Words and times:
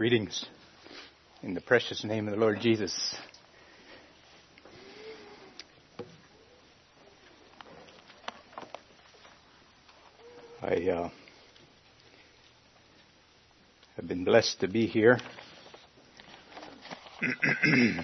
Greetings 0.00 0.46
in 1.42 1.52
the 1.52 1.60
precious 1.60 2.04
name 2.04 2.26
of 2.26 2.32
the 2.32 2.40
Lord 2.40 2.58
Jesus. 2.58 3.14
I 10.62 10.88
uh, 10.88 11.10
have 13.96 14.08
been 14.08 14.24
blessed 14.24 14.60
to 14.60 14.68
be 14.68 14.86
here. 14.86 15.20
I 17.22 18.02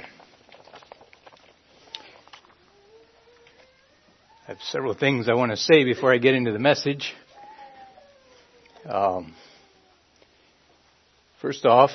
have 4.48 4.60
several 4.60 4.92
things 4.92 5.30
I 5.30 5.32
want 5.32 5.52
to 5.52 5.56
say 5.56 5.84
before 5.84 6.12
I 6.12 6.18
get 6.18 6.34
into 6.34 6.52
the 6.52 6.58
message. 6.58 7.14
Um, 8.84 9.34
first 11.46 11.64
off, 11.64 11.92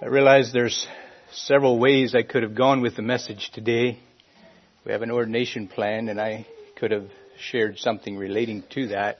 I 0.00 0.06
realize 0.06 0.52
there's 0.52 0.86
several 1.32 1.80
ways 1.80 2.14
I 2.14 2.22
could 2.22 2.44
have 2.44 2.54
gone 2.54 2.80
with 2.80 2.94
the 2.94 3.02
message 3.02 3.50
today. 3.52 3.98
We 4.86 4.92
have 4.92 5.02
an 5.02 5.10
ordination 5.10 5.66
plan, 5.66 6.08
and 6.08 6.20
I 6.20 6.46
could 6.76 6.92
have 6.92 7.08
shared 7.36 7.78
something 7.80 8.16
relating 8.16 8.62
to 8.74 8.86
that. 8.90 9.18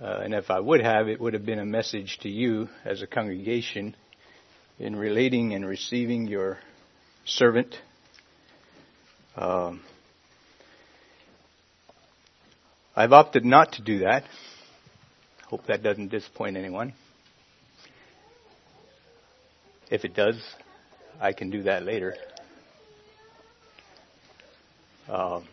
Uh, 0.00 0.20
and 0.22 0.32
if 0.32 0.48
I 0.48 0.60
would 0.60 0.80
have, 0.80 1.08
it 1.08 1.20
would 1.20 1.34
have 1.34 1.44
been 1.44 1.58
a 1.58 1.64
message 1.64 2.20
to 2.22 2.28
you 2.28 2.68
as 2.84 3.02
a 3.02 3.08
congregation 3.08 3.96
in 4.78 4.94
relating 4.94 5.54
and 5.54 5.66
receiving 5.66 6.28
your 6.28 6.60
servant. 7.24 7.74
Um, 9.34 9.80
I've 12.94 13.12
opted 13.12 13.44
not 13.44 13.72
to 13.72 13.82
do 13.82 13.98
that. 14.04 14.22
Hope 15.52 15.66
that 15.66 15.82
doesn't 15.82 16.08
disappoint 16.08 16.56
anyone. 16.56 16.94
If 19.90 20.06
it 20.06 20.14
does, 20.14 20.42
I 21.20 21.34
can 21.34 21.50
do 21.50 21.64
that 21.64 21.82
later. 21.82 22.14
Um, 25.10 25.44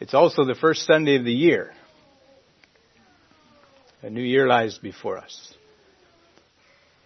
it's 0.00 0.12
also 0.12 0.44
the 0.44 0.56
first 0.56 0.86
Sunday 0.86 1.14
of 1.18 1.24
the 1.24 1.32
year. 1.32 1.72
A 4.02 4.10
new 4.10 4.24
year 4.24 4.48
lies 4.48 4.78
before 4.78 5.18
us. 5.18 5.54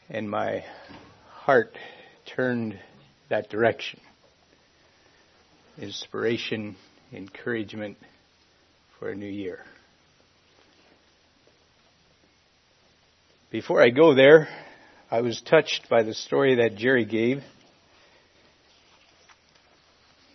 And 0.08 0.30
my 0.30 0.64
heart 1.28 1.77
turned 2.34 2.78
that 3.28 3.51
direction. 3.51 4.01
Inspiration, 5.77 6.77
encouragement 7.12 7.98
for 8.98 9.11
a 9.11 9.14
new 9.14 9.27
year. 9.27 9.67
Before 13.57 13.83
I 13.83 13.89
go 13.89 14.12
there, 14.12 14.49
I 15.11 15.23
was 15.23 15.41
touched 15.41 15.89
by 15.89 16.03
the 16.03 16.12
story 16.12 16.57
that 16.57 16.77
Jerry 16.77 17.07
gave, 17.07 17.43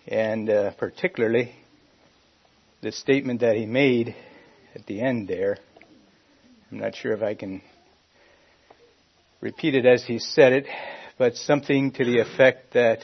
and 0.07 0.49
uh, 0.49 0.71
particularly 0.71 1.53
the 2.81 2.91
statement 2.91 3.41
that 3.41 3.57
he 3.57 3.67
made 3.67 4.15
at 4.73 4.87
the 4.87 5.01
end 5.01 5.27
there. 5.27 5.59
I'm 6.71 6.79
not 6.79 6.95
sure 6.95 7.11
if 7.11 7.21
I 7.21 7.35
can 7.35 7.61
repeat 9.39 9.75
it 9.75 9.85
as 9.85 10.03
he 10.03 10.17
said 10.17 10.53
it, 10.53 10.65
but 11.19 11.35
something 11.35 11.91
to 11.91 12.03
the 12.03 12.21
effect 12.21 12.73
that 12.73 13.01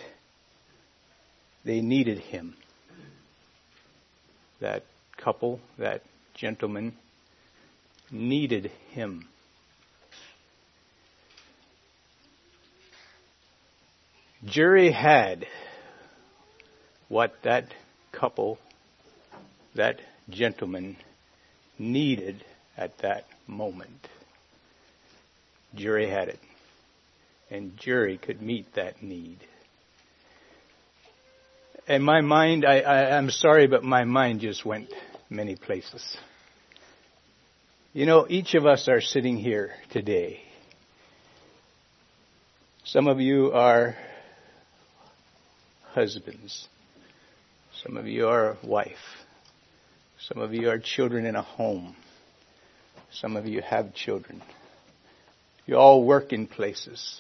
they 1.64 1.80
needed 1.80 2.18
him. 2.18 2.56
That 4.62 4.82
couple, 5.16 5.60
that 5.78 6.02
gentleman, 6.34 6.96
needed 8.10 8.72
him. 8.90 9.28
Jerry 14.46 14.92
had 14.92 15.48
what 17.10 17.34
that 17.44 17.74
couple 18.12 18.60
that 19.76 20.00
gentleman 20.30 20.98
needed 21.80 22.44
at 22.76 22.98
that 23.00 23.26
moment. 23.48 24.08
Jerry 25.76 26.10
had 26.10 26.28
it. 26.30 26.40
And 27.50 27.78
Jerry 27.78 28.18
could 28.18 28.42
meet 28.42 28.76
that 28.76 29.02
need. 29.02 29.38
And 31.88 32.04
my 32.04 32.22
mind, 32.22 32.66
I, 32.66 32.82
I, 32.82 33.18
I'm 33.18 33.30
sorry, 33.30 33.68
but 33.68 33.84
my 33.84 34.04
mind 34.04 34.42
just 34.42 34.66
went 34.66 34.92
many 35.30 35.56
places. 35.56 36.18
You 37.94 38.06
know, 38.06 38.28
each 38.30 38.54
of 38.54 38.66
us 38.66 38.90
are 38.90 39.00
sitting 39.00 39.38
here 39.38 39.72
today. 39.92 40.42
Some 42.84 43.08
of 43.08 43.22
you 43.22 43.54
are 43.54 43.96
husbands. 45.98 46.68
Some 47.84 47.98
of 47.98 48.06
you 48.06 48.28
are 48.28 48.56
wife. 48.64 49.26
Some 50.20 50.38
of 50.38 50.54
you 50.54 50.70
are 50.70 50.78
children 50.78 51.26
in 51.26 51.36
a 51.36 51.42
home. 51.42 51.96
Some 53.12 53.36
of 53.36 53.48
you 53.48 53.64
have 53.64 53.96
children. 53.96 54.44
You 55.66 55.78
all 55.78 56.04
work 56.06 56.34
in 56.34 56.46
places. 56.46 57.20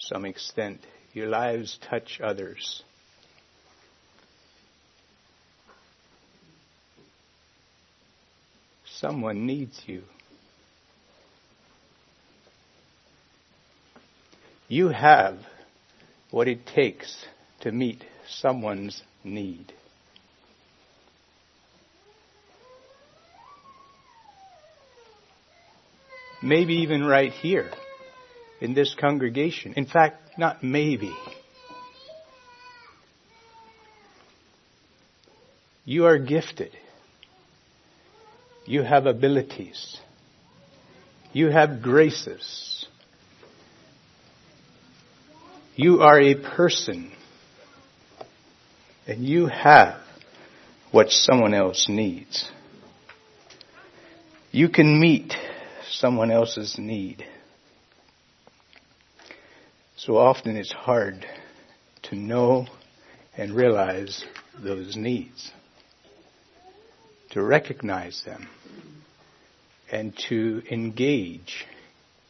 Some 0.00 0.26
extent. 0.26 0.80
Your 1.14 1.28
lives 1.28 1.78
touch 1.88 2.20
others. 2.22 2.82
Someone 8.84 9.46
needs 9.46 9.80
you. 9.86 10.02
You 14.68 14.88
have 14.88 15.38
what 16.30 16.48
it 16.48 16.66
takes 16.66 17.24
to 17.60 17.72
meet 17.72 18.04
someone's 18.28 19.02
need. 19.24 19.72
Maybe 26.42 26.74
even 26.76 27.04
right 27.04 27.32
here 27.32 27.70
in 28.60 28.74
this 28.74 28.94
congregation. 28.98 29.74
In 29.74 29.86
fact, 29.86 30.38
not 30.38 30.62
maybe. 30.62 31.14
You 35.84 36.06
are 36.06 36.18
gifted. 36.18 36.70
You 38.64 38.82
have 38.82 39.06
abilities. 39.06 39.98
You 41.32 41.48
have 41.48 41.82
graces. 41.82 42.69
You 45.82 46.02
are 46.02 46.20
a 46.20 46.34
person. 46.34 47.10
And 49.06 49.24
you 49.24 49.46
have 49.46 49.98
what 50.90 51.08
someone 51.08 51.54
else 51.54 51.86
needs. 51.88 52.50
You 54.50 54.68
can 54.68 55.00
meet 55.00 55.32
someone 55.88 56.30
else's 56.30 56.76
need. 56.78 57.24
So 59.96 60.18
often 60.18 60.58
it's 60.58 60.70
hard 60.70 61.24
to 62.02 62.14
know 62.14 62.66
and 63.34 63.56
realize 63.56 64.22
those 64.62 64.96
needs, 64.96 65.50
to 67.30 67.42
recognize 67.42 68.22
them, 68.26 68.50
and 69.90 70.14
to 70.28 70.62
engage 70.70 71.64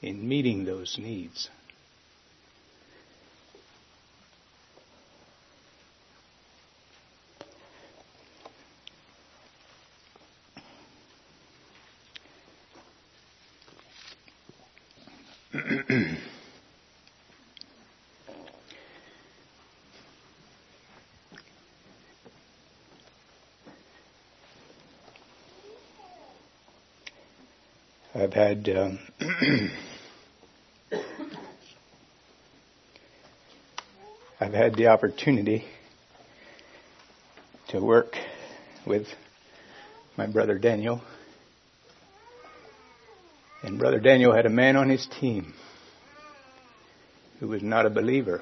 in 0.02 0.28
meeting 0.28 0.64
those 0.64 0.96
needs. 1.00 1.48
I've 28.12 28.29
had 28.40 28.68
um, 28.70 28.98
I've 34.40 34.54
had 34.54 34.74
the 34.76 34.86
opportunity 34.86 35.66
to 37.68 37.80
work 37.80 38.16
with 38.86 39.08
my 40.16 40.26
brother 40.26 40.58
Daniel. 40.58 41.02
And 43.62 43.78
brother 43.78 44.00
Daniel 44.00 44.34
had 44.34 44.46
a 44.46 44.50
man 44.50 44.74
on 44.76 44.88
his 44.88 45.06
team 45.20 45.52
who 47.40 47.48
was 47.48 47.62
not 47.62 47.84
a 47.84 47.90
believer. 47.90 48.40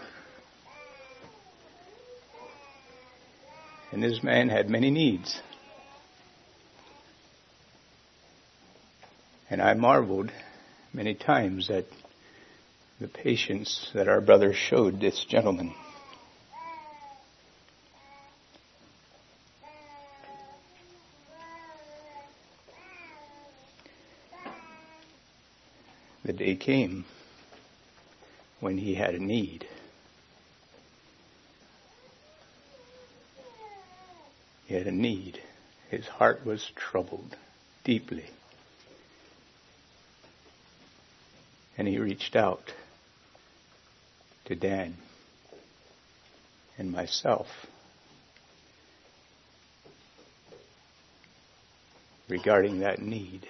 And 3.90 4.00
this 4.00 4.22
man 4.22 4.48
had 4.48 4.70
many 4.70 4.92
needs. 4.92 5.40
And 9.50 9.62
I 9.62 9.74
marveled 9.74 10.30
many 10.92 11.14
times 11.14 11.70
at 11.70 11.86
the 13.00 13.08
patience 13.08 13.90
that 13.94 14.08
our 14.08 14.20
brother 14.20 14.52
showed 14.52 15.00
this 15.00 15.24
gentleman. 15.24 15.74
The 26.24 26.32
day 26.34 26.56
came 26.56 27.06
when 28.60 28.76
he 28.76 28.94
had 28.94 29.14
a 29.14 29.18
need. 29.18 29.66
He 34.66 34.74
had 34.74 34.86
a 34.86 34.92
need. 34.92 35.40
His 35.90 36.06
heart 36.06 36.44
was 36.44 36.70
troubled 36.76 37.34
deeply. 37.84 38.26
And 41.78 41.86
he 41.86 41.98
reached 41.98 42.34
out 42.34 42.72
to 44.46 44.56
Dan 44.56 44.96
and 46.76 46.90
myself 46.90 47.46
regarding 52.28 52.80
that 52.80 53.00
need. 53.00 53.46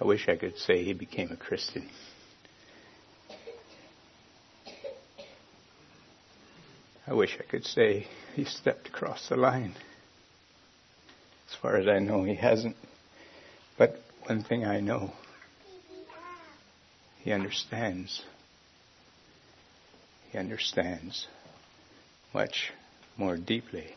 I 0.00 0.04
wish 0.04 0.28
I 0.28 0.36
could 0.36 0.58
say 0.58 0.82
he 0.82 0.92
became 0.92 1.30
a 1.30 1.36
Christian. 1.36 1.88
I 7.06 7.12
wish 7.12 7.36
I 7.38 7.44
could 7.44 7.64
say 7.64 8.08
he 8.34 8.44
stepped 8.44 8.88
across 8.88 9.28
the 9.28 9.36
line. 9.36 9.74
As 11.48 11.54
far 11.54 11.76
as 11.76 11.86
I 11.86 12.00
know, 12.00 12.24
he 12.24 12.34
hasn't. 12.34 12.76
One 14.26 14.42
thing 14.42 14.64
I 14.64 14.80
know, 14.80 15.12
he 17.18 17.30
understands. 17.30 18.22
He 20.32 20.38
understands 20.38 21.26
much 22.32 22.72
more 23.18 23.36
deeply 23.36 23.94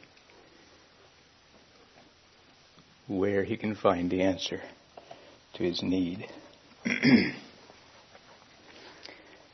where 3.08 3.46
he 3.46 3.56
can 3.56 3.74
find 3.74 4.12
the 4.12 4.22
answer 4.22 4.62
to 5.56 5.64
his 5.64 5.82
need. 5.82 6.28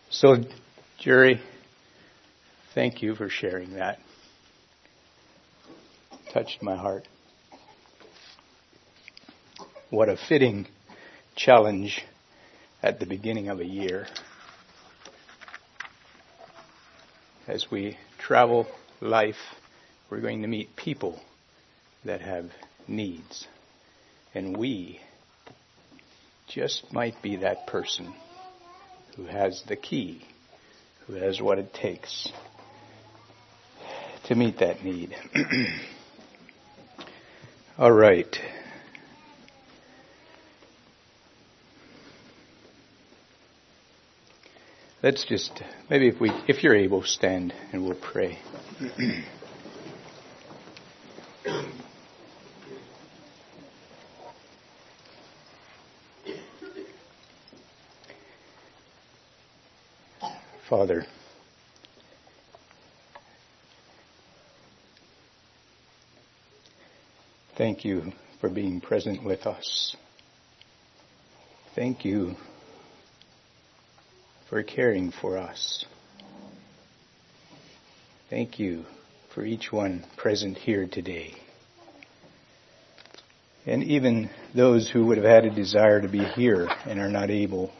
so, 0.09 0.37
Jerry, 0.99 1.39
thank 2.73 3.03
you 3.03 3.13
for 3.13 3.29
sharing 3.29 3.75
that. 3.75 3.99
Touched 6.33 6.63
my 6.63 6.75
heart. 6.75 7.07
What 9.93 10.09
a 10.09 10.17
fitting 10.17 10.65
challenge 11.35 12.03
at 12.81 12.99
the 12.99 13.05
beginning 13.05 13.49
of 13.49 13.59
a 13.59 13.63
year. 13.63 14.07
As 17.47 17.69
we 17.69 17.99
travel 18.17 18.65
life, 19.01 19.37
we're 20.09 20.21
going 20.21 20.41
to 20.41 20.47
meet 20.47 20.75
people 20.75 21.21
that 22.05 22.21
have 22.21 22.49
needs. 22.87 23.47
And 24.33 24.57
we 24.57 24.99
just 26.47 26.91
might 26.91 27.21
be 27.21 27.35
that 27.35 27.67
person 27.67 28.15
who 29.15 29.25
has 29.25 29.61
the 29.67 29.75
key, 29.75 30.25
who 31.05 31.13
has 31.13 31.39
what 31.39 31.59
it 31.59 31.71
takes 31.71 32.31
to 34.23 34.33
meet 34.33 34.57
that 34.57 34.83
need. 34.83 35.15
All 37.77 37.91
right. 37.91 38.35
Let's 45.03 45.25
just 45.25 45.61
maybe 45.89 46.07
if 46.07 46.21
we 46.21 46.31
if 46.47 46.63
you're 46.63 46.77
able 46.77 47.03
stand 47.03 47.53
and 47.73 47.83
we'll 47.83 47.93
pray. 47.93 48.39
Father, 60.69 61.05
thank 67.57 67.83
you 67.83 68.13
for 68.39 68.47
being 68.49 68.79
present 68.79 69.21
with 69.25 69.45
us. 69.45 69.97
Thank 71.75 72.05
you 72.05 72.37
for 74.53 74.61
caring 74.61 75.11
for 75.11 75.35
us. 75.35 75.83
Thank 78.29 78.59
you 78.59 78.85
for 79.33 79.43
each 79.43 79.71
one 79.71 80.05
present 80.15 80.59
here 80.59 80.85
today. 80.85 81.33
And 83.65 83.83
even 83.83 84.29
those 84.53 84.87
who 84.87 85.07
would 85.07 85.17
have 85.17 85.25
had 85.25 85.45
a 85.45 85.49
desire 85.49 86.01
to 86.01 86.07
be 86.07 86.23
here 86.23 86.69
and 86.85 86.99
are 86.99 87.09
not 87.09 87.31
able 87.31 87.71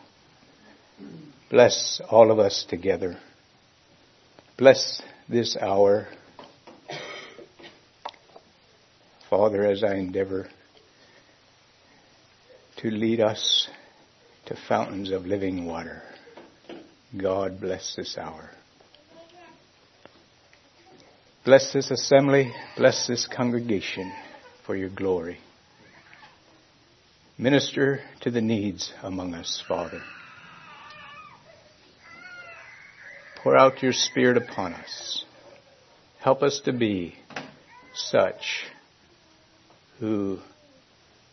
Bless 1.52 2.02
all 2.10 2.32
of 2.32 2.40
us 2.40 2.66
together. 2.68 3.20
Bless 4.58 5.04
this 5.30 5.56
hour. 5.56 6.08
Father, 9.30 9.64
as 9.64 9.84
I 9.84 9.94
endeavor 9.94 10.50
to 12.78 12.90
lead 12.90 13.20
us 13.20 13.70
to 14.48 14.58
fountains 14.68 15.12
of 15.12 15.28
living 15.28 15.68
water, 15.68 16.02
God 17.16 17.62
bless 17.62 17.96
this 17.96 18.18
hour. 18.18 18.50
Bless 21.46 21.72
this 21.74 21.92
assembly, 21.92 22.52
bless 22.76 23.06
this 23.06 23.28
congregation 23.28 24.12
for 24.66 24.76
your 24.76 24.90
glory. 24.90 25.38
Minister 27.38 28.00
to 28.22 28.32
the 28.32 28.42
needs 28.42 28.94
among 29.04 29.36
us, 29.36 29.62
Father. 29.68 30.02
Pour 33.44 33.58
out 33.58 33.84
your 33.84 33.94
Spirit 33.94 34.38
upon 34.38 34.74
us. 34.74 35.26
Help 36.20 36.42
us 36.42 36.62
to 36.62 36.72
be 36.72 37.16
such 37.94 38.66
who 40.00 40.40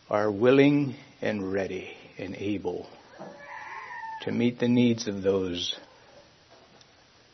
are 0.09 0.29
willing 0.29 0.95
and 1.21 1.51
ready 1.53 1.95
and 2.17 2.35
able 2.35 2.87
to 4.21 4.31
meet 4.31 4.59
the 4.59 4.67
needs 4.67 5.07
of 5.07 5.23
those 5.23 5.75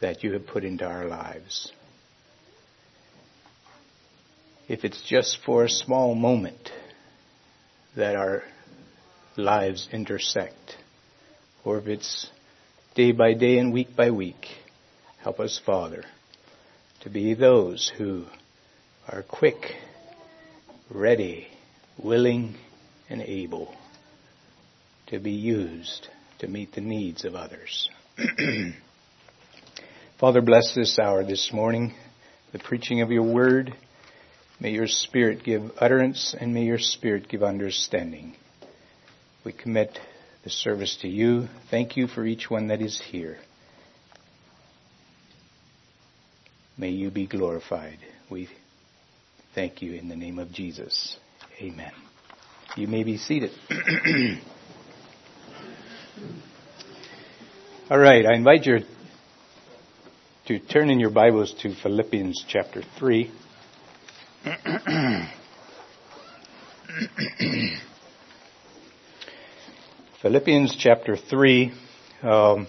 that 0.02 0.24
you 0.24 0.34
have 0.34 0.48
put 0.48 0.64
into 0.64 0.86
our 0.86 1.06
lives. 1.06 1.72
If 4.68 4.84
it's 4.84 5.02
just 5.02 5.40
for 5.46 5.64
a 5.64 5.70
small 5.70 6.14
moment 6.14 6.72
that 7.96 8.16
our 8.16 8.44
lives 9.36 9.88
intersect, 9.92 10.78
or 11.64 11.78
if 11.80 11.88
it's 11.88 12.30
day 12.96 13.12
by 13.12 13.34
day 13.34 13.58
and 13.58 13.74
week 13.74 13.96
by 13.96 14.12
week, 14.12 14.48
Help 15.28 15.42
us, 15.42 15.60
Father, 15.66 16.06
to 17.02 17.10
be 17.10 17.34
those 17.34 17.92
who 17.98 18.24
are 19.10 19.24
quick, 19.24 19.74
ready, 20.90 21.48
willing, 22.02 22.56
and 23.10 23.22
able 23.22 23.76
to 25.08 25.20
be 25.20 25.32
used 25.32 26.08
to 26.40 26.48
meet 26.48 26.74
the 26.74 26.82
needs 26.82 27.26
of 27.26 27.36
others. 27.36 27.90
Father, 30.20 30.42
bless 30.42 30.74
this 30.74 30.98
hour 31.00 31.24
this 31.24 31.52
morning, 31.54 31.94
the 32.52 32.60
preaching 32.60 33.02
of 33.02 33.12
your 33.12 33.24
word. 33.24 33.76
May 34.60 34.72
your 34.72 34.88
spirit 34.88 35.44
give 35.44 35.72
utterance 35.78 36.36
and 36.40 36.54
may 36.54 36.64
your 36.64 36.80
spirit 36.80 37.30
give 37.30 37.44
understanding. 37.44 38.36
We 39.46 39.54
commit 39.54 40.00
the 40.44 40.50
service 40.50 40.98
to 41.02 41.08
you. 41.08 41.48
Thank 41.70 41.98
you 41.98 42.08
for 42.08 42.26
each 42.26 42.50
one 42.50 42.68
that 42.68 42.82
is 42.82 43.00
here. 43.12 43.38
May 46.78 46.90
you 46.90 47.12
be 47.12 47.28
glorified. 47.28 48.00
We 48.30 48.50
thank 49.54 49.82
you 49.82 49.94
in 49.94 50.10
the 50.10 50.16
name 50.16 50.40
of 50.40 50.52
Jesus. 50.52 51.18
Amen. 51.62 51.92
You 52.76 52.88
may 52.88 53.04
be 53.04 53.18
seated. 53.18 53.52
All 57.90 58.00
right, 58.00 58.26
I 58.26 58.34
invite 58.34 58.66
you 58.66 58.80
to 60.48 60.60
turn 60.60 60.90
in 60.90 61.00
your 61.00 61.10
Bibles 61.10 61.54
to 61.62 61.74
Philippians 61.76 62.44
chapter 62.48 62.82
3. 62.98 63.32
Philippians 70.22 70.76
chapter 70.78 71.16
3. 71.16 71.74
Um, 72.24 72.68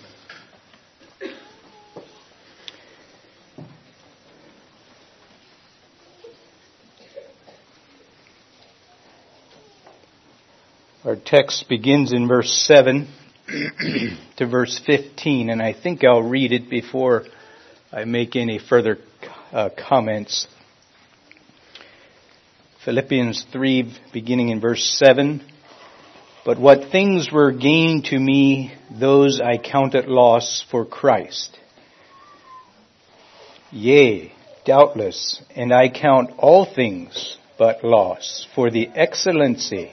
text 11.24 11.68
begins 11.68 12.12
in 12.12 12.28
verse 12.28 12.50
7 12.66 13.08
to 14.36 14.46
verse 14.46 14.78
15, 14.84 15.48
and 15.48 15.62
I 15.62 15.72
think 15.72 16.04
I'll 16.04 16.22
read 16.22 16.52
it 16.52 16.68
before 16.68 17.24
I 17.90 18.04
make 18.04 18.36
any 18.36 18.58
further 18.58 18.98
uh, 19.52 19.70
comments. 19.88 20.46
Philippians 22.84 23.46
3, 23.50 23.94
beginning 24.12 24.50
in 24.50 24.60
verse 24.60 24.84
7. 24.98 25.42
But 26.44 26.60
what 26.60 26.90
things 26.92 27.30
were 27.32 27.52
gained 27.52 28.06
to 28.06 28.18
me, 28.18 28.74
those 28.90 29.40
I 29.40 29.56
counted 29.56 30.08
loss 30.08 30.62
for 30.70 30.84
Christ. 30.84 31.58
Yea, 33.70 34.32
doubtless, 34.66 35.42
and 35.56 35.72
I 35.72 35.88
count 35.88 36.32
all 36.36 36.66
things 36.66 37.38
but 37.58 37.82
loss 37.82 38.46
for 38.54 38.70
the 38.70 38.88
excellency 38.94 39.92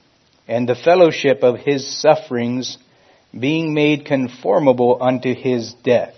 and 0.51 0.67
the 0.67 0.75
fellowship 0.75 1.43
of 1.43 1.59
his 1.59 2.01
sufferings, 2.01 2.77
being 3.37 3.73
made 3.73 4.05
conformable 4.05 4.97
unto 4.99 5.33
his 5.33 5.73
death. 5.81 6.13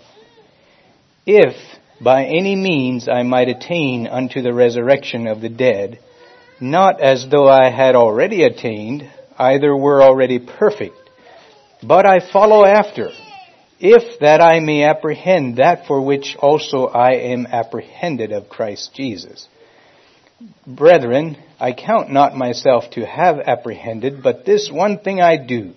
If 1.24 1.54
by 2.02 2.24
any 2.24 2.56
means 2.56 3.08
I 3.08 3.22
might 3.22 3.48
attain 3.48 4.08
unto 4.08 4.42
the 4.42 4.52
resurrection 4.52 5.28
of 5.28 5.40
the 5.40 5.48
dead, 5.48 6.00
not 6.60 7.00
as 7.00 7.28
though 7.30 7.48
I 7.48 7.70
had 7.70 7.94
already 7.94 8.42
attained, 8.42 9.08
either 9.38 9.76
were 9.76 10.02
already 10.02 10.40
perfect, 10.40 10.98
but 11.80 12.04
I 12.04 12.18
follow 12.32 12.64
after, 12.64 13.10
if 13.78 14.18
that 14.18 14.40
I 14.40 14.58
may 14.58 14.82
apprehend 14.82 15.58
that 15.58 15.86
for 15.86 16.00
which 16.00 16.34
also 16.40 16.86
I 16.86 17.12
am 17.34 17.46
apprehended 17.46 18.32
of 18.32 18.48
Christ 18.48 18.94
Jesus. 18.94 19.46
Brethren, 20.66 21.36
I 21.64 21.72
count 21.72 22.10
not 22.10 22.36
myself 22.36 22.90
to 22.90 23.06
have 23.06 23.40
apprehended, 23.40 24.22
but 24.22 24.44
this 24.44 24.70
one 24.70 24.98
thing 24.98 25.22
I 25.22 25.38
do, 25.38 25.72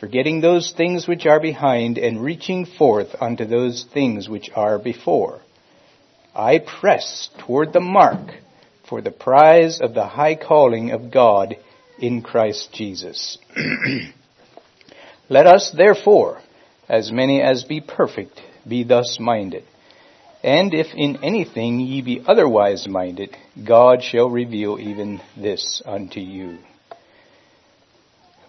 forgetting 0.00 0.40
those 0.40 0.72
things 0.74 1.06
which 1.06 1.26
are 1.26 1.38
behind 1.38 1.98
and 1.98 2.24
reaching 2.24 2.64
forth 2.64 3.08
unto 3.20 3.44
those 3.44 3.84
things 3.92 4.26
which 4.26 4.48
are 4.56 4.78
before. 4.78 5.42
I 6.34 6.60
press 6.60 7.28
toward 7.40 7.74
the 7.74 7.80
mark 7.80 8.36
for 8.88 9.02
the 9.02 9.10
prize 9.10 9.82
of 9.82 9.92
the 9.92 10.06
high 10.06 10.34
calling 10.34 10.92
of 10.92 11.10
God 11.10 11.58
in 11.98 12.22
Christ 12.22 12.72
Jesus. 12.72 13.36
Let 15.28 15.46
us 15.46 15.70
therefore, 15.76 16.40
as 16.88 17.12
many 17.12 17.42
as 17.42 17.64
be 17.64 17.82
perfect, 17.82 18.40
be 18.66 18.82
thus 18.82 19.18
minded. 19.20 19.64
And 20.42 20.72
if 20.72 20.86
in 20.94 21.24
anything 21.24 21.80
ye 21.80 22.00
be 22.00 22.22
otherwise 22.26 22.86
minded, 22.86 23.36
God 23.66 24.02
shall 24.02 24.30
reveal 24.30 24.78
even 24.78 25.20
this 25.36 25.82
unto 25.84 26.20
you. 26.20 26.58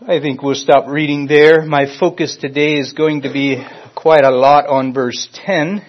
I 0.08 0.20
think 0.20 0.44
we'll 0.44 0.56
stop 0.56 0.88
reading 0.88 1.28
there. 1.28 1.66
My 1.66 1.86
focus 2.00 2.38
today 2.38 2.78
is 2.78 2.94
going 2.94 3.24
to 3.24 3.34
be 3.34 3.66
quite 3.96 4.24
a 4.24 4.30
lot 4.30 4.68
on 4.68 4.94
verse 4.94 5.28
10. 5.46 5.84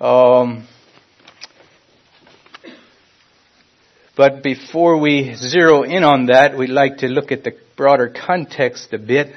Um, 0.00 0.66
but 4.16 4.42
before 4.42 4.98
we 4.98 5.34
zero 5.36 5.82
in 5.82 6.02
on 6.02 6.26
that, 6.26 6.56
we'd 6.56 6.70
like 6.70 6.98
to 6.98 7.06
look 7.06 7.30
at 7.30 7.44
the 7.44 7.52
broader 7.76 8.08
context 8.08 8.92
a 8.92 8.98
bit. 8.98 9.34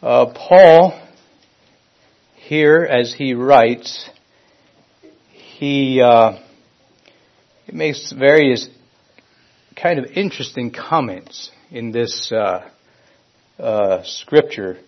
Uh, 0.00 0.32
Paul 0.34 1.07
here 2.48 2.78
as 2.78 3.12
he 3.12 3.34
writes, 3.34 4.08
he, 5.58 6.00
uh, 6.00 6.38
he 7.66 7.72
makes 7.72 8.10
various 8.10 8.66
kind 9.76 9.98
of 9.98 10.06
interesting 10.06 10.70
comments 10.70 11.50
in 11.70 11.92
this 11.92 12.32
uh, 12.32 12.66
uh, 13.58 14.02
scripture. 14.04 14.78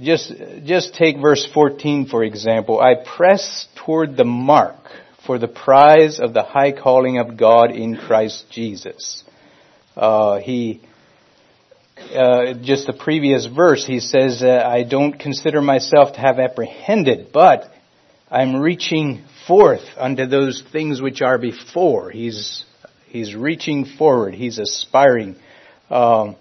Just, 0.00 0.32
just 0.64 0.94
take 0.94 1.18
verse 1.18 1.46
14 1.52 2.06
for 2.06 2.24
example. 2.24 2.80
I 2.80 2.94
press 3.04 3.68
toward 3.76 4.16
the 4.16 4.24
mark 4.24 4.80
for 5.26 5.38
the 5.38 5.48
prize 5.48 6.18
of 6.20 6.32
the 6.32 6.42
high 6.42 6.72
calling 6.72 7.18
of 7.18 7.36
God 7.36 7.70
in 7.70 7.96
Christ 7.96 8.46
Jesus. 8.50 9.24
Uh, 9.94 10.38
he 10.38 10.80
uh, 12.14 12.54
just 12.62 12.86
the 12.86 12.92
previous 12.92 13.46
verse, 13.46 13.86
he 13.86 14.00
says, 14.00 14.42
uh, 14.42 14.62
I 14.66 14.82
don't 14.82 15.18
consider 15.18 15.60
myself 15.60 16.14
to 16.14 16.20
have 16.20 16.38
apprehended, 16.38 17.32
but 17.32 17.70
I'm 18.30 18.56
reaching 18.56 19.24
forth 19.46 19.84
unto 19.96 20.26
those 20.26 20.62
things 20.72 21.00
which 21.00 21.22
are 21.22 21.38
before. 21.38 22.10
He's, 22.10 22.64
he's 23.08 23.34
reaching 23.34 23.84
forward. 23.84 24.34
He's 24.34 24.58
aspiring. 24.58 25.36
Um, 25.90 26.36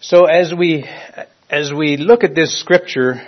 so 0.00 0.24
as 0.24 0.52
we, 0.54 0.84
as 1.50 1.72
we 1.72 1.96
look 1.96 2.24
at 2.24 2.34
this 2.34 2.60
scripture, 2.60 3.26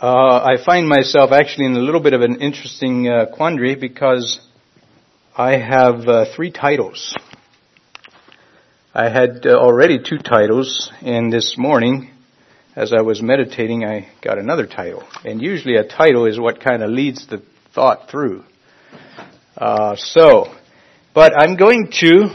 uh, 0.00 0.56
I 0.56 0.64
find 0.64 0.88
myself 0.88 1.30
actually 1.32 1.66
in 1.66 1.72
a 1.74 1.80
little 1.80 2.00
bit 2.00 2.12
of 2.12 2.22
an 2.22 2.40
interesting 2.40 3.08
uh, 3.08 3.26
quandary 3.32 3.74
because 3.74 4.40
I 5.34 5.56
have 5.56 6.06
uh, 6.06 6.26
three 6.36 6.50
titles. 6.52 7.16
I 8.92 9.08
had 9.08 9.46
uh, 9.46 9.56
already 9.56 9.98
two 9.98 10.18
titles, 10.18 10.92
and 11.00 11.32
this 11.32 11.54
morning, 11.56 12.10
as 12.76 12.92
I 12.92 13.00
was 13.00 13.22
meditating, 13.22 13.82
I 13.82 14.10
got 14.22 14.36
another 14.36 14.66
title. 14.66 15.02
And 15.24 15.40
usually 15.40 15.76
a 15.76 15.88
title 15.88 16.26
is 16.26 16.38
what 16.38 16.60
kind 16.60 16.82
of 16.82 16.90
leads 16.90 17.26
the 17.28 17.42
thought 17.74 18.10
through. 18.10 18.44
Uh, 19.56 19.96
so, 19.96 20.54
but 21.14 21.32
I'm 21.34 21.56
going 21.56 21.88
to, 22.00 22.28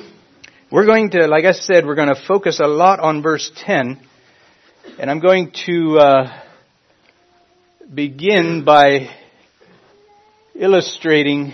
we're 0.72 0.88
going 0.88 1.12
to, 1.12 1.28
like 1.28 1.46
I 1.46 1.52
said, 1.52 1.86
we're 1.86 1.94
going 1.94 2.08
to 2.08 2.26
focus 2.28 2.60
a 2.60 2.66
lot 2.66 3.00
on 3.00 3.22
verse 3.22 3.52
10, 3.58 4.02
and 4.98 5.12
I'm 5.12 5.20
going 5.20 5.52
to 5.68 6.00
uh, 6.00 6.42
begin 7.94 8.66
by 8.66 9.10
illustrating 10.56 11.54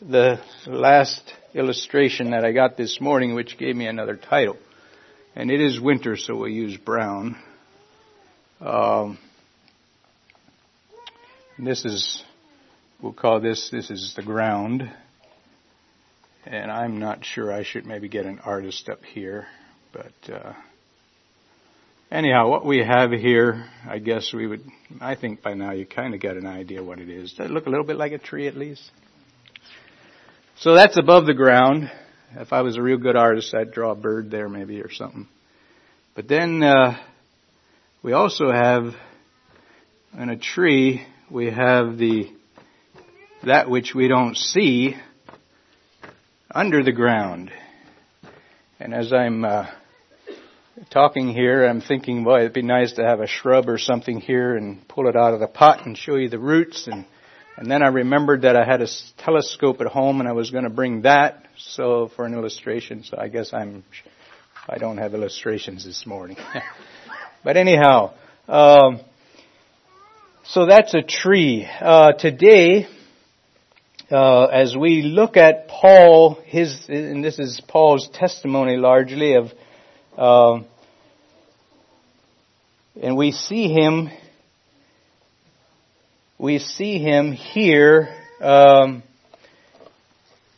the 0.00 0.38
last 0.66 1.22
illustration 1.54 2.30
that 2.30 2.44
I 2.44 2.52
got 2.52 2.76
this 2.76 3.00
morning, 3.00 3.34
which 3.34 3.58
gave 3.58 3.74
me 3.74 3.86
another 3.86 4.16
title. 4.16 4.56
And 5.34 5.50
it 5.50 5.60
is 5.60 5.80
winter, 5.80 6.16
so 6.16 6.36
we'll 6.36 6.48
use 6.48 6.76
brown. 6.76 7.36
Um, 8.60 9.18
this 11.58 11.84
is, 11.84 12.22
we'll 13.02 13.12
call 13.12 13.40
this, 13.40 13.70
this 13.70 13.90
is 13.90 14.14
the 14.14 14.22
ground. 14.22 14.88
And 16.46 16.70
I'm 16.70 16.98
not 16.98 17.24
sure 17.24 17.52
I 17.52 17.64
should 17.64 17.84
maybe 17.84 18.08
get 18.08 18.24
an 18.24 18.38
artist 18.38 18.88
up 18.88 19.02
here, 19.04 19.46
but, 19.92 20.32
uh, 20.32 20.52
anyhow, 22.10 22.48
what 22.48 22.64
we 22.64 22.78
have 22.78 23.10
here, 23.10 23.68
I 23.86 23.98
guess 23.98 24.32
we 24.32 24.46
would, 24.46 24.62
I 25.00 25.14
think 25.14 25.42
by 25.42 25.54
now 25.54 25.72
you 25.72 25.84
kind 25.84 26.14
of 26.14 26.20
got 26.20 26.36
an 26.36 26.46
idea 26.46 26.82
what 26.82 27.00
it 27.00 27.08
is. 27.08 27.34
Does 27.34 27.50
it 27.50 27.52
look 27.52 27.66
a 27.66 27.70
little 27.70 27.84
bit 27.84 27.96
like 27.96 28.12
a 28.12 28.18
tree 28.18 28.46
at 28.46 28.56
least? 28.56 28.90
So 30.60 30.74
that's 30.74 30.96
above 30.96 31.26
the 31.26 31.34
ground. 31.34 31.88
If 32.34 32.52
I 32.52 32.62
was 32.62 32.76
a 32.76 32.82
real 32.82 32.98
good 32.98 33.14
artist, 33.14 33.54
I'd 33.54 33.70
draw 33.70 33.92
a 33.92 33.94
bird 33.94 34.28
there 34.28 34.48
maybe 34.48 34.80
or 34.80 34.90
something. 34.90 35.28
But 36.16 36.26
then 36.26 36.64
uh, 36.64 36.98
we 38.02 38.12
also 38.12 38.50
have 38.50 38.92
in 40.18 40.30
a 40.30 40.36
tree 40.36 41.06
we 41.30 41.52
have 41.52 41.96
the 41.96 42.32
that 43.44 43.70
which 43.70 43.94
we 43.94 44.08
don't 44.08 44.36
see 44.36 44.96
under 46.50 46.82
the 46.82 46.90
ground. 46.90 47.52
And 48.80 48.92
as 48.92 49.12
I'm 49.12 49.44
uh, 49.44 49.66
talking 50.90 51.28
here, 51.28 51.66
I'm 51.66 51.82
thinking, 51.82 52.24
boy, 52.24 52.40
it'd 52.40 52.52
be 52.52 52.62
nice 52.62 52.94
to 52.94 53.04
have 53.04 53.20
a 53.20 53.28
shrub 53.28 53.68
or 53.68 53.78
something 53.78 54.20
here 54.20 54.56
and 54.56 54.88
pull 54.88 55.08
it 55.08 55.14
out 55.14 55.34
of 55.34 55.38
the 55.38 55.46
pot 55.46 55.86
and 55.86 55.96
show 55.96 56.16
you 56.16 56.28
the 56.28 56.40
roots 56.40 56.88
and 56.88 57.04
and 57.58 57.68
then 57.68 57.82
I 57.82 57.88
remembered 57.88 58.42
that 58.42 58.54
I 58.54 58.64
had 58.64 58.82
a 58.82 58.86
telescope 59.16 59.80
at 59.80 59.88
home 59.88 60.20
and 60.20 60.28
I 60.28 60.32
was 60.32 60.52
going 60.52 60.62
to 60.62 60.70
bring 60.70 61.02
that 61.02 61.44
so 61.56 62.08
for 62.14 62.24
an 62.24 62.32
illustration. 62.32 63.02
So 63.02 63.18
I 63.18 63.26
guess 63.26 63.52
I'm, 63.52 63.82
I 64.68 64.78
don't 64.78 64.98
have 64.98 65.12
illustrations 65.12 65.84
this 65.84 66.06
morning. 66.06 66.36
but 67.44 67.56
anyhow, 67.56 68.14
um, 68.46 69.00
so 70.44 70.66
that's 70.66 70.94
a 70.94 71.02
tree. 71.02 71.66
Uh, 71.80 72.12
today, 72.12 72.86
uh, 74.08 74.44
as 74.44 74.76
we 74.76 75.02
look 75.02 75.36
at 75.36 75.66
Paul, 75.66 76.40
his, 76.44 76.86
and 76.88 77.24
this 77.24 77.40
is 77.40 77.60
Paul's 77.66 78.08
testimony 78.14 78.76
largely 78.76 79.34
of, 79.34 79.46
uh, 80.16 80.60
and 83.02 83.16
we 83.16 83.32
see 83.32 83.72
him, 83.72 84.10
we 86.38 86.58
see 86.58 86.98
him 86.98 87.32
here 87.32 88.08
um, 88.40 89.02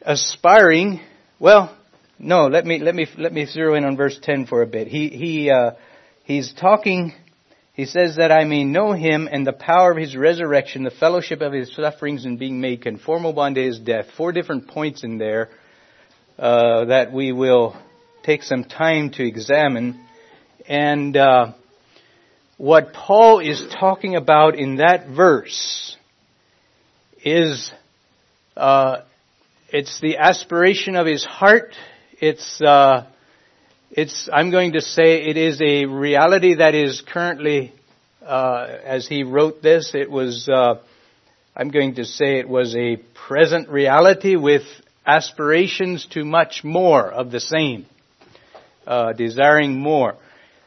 aspiring. 0.02 1.00
Well, 1.38 1.76
no, 2.18 2.48
let 2.48 2.66
me 2.66 2.78
let 2.78 2.94
me 2.94 3.06
let 3.16 3.32
me 3.32 3.46
zero 3.46 3.74
in 3.74 3.84
on 3.84 3.96
verse 3.96 4.18
ten 4.22 4.46
for 4.46 4.62
a 4.62 4.66
bit. 4.66 4.88
He 4.88 5.08
he 5.08 5.50
uh, 5.50 5.72
he's 6.24 6.52
talking 6.52 7.14
he 7.80 7.86
says 7.86 8.16
that 8.16 8.30
I 8.30 8.44
may 8.44 8.62
know 8.62 8.92
him 8.92 9.26
and 9.32 9.46
the 9.46 9.54
power 9.54 9.92
of 9.92 9.96
his 9.96 10.14
resurrection, 10.14 10.82
the 10.82 10.90
fellowship 10.90 11.40
of 11.40 11.54
his 11.54 11.74
sufferings 11.74 12.26
and 12.26 12.38
being 12.38 12.60
made 12.60 12.82
conformable 12.82 13.42
unto 13.42 13.62
his 13.64 13.78
death. 13.78 14.04
Four 14.18 14.32
different 14.32 14.68
points 14.68 15.02
in 15.02 15.16
there 15.16 15.48
uh, 16.38 16.84
that 16.84 17.10
we 17.10 17.32
will 17.32 17.74
take 18.22 18.42
some 18.42 18.64
time 18.64 19.12
to 19.12 19.26
examine. 19.26 19.98
And 20.68 21.16
uh, 21.16 21.54
what 22.60 22.92
Paul 22.92 23.38
is 23.38 23.64
talking 23.80 24.16
about 24.16 24.54
in 24.54 24.76
that 24.76 25.08
verse 25.08 25.96
is 27.24 27.72
uh, 28.54 28.98
it's 29.70 29.98
the 30.02 30.18
aspiration 30.18 30.94
of 30.94 31.06
his 31.06 31.24
heart. 31.24 31.74
It's 32.20 32.60
uh, 32.60 33.06
it's, 33.90 34.28
I'm 34.30 34.50
going 34.50 34.74
to 34.74 34.82
say 34.82 35.22
it 35.22 35.38
is 35.38 35.58
a 35.62 35.86
reality 35.86 36.56
that 36.56 36.74
is 36.74 37.00
currently, 37.00 37.72
uh, 38.20 38.66
as 38.84 39.08
he 39.08 39.22
wrote 39.22 39.62
this, 39.62 39.92
it 39.94 40.10
was, 40.10 40.46
uh, 40.46 40.82
I'm 41.56 41.70
going 41.70 41.94
to 41.94 42.04
say 42.04 42.40
it 42.40 42.48
was 42.48 42.76
a 42.76 42.98
present 43.26 43.70
reality 43.70 44.36
with 44.36 44.64
aspirations 45.06 46.06
to 46.10 46.26
much 46.26 46.60
more 46.62 47.10
of 47.10 47.30
the 47.30 47.40
same, 47.40 47.86
uh, 48.86 49.14
desiring 49.14 49.80
more. 49.80 50.16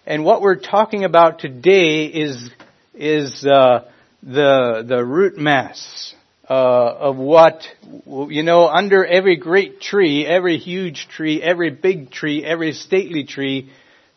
And 0.05 0.25
what 0.25 0.41
we're 0.41 0.59
talking 0.59 1.05
about 1.05 1.39
today 1.39 2.05
is, 2.05 2.49
is, 2.93 3.45
uh, 3.45 3.85
the, 4.21 4.83
the 4.85 5.03
root 5.03 5.37
mass 5.37 6.13
uh, 6.49 6.53
of 6.53 7.15
what, 7.15 7.63
you 8.05 8.43
know, 8.43 8.67
under 8.67 9.05
every 9.05 9.37
great 9.37 9.79
tree, 9.79 10.25
every 10.25 10.57
huge 10.57 11.07
tree, 11.07 11.41
every 11.41 11.69
big 11.69 12.11
tree, 12.11 12.43
every 12.43 12.73
stately 12.73 13.23
tree, 13.23 13.69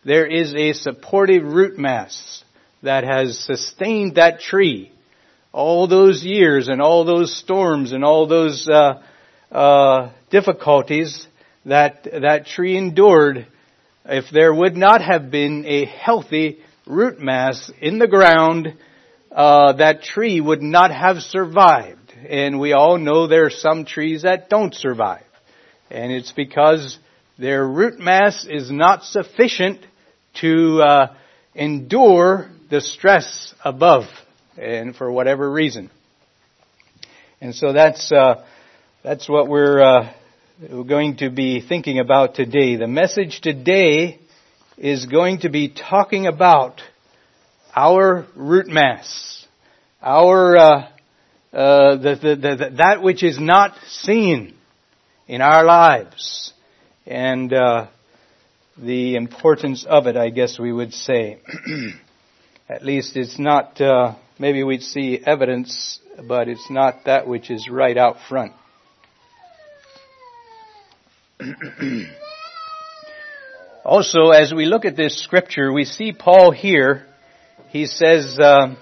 there 0.04 0.26
is 0.26 0.54
a 0.54 0.72
supportive 0.72 1.44
root 1.44 1.78
mass 1.78 2.42
that 2.82 3.04
has 3.04 3.38
sustained 3.38 4.16
that 4.16 4.40
tree 4.40 4.90
all 5.52 5.86
those 5.86 6.24
years 6.24 6.68
and 6.68 6.82
all 6.82 7.04
those 7.04 7.34
storms 7.34 7.92
and 7.92 8.04
all 8.04 8.26
those 8.26 8.68
uh, 8.68 9.02
uh, 9.50 10.10
difficulties 10.30 11.26
that 11.64 12.04
that 12.04 12.46
tree 12.46 12.76
endured. 12.76 13.46
If 14.08 14.30
there 14.32 14.54
would 14.54 14.76
not 14.76 15.02
have 15.02 15.30
been 15.30 15.64
a 15.66 15.84
healthy 15.84 16.58
root 16.86 17.20
mass 17.20 17.70
in 17.80 17.98
the 17.98 18.06
ground, 18.06 18.74
uh, 19.32 19.74
that 19.74 20.02
tree 20.02 20.40
would 20.40 20.62
not 20.62 20.90
have 20.90 21.18
survived 21.18 22.06
and 22.28 22.58
we 22.58 22.72
all 22.72 22.98
know 22.98 23.26
there 23.26 23.46
are 23.46 23.50
some 23.50 23.84
trees 23.84 24.22
that 24.22 24.48
don't 24.48 24.74
survive. 24.74 25.24
And 25.90 26.12
it's 26.12 26.32
because 26.32 26.98
their 27.38 27.66
root 27.66 27.98
mass 27.98 28.46
is 28.48 28.70
not 28.70 29.04
sufficient 29.04 29.84
to 30.40 30.80
uh, 30.80 31.14
endure 31.54 32.50
the 32.70 32.80
stress 32.80 33.54
above, 33.64 34.04
and 34.58 34.96
for 34.96 35.10
whatever 35.10 35.50
reason. 35.50 35.90
And 37.40 37.54
so 37.54 37.72
that's 37.72 38.10
uh, 38.10 38.44
that's 39.04 39.28
what 39.28 39.48
we're, 39.48 39.80
uh, 39.80 40.12
we're 40.58 40.84
going 40.84 41.18
to 41.18 41.28
be 41.28 41.60
thinking 41.60 41.98
about 41.98 42.34
today. 42.34 42.76
The 42.76 42.86
message 42.86 43.42
today 43.42 44.18
is 44.78 45.04
going 45.04 45.40
to 45.40 45.50
be 45.50 45.68
talking 45.68 46.26
about 46.26 46.80
our 47.74 48.26
root 48.34 48.66
mass, 48.66 49.46
our 50.00 50.56
uh, 50.56 50.88
uh, 51.52 51.96
the, 51.96 52.18
the, 52.22 52.36
the, 52.36 52.70
that 52.78 53.02
which 53.02 53.22
is 53.22 53.38
not 53.38 53.76
seen 53.86 54.54
in 55.28 55.42
our 55.42 55.62
lives 55.62 56.54
and 57.06 57.52
uh, 57.52 57.88
the 58.78 59.16
importance 59.16 59.84
of 59.86 60.06
it, 60.06 60.16
I 60.16 60.30
guess 60.30 60.58
we 60.58 60.72
would 60.72 60.94
say. 60.94 61.38
At 62.68 62.82
least 62.82 63.14
it's 63.16 63.38
not, 63.38 63.78
uh, 63.78 64.14
maybe 64.38 64.62
we'd 64.62 64.82
see 64.82 65.20
evidence, 65.22 66.00
but 66.26 66.48
it's 66.48 66.70
not 66.70 67.04
that 67.04 67.28
which 67.28 67.50
is 67.50 67.68
right 67.70 67.96
out 67.98 68.16
front. 68.26 68.52
also, 73.84 74.30
as 74.30 74.54
we 74.54 74.64
look 74.64 74.84
at 74.86 74.96
this 74.96 75.22
scripture, 75.22 75.72
we 75.72 75.84
see 75.84 76.12
Paul 76.12 76.50
here. 76.50 77.04
He 77.70 77.86
says, 77.86 78.38
uh, 78.38 78.74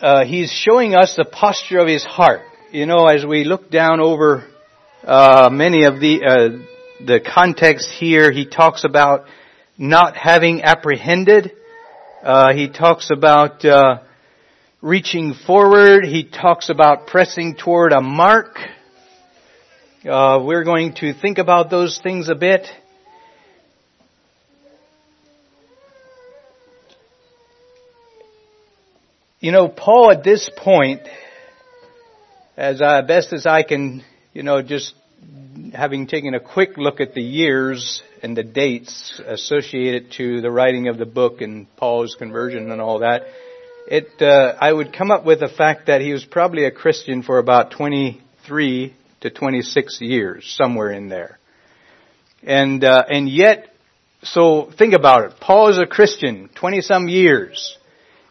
uh, 0.00 0.24
he's 0.24 0.50
showing 0.52 0.94
us 0.94 1.14
the 1.16 1.24
posture 1.24 1.78
of 1.78 1.88
his 1.88 2.04
heart. 2.04 2.42
You 2.70 2.84
know, 2.86 3.06
as 3.06 3.24
we 3.24 3.44
look 3.44 3.70
down 3.70 4.00
over 4.00 4.46
uh, 5.04 5.48
many 5.50 5.84
of 5.84 6.00
the 6.00 6.24
uh, 6.24 6.48
the 7.04 7.20
context 7.20 7.88
here, 7.98 8.30
he 8.30 8.46
talks 8.46 8.84
about 8.84 9.26
not 9.78 10.16
having 10.16 10.62
apprehended. 10.62 11.52
Uh, 12.22 12.52
he 12.52 12.68
talks 12.68 13.10
about 13.10 13.64
uh, 13.64 14.00
reaching 14.82 15.34
forward. 15.46 16.04
He 16.04 16.24
talks 16.24 16.68
about 16.68 17.06
pressing 17.06 17.56
toward 17.56 17.92
a 17.92 18.00
mark. 18.00 18.58
Uh, 20.06 20.38
we're 20.44 20.64
going 20.64 20.92
to 20.92 21.14
think 21.14 21.38
about 21.38 21.70
those 21.70 21.98
things 22.02 22.28
a 22.28 22.34
bit. 22.34 22.66
You 29.40 29.50
know, 29.50 29.68
Paul 29.70 30.10
at 30.10 30.22
this 30.22 30.50
point, 30.54 31.00
as 32.54 32.82
uh, 32.82 33.00
best 33.00 33.32
as 33.32 33.46
I 33.46 33.62
can, 33.62 34.04
you 34.34 34.42
know, 34.42 34.60
just 34.60 34.92
having 35.72 36.06
taken 36.06 36.34
a 36.34 36.40
quick 36.40 36.76
look 36.76 37.00
at 37.00 37.14
the 37.14 37.22
years 37.22 38.02
and 38.22 38.36
the 38.36 38.42
dates 38.42 39.22
associated 39.26 40.12
to 40.18 40.42
the 40.42 40.50
writing 40.50 40.88
of 40.88 40.98
the 40.98 41.06
book 41.06 41.40
and 41.40 41.66
Paul's 41.76 42.14
conversion 42.14 42.70
and 42.70 42.80
all 42.82 42.98
that, 42.98 43.22
it, 43.88 44.20
uh, 44.20 44.54
I 44.60 44.70
would 44.70 44.92
come 44.92 45.10
up 45.10 45.24
with 45.24 45.40
the 45.40 45.48
fact 45.48 45.86
that 45.86 46.02
he 46.02 46.12
was 46.12 46.26
probably 46.26 46.66
a 46.66 46.70
Christian 46.70 47.22
for 47.22 47.38
about 47.38 47.70
23 47.70 48.94
to 49.24 49.30
26 49.30 50.02
years, 50.02 50.54
somewhere 50.56 50.90
in 50.90 51.08
there. 51.08 51.38
And, 52.42 52.84
uh, 52.84 53.04
and 53.08 53.26
yet, 53.26 53.74
so 54.22 54.70
think 54.76 54.92
about 54.92 55.24
it. 55.24 55.40
Paul 55.40 55.70
is 55.70 55.78
a 55.78 55.86
Christian, 55.86 56.50
20 56.54 56.82
some 56.82 57.08
years. 57.08 57.78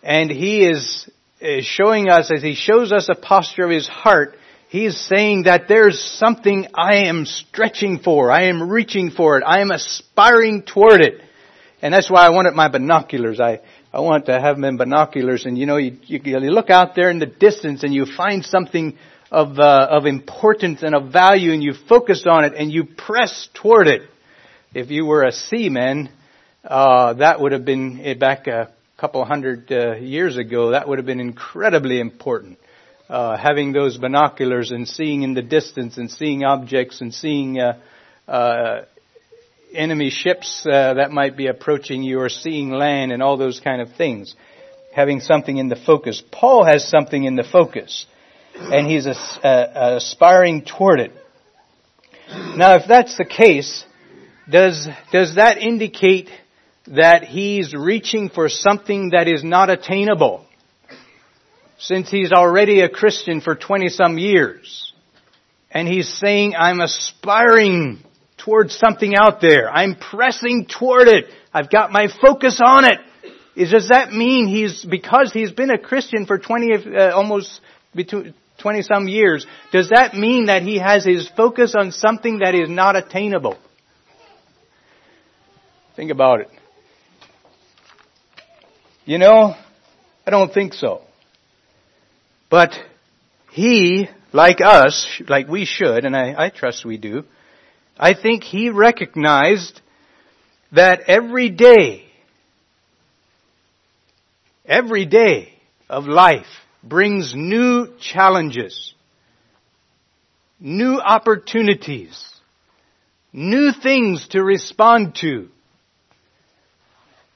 And 0.03 0.29
he 0.29 0.63
is, 0.63 1.09
is 1.41 1.65
showing 1.65 2.09
us, 2.09 2.31
as 2.31 2.43
he 2.43 2.53
shows 2.53 2.91
us 2.91 3.09
a 3.09 3.15
posture 3.15 3.65
of 3.65 3.71
his 3.71 3.87
heart, 3.87 4.37
he 4.69 4.85
is 4.85 5.03
saying 5.07 5.43
that 5.43 5.67
there's 5.67 5.99
something 5.99 6.67
I 6.75 7.05
am 7.07 7.25
stretching 7.25 7.97
for. 7.97 8.31
I 8.31 8.43
am 8.43 8.69
reaching 8.69 9.09
for 9.09 9.39
it. 9.39 9.43
I 9.45 9.61
am 9.61 9.71
aspiring 9.71 10.61
toward 10.61 11.01
it. 11.01 11.21
And 11.81 11.91
that's 11.91 12.09
why 12.11 12.23
I 12.23 12.29
wanted 12.29 12.53
my 12.53 12.69
binoculars. 12.69 13.39
I, 13.39 13.61
I 13.91 14.01
want 14.01 14.27
to 14.27 14.39
have 14.39 14.57
them 14.57 14.65
in 14.65 14.77
binoculars 14.77 15.47
and 15.47 15.57
you 15.57 15.65
know, 15.65 15.77
you, 15.77 15.97
you, 16.03 16.19
you 16.23 16.37
look 16.51 16.69
out 16.69 16.95
there 16.95 17.09
in 17.09 17.17
the 17.17 17.25
distance 17.25 17.83
and 17.83 17.93
you 17.95 18.05
find 18.05 18.45
something 18.45 18.95
of, 19.33 19.57
uh, 19.57 19.87
of 19.89 20.05
importance 20.05 20.83
and 20.83 20.93
of 20.93 21.11
value 21.11 21.53
and 21.53 21.63
you 21.63 21.73
focused 21.89 22.27
on 22.27 22.45
it 22.45 22.53
and 22.55 22.71
you 22.71 22.85
press 22.85 23.49
toward 23.55 23.87
it. 23.87 24.03
If 24.75 24.91
you 24.91 25.07
were 25.07 25.23
a 25.23 25.31
seaman, 25.31 26.09
uh, 26.63 27.13
that 27.15 27.41
would 27.41 27.51
have 27.51 27.65
been 27.65 27.99
eh, 28.03 28.13
back 28.13 28.45
a 28.45 28.71
couple 28.95 29.25
hundred 29.25 29.71
uh, 29.71 29.95
years 29.95 30.37
ago, 30.37 30.71
that 30.71 30.87
would 30.87 30.99
have 30.99 31.07
been 31.07 31.19
incredibly 31.19 31.99
important. 31.99 32.59
Uh, 33.09 33.35
having 33.35 33.73
those 33.73 33.97
binoculars 33.97 34.71
and 34.71 34.87
seeing 34.87 35.23
in 35.23 35.33
the 35.33 35.41
distance 35.41 35.97
and 35.97 36.11
seeing 36.11 36.43
objects 36.43 37.01
and 37.01 37.11
seeing 37.11 37.59
uh, 37.59 37.79
uh, 38.27 38.85
enemy 39.73 40.11
ships 40.11 40.63
uh, 40.67 40.93
that 40.93 41.09
might 41.11 41.35
be 41.35 41.47
approaching 41.47 42.03
you 42.03 42.19
or 42.19 42.29
seeing 42.29 42.69
land 42.69 43.11
and 43.11 43.23
all 43.23 43.37
those 43.37 43.59
kind 43.59 43.81
of 43.81 43.95
things. 43.95 44.35
Having 44.93 45.21
something 45.21 45.57
in 45.57 45.69
the 45.69 45.75
focus. 45.75 46.21
Paul 46.31 46.65
has 46.65 46.87
something 46.87 47.23
in 47.23 47.35
the 47.35 47.43
focus 47.43 48.05
and 48.55 48.87
he's 48.87 49.05
uh, 49.07 49.95
aspiring 49.97 50.65
toward 50.65 50.99
it. 50.99 51.11
Now 52.55 52.75
if 52.75 52.83
that's 52.87 53.17
the 53.17 53.25
case, 53.25 53.85
does, 54.49 54.87
does 55.11 55.35
that 55.35 55.57
indicate 55.57 56.29
that 56.87 57.23
he's 57.23 57.73
reaching 57.73 58.29
for 58.29 58.49
something 58.49 59.11
that 59.11 59.27
is 59.27 59.43
not 59.43 59.69
attainable 59.69 60.45
since 61.79 62.09
he's 62.09 62.31
already 62.31 62.81
a 62.81 62.89
Christian 62.89 63.41
for 63.41 63.55
20 63.55 63.89
some 63.89 64.17
years. 64.17 64.93
And 65.71 65.87
he's 65.87 66.07
saying, 66.07 66.55
I'm 66.55 66.79
aspiring 66.79 68.03
towards 68.37 68.75
something 68.75 69.15
out 69.15 69.41
there. 69.41 69.69
I'm 69.69 69.95
pressing 69.95 70.67
toward 70.67 71.07
it. 71.07 71.25
I've 71.53 71.69
got 71.69 71.91
my 71.91 72.07
focus 72.21 72.61
on 72.63 72.85
it. 72.85 72.99
Does 73.55 73.89
that 73.89 74.11
mean 74.11 74.47
he's, 74.47 74.85
because 74.85 75.31
he's 75.33 75.51
been 75.51 75.71
a 75.71 75.77
Christian 75.77 76.25
for 76.25 76.37
20, 76.37 76.73
uh, 76.73 77.11
almost 77.15 77.59
between 77.93 78.33
20 78.63 78.81
some 78.81 79.07
years, 79.09 79.45
does 79.73 79.89
that 79.89 80.15
mean 80.15 80.45
that 80.45 80.63
he 80.63 80.79
has 80.79 81.03
his 81.03 81.29
focus 81.35 81.75
on 81.77 81.91
something 81.91 82.39
that 82.39 82.55
is 82.55 82.69
not 82.69 82.95
attainable? 82.95 83.57
Think 85.97 86.11
about 86.11 86.39
it. 86.39 86.49
You 89.05 89.17
know, 89.17 89.53
I 90.25 90.31
don't 90.31 90.53
think 90.53 90.73
so. 90.73 91.01
But 92.49 92.71
he, 93.51 94.07
like 94.31 94.61
us, 94.61 95.05
like 95.27 95.49
we 95.49 95.65
should, 95.65 96.05
and 96.05 96.15
I, 96.15 96.45
I 96.45 96.49
trust 96.49 96.85
we 96.85 96.97
do, 96.97 97.25
I 97.97 98.13
think 98.13 98.43
he 98.43 98.69
recognized 98.69 99.81
that 100.71 101.01
every 101.07 101.49
day, 101.49 102.05
every 104.65 105.05
day 105.05 105.53
of 105.89 106.05
life 106.05 106.62
brings 106.83 107.33
new 107.33 107.87
challenges, 107.99 108.93
new 110.59 110.99
opportunities, 110.99 112.29
new 113.31 113.71
things 113.71 114.27
to 114.29 114.43
respond 114.43 115.15
to. 115.21 115.47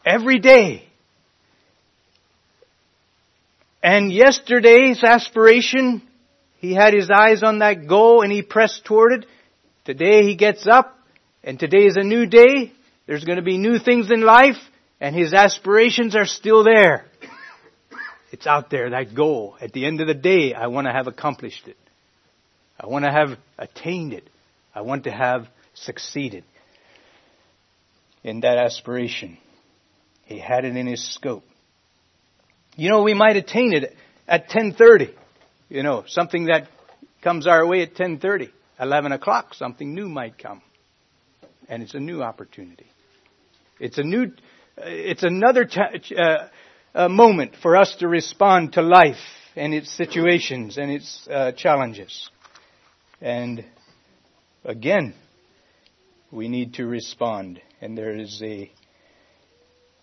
Every 0.06 0.40
day. 0.40 0.84
And 3.82 4.12
yesterday's 4.12 5.04
aspiration, 5.04 6.02
he 6.60 6.74
had 6.74 6.94
his 6.94 7.10
eyes 7.10 7.44
on 7.44 7.60
that 7.60 7.88
goal 7.88 8.22
and 8.22 8.32
he 8.32 8.42
pressed 8.42 8.86
toward 8.86 9.14
it. 9.14 9.26
Today 9.86 10.24
he 10.24 10.36
gets 10.36 10.68
up 10.68 10.98
and 11.44 11.58
today 11.60 11.86
is 11.86 11.96
a 11.98 12.04
new 12.04 12.26
day. 12.26 12.74
There's 13.06 13.24
going 13.24 13.38
to 13.38 13.44
be 13.44 13.58
new 13.58 13.80
things 13.80 14.12
in 14.12 14.22
life 14.22 14.58
and 15.00 15.16
his 15.16 15.34
aspirations 15.34 16.16
are 16.16 16.26
still 16.26 16.64
there. 16.64 17.06
It's 18.32 18.46
out 18.46 18.70
there, 18.70 18.90
that 18.90 19.16
goal. 19.16 19.56
At 19.62 19.74
the 19.74 19.86
end 19.86 20.02
of 20.02 20.08
the 20.08 20.14
day, 20.14 20.54
I 20.54 20.68
want 20.68 20.88
to 20.88 20.94
have 20.94 21.08
accomplished 21.08 21.68
it. 21.68 21.78
I 22.80 22.88
want 22.88 23.06
to 23.06 23.12
have 23.12 23.38
attained 23.58 24.14
it. 24.14 24.30
I 24.76 24.82
want 24.82 25.06
to 25.06 25.12
have 25.12 25.48
succeeded 25.74 26.44
in 28.24 28.42
that 28.42 28.58
aspiration. 28.58 29.38
He 30.26 30.40
had 30.40 30.66
it 30.66 30.76
in 30.76 30.88
his 30.88 31.14
scope. 31.14 31.46
You 32.76 32.90
know, 32.90 33.02
we 33.02 33.14
might 33.14 33.38
attain 33.38 33.74
it 33.74 33.96
at 34.28 34.42
1030. 34.42 35.16
You 35.70 35.84
know, 35.84 36.04
something 36.08 36.46
that 36.46 36.68
comes 37.24 37.48
our 37.48 37.66
way 37.66 37.82
at 37.82 37.90
1030. 37.90 38.52
11 38.80 39.12
o'clock, 39.12 39.54
something 39.54 39.96
new 39.96 40.08
might 40.08 40.38
come. 40.38 40.62
And 41.68 41.82
it's 41.82 41.96
a 41.96 42.00
new 42.00 42.22
opportunity. 42.22 42.86
It's 43.80 43.98
a 43.98 44.04
new, 44.04 44.32
it's 44.78 45.24
another 45.24 45.66
t- 45.66 46.16
uh, 46.16 46.48
uh, 46.94 47.10
moment 47.10 47.56
for 47.62 47.76
us 47.76 47.96
to 48.00 48.08
respond 48.08 48.74
to 48.74 48.82
life 48.82 49.18
and 49.56 49.74
its 49.74 49.92
situations 49.92 50.78
and 50.78 50.92
its 50.92 51.28
uh, 51.30 51.52
challenges. 51.52 52.30
And 53.22 53.66
again, 54.64 55.14
we 56.32 56.48
need 56.48 56.76
to 56.76 56.86
respond. 56.86 57.62
And 57.82 57.98
there 57.98 58.16
is 58.16 58.42
a 58.44 58.72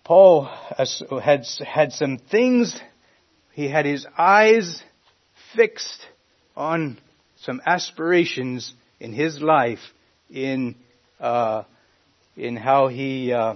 Paul 0.05 0.45
had, 0.45 1.45
had 1.65 1.91
some 1.91 2.19
things, 2.19 2.79
he 3.53 3.67
had 3.67 3.87
his 3.87 4.05
eyes 4.15 4.83
fixed 5.55 6.05
on 6.55 6.99
some 7.37 7.59
aspirations 7.65 8.75
in 8.99 9.13
his 9.13 9.41
life 9.41 9.79
in, 10.29 10.75
uh, 11.19 11.63
in 12.37 12.55
how 12.55 12.87
he, 12.87 13.33
uh, 13.33 13.55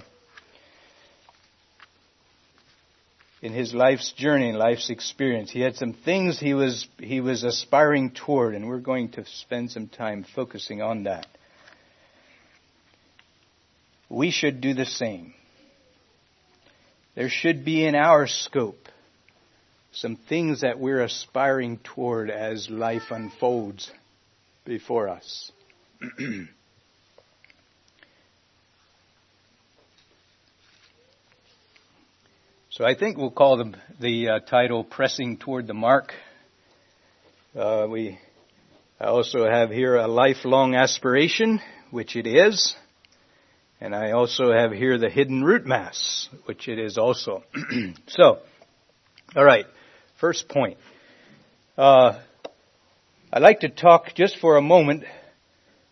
in 3.42 3.54
his 3.54 3.74
life's 3.74 4.12
journey 4.14 4.52
life's 4.52 4.90
experience. 4.90 5.52
He 5.52 5.62
had 5.62 5.76
some 5.76 5.94
things 5.94 6.40
he 6.40 6.54
was, 6.54 6.88
he 6.98 7.22
was 7.22 7.44
aspiring 7.44 8.12
toward, 8.12 8.56
and 8.56 8.68
we're 8.68 8.80
going 8.80 9.10
to 9.12 9.26
spend 9.26 9.72
some 9.72 9.88
time 9.88 10.26
focusing 10.36 10.82
on 10.82 11.04
that. 11.04 11.28
We 14.10 14.32
should 14.32 14.60
do 14.60 14.74
the 14.74 14.86
same 14.86 15.34
there 17.20 17.28
should 17.28 17.66
be 17.66 17.86
in 17.86 17.96
our 17.96 18.28
scope 18.28 18.88
some 19.92 20.16
things 20.16 20.62
that 20.62 20.80
we're 20.80 21.02
aspiring 21.02 21.78
toward 21.84 22.30
as 22.30 22.70
life 22.70 23.12
unfolds 23.12 23.92
before 24.64 25.10
us. 25.10 25.52
so 32.80 32.86
I 32.86 32.96
think 32.96 33.18
we'll 33.18 33.30
call 33.30 33.58
the, 33.58 33.74
the 34.00 34.30
uh, 34.30 34.40
title 34.40 34.86
Pressing 34.86 35.36
Toward 35.36 35.68
the 35.68 35.74
Mark. 35.74 36.14
Uh, 37.54 37.88
we 37.90 38.18
I 38.98 39.08
also 39.08 39.46
have 39.46 39.70
here 39.70 39.98
a 39.98 40.08
lifelong 40.08 40.76
aspiration, 40.76 41.60
which 41.92 42.16
it 42.16 42.26
is. 42.26 42.74
And 43.82 43.94
I 43.94 44.12
also 44.12 44.54
have 44.54 44.72
here 44.72 44.98
the 44.98 45.10
hidden 45.10 45.44
root 45.44 45.66
mass, 45.66 46.30
which 46.46 46.70
it 46.70 46.80
is 46.80 46.98
also. 46.98 47.44
so, 48.08 48.40
all 49.36 49.44
right, 49.44 49.66
first 50.22 50.48
point. 50.48 50.78
Uh, 51.78 52.22
I'd 53.34 53.42
like 53.42 53.60
to 53.60 53.70
talk 53.70 54.16
just 54.16 54.38
for 54.40 54.56
a 54.56 54.62
moment 54.62 55.04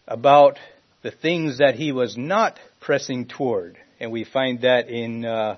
about 0.08 0.58
the 1.02 1.12
things 1.12 1.58
that 1.58 1.76
he 1.76 1.92
was 1.92 2.16
not 2.16 2.58
pressing 2.80 3.26
toward. 3.28 3.78
And 4.00 4.10
we 4.10 4.24
find 4.24 4.62
that 4.62 4.88
in 4.88 5.26
uh, 5.26 5.58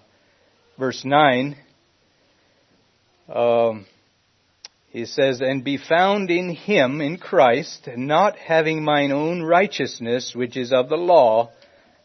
verse 0.79 1.03
9. 1.03 1.57
Um, 3.27 3.85
he 4.91 5.05
says, 5.05 5.41
And 5.41 5.63
be 5.63 5.77
found 5.77 6.31
in 6.31 6.49
him, 6.55 7.01
in 7.01 7.17
Christ, 7.17 7.89
not 7.95 8.37
having 8.37 8.83
mine 8.83 9.11
own 9.11 9.43
righteousness, 9.43 10.33
which 10.33 10.57
is 10.57 10.71
of 10.71 10.89
the 10.89 10.95
law, 10.95 11.51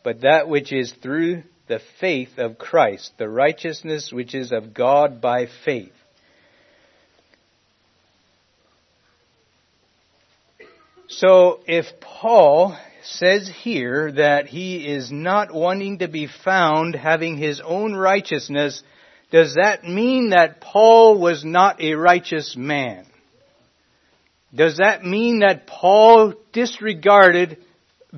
but 0.02 0.22
that 0.22 0.48
which 0.48 0.72
is 0.72 0.92
through 0.92 1.44
the 1.66 1.80
faith 2.00 2.36
of 2.36 2.58
Christ, 2.58 3.12
the 3.16 3.28
righteousness 3.28 4.12
which 4.12 4.34
is 4.34 4.52
of 4.52 4.74
God 4.74 5.22
by 5.22 5.46
faith. 5.64 5.92
So 11.08 11.60
if 11.66 11.86
Paul 12.00 12.76
says 13.04 13.48
here 13.48 14.12
that 14.12 14.46
he 14.46 14.86
is 14.86 15.10
not 15.10 15.52
wanting 15.52 15.98
to 15.98 16.08
be 16.08 16.26
found 16.26 16.94
having 16.94 17.36
his 17.36 17.60
own 17.60 17.94
righteousness, 17.94 18.82
does 19.30 19.54
that 19.54 19.84
mean 19.84 20.30
that 20.30 20.60
Paul 20.60 21.18
was 21.18 21.44
not 21.44 21.80
a 21.80 21.94
righteous 21.94 22.56
man? 22.56 23.06
Does 24.54 24.76
that 24.78 25.04
mean 25.04 25.40
that 25.40 25.66
Paul 25.66 26.34
disregarded 26.52 27.58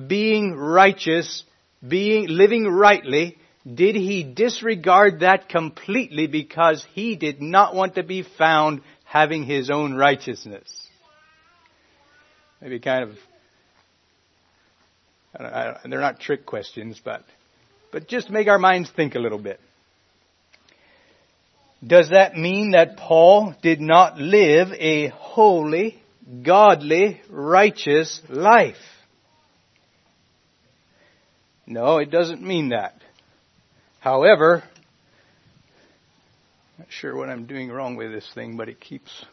being 0.07 0.53
righteous 0.53 1.43
being, 1.85 2.27
living 2.27 2.65
rightly, 2.65 3.37
did 3.71 3.95
he 3.95 4.23
disregard 4.23 5.21
that 5.21 5.49
completely 5.49 6.27
because 6.27 6.85
he 6.93 7.15
did 7.15 7.41
not 7.41 7.75
want 7.75 7.95
to 7.95 8.03
be 8.03 8.23
found 8.23 8.81
having 9.03 9.43
his 9.43 9.69
own 9.69 9.93
righteousness? 9.93 10.87
Maybe 12.61 12.79
kind 12.79 13.03
of, 13.03 13.17
I 15.45 15.77
they're 15.85 16.01
not 16.01 16.19
trick 16.19 16.45
questions, 16.45 16.99
but, 17.03 17.23
but 17.91 18.07
just 18.07 18.29
make 18.29 18.47
our 18.47 18.59
minds 18.59 18.89
think 18.89 19.15
a 19.15 19.19
little 19.19 19.37
bit. 19.37 19.59
Does 21.85 22.09
that 22.09 22.35
mean 22.35 22.71
that 22.71 22.97
Paul 22.97 23.53
did 23.61 23.79
not 23.79 24.17
live 24.17 24.69
a 24.73 25.09
holy, 25.09 26.01
godly, 26.43 27.21
righteous 27.29 28.19
life? 28.29 28.75
No, 31.67 31.97
it 31.97 32.09
doesn't 32.09 32.41
mean 32.41 32.69
that. 32.69 32.95
However, 33.99 34.63
not 36.79 36.87
sure 36.89 37.15
what 37.15 37.29
I'm 37.29 37.45
doing 37.45 37.69
wrong 37.69 37.95
with 37.95 38.11
this 38.11 38.27
thing, 38.33 38.57
but 38.57 38.69
it 38.69 38.79
keeps 38.79 39.25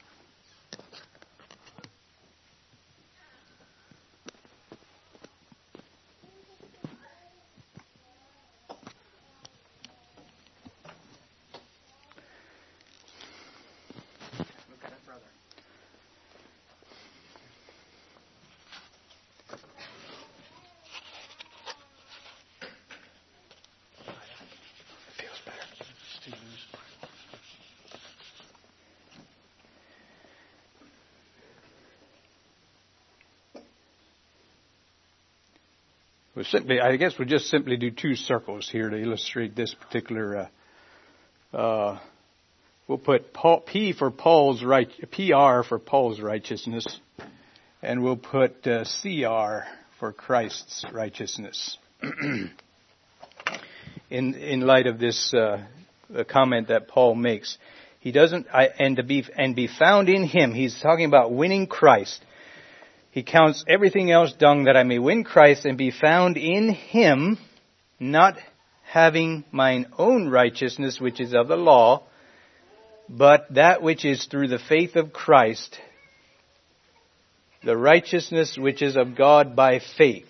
We'll 36.34 36.44
simply, 36.44 36.80
I 36.80 36.96
guess 36.96 37.14
we'll 37.18 37.28
just 37.28 37.46
simply 37.46 37.76
do 37.76 37.90
two 37.90 38.16
circles 38.16 38.68
here 38.70 38.90
to 38.90 38.96
illustrate 38.96 39.54
this 39.54 39.74
particular 39.74 40.48
uh, 41.52 41.56
uh, 41.56 41.98
We'll 42.86 42.98
put 42.98 43.32
Paul, 43.32 43.60
P 43.60 43.94
for 43.94 44.10
Paul's 44.10 44.62
right, 44.62 44.90
PR 45.10 45.62
for 45.66 45.78
Paul's 45.78 46.20
righteousness, 46.20 47.00
and 47.80 48.02
we'll 48.02 48.18
put 48.18 48.66
uh, 48.66 48.84
CR 48.84 49.66
for 49.98 50.12
Christ's 50.12 50.84
righteousness. 50.92 51.78
in 54.10 54.34
in 54.34 54.60
light 54.60 54.86
of 54.86 54.98
this 54.98 55.32
uh, 55.32 55.64
comment 56.28 56.68
that 56.68 56.88
Paul 56.88 57.14
makes, 57.14 57.56
he 58.00 58.12
doesn't 58.12 58.48
I, 58.52 58.68
and 58.78 58.96
to 58.96 59.02
be 59.02 59.24
and 59.34 59.56
be 59.56 59.66
found 59.66 60.10
in 60.10 60.24
Him. 60.24 60.52
He's 60.52 60.78
talking 60.78 61.06
about 61.06 61.32
winning 61.32 61.66
Christ. 61.66 62.22
He 63.14 63.22
counts 63.22 63.64
everything 63.66 64.10
else 64.10 64.32
dung 64.32 64.64
that 64.64 64.76
I 64.76 64.82
may 64.82 64.98
win 64.98 65.24
Christ 65.24 65.64
and 65.64 65.78
be 65.78 65.90
found 65.90 66.36
in 66.36 66.68
Him, 66.68 67.38
not 67.98 68.36
having 68.82 69.44
mine 69.50 69.86
own 69.96 70.28
righteousness, 70.28 71.00
which 71.00 71.20
is 71.20 71.32
of 71.32 71.48
the 71.48 71.56
law 71.56 72.02
but 73.08 73.46
that 73.54 73.82
which 73.82 74.04
is 74.04 74.26
through 74.26 74.48
the 74.48 74.58
faith 74.58 74.96
of 74.96 75.12
Christ, 75.12 75.78
the 77.62 77.76
righteousness 77.76 78.56
which 78.58 78.82
is 78.82 78.96
of 78.96 79.16
God 79.16 79.54
by 79.54 79.80
faith. 79.96 80.28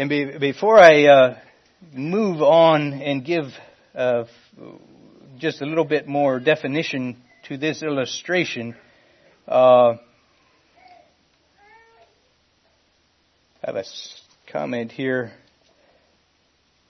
And 0.00 0.08
be, 0.08 0.38
before 0.38 0.78
I 0.78 1.04
uh, 1.08 1.38
move 1.92 2.40
on 2.40 2.94
and 2.94 3.22
give 3.22 3.44
uh, 3.94 4.24
just 5.36 5.60
a 5.60 5.66
little 5.66 5.84
bit 5.84 6.08
more 6.08 6.40
definition 6.40 7.18
to 7.48 7.58
this 7.58 7.82
illustration, 7.82 8.76
uh, 9.46 9.90
I 9.92 9.98
have 13.62 13.76
a 13.76 13.84
comment 14.50 14.90
here. 14.90 15.32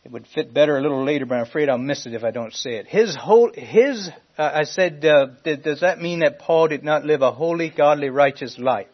It 0.05 0.13
would 0.13 0.29
fit 0.29 0.55
better 0.55 0.79
a 0.79 0.81
little 0.81 1.05
later, 1.05 1.27
but 1.27 1.35
I'm 1.35 1.43
afraid 1.43 1.69
I'll 1.69 1.79
miss 1.79 2.07
it 2.07 2.15
if 2.15 2.23
I 2.23 2.31
don't 2.31 2.55
say 2.55 2.77
it. 2.77 2.87
His 2.87 3.17
whole, 3.17 3.51
his, 3.53 4.09
uh, 4.39 4.51
I 4.55 4.63
said, 4.63 5.05
uh, 5.05 5.27
does 5.43 5.81
that 5.81 6.01
mean 6.01 6.21
that 6.21 6.39
Paul 6.39 6.69
did 6.69 6.85
not 6.85 7.05
live 7.05 7.23
a 7.23 7.33
holy, 7.33 7.71
godly, 7.71 8.09
righteous 8.09 8.57
life? 8.57 8.87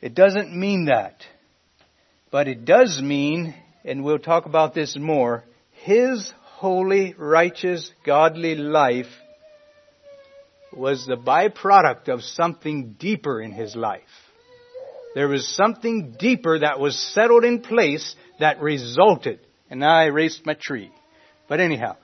It 0.00 0.14
doesn't 0.14 0.58
mean 0.58 0.86
that. 0.86 1.16
But 2.34 2.48
it 2.48 2.64
does 2.64 3.00
mean, 3.00 3.54
and 3.84 4.02
we'll 4.02 4.18
talk 4.18 4.44
about 4.44 4.74
this 4.74 4.96
more, 4.98 5.44
his 5.70 6.32
holy, 6.42 7.14
righteous, 7.16 7.92
godly 8.04 8.56
life 8.56 9.06
was 10.72 11.06
the 11.06 11.14
byproduct 11.14 12.08
of 12.08 12.24
something 12.24 12.96
deeper 12.98 13.40
in 13.40 13.52
his 13.52 13.76
life. 13.76 14.02
There 15.14 15.28
was 15.28 15.46
something 15.46 16.16
deeper 16.18 16.58
that 16.58 16.80
was 16.80 16.98
settled 16.98 17.44
in 17.44 17.60
place 17.60 18.16
that 18.40 18.60
resulted. 18.60 19.38
And 19.70 19.78
now 19.78 19.96
I 19.96 20.06
erased 20.06 20.44
my 20.44 20.56
tree. 20.60 20.90
But 21.48 21.60
anyhow, 21.60 21.96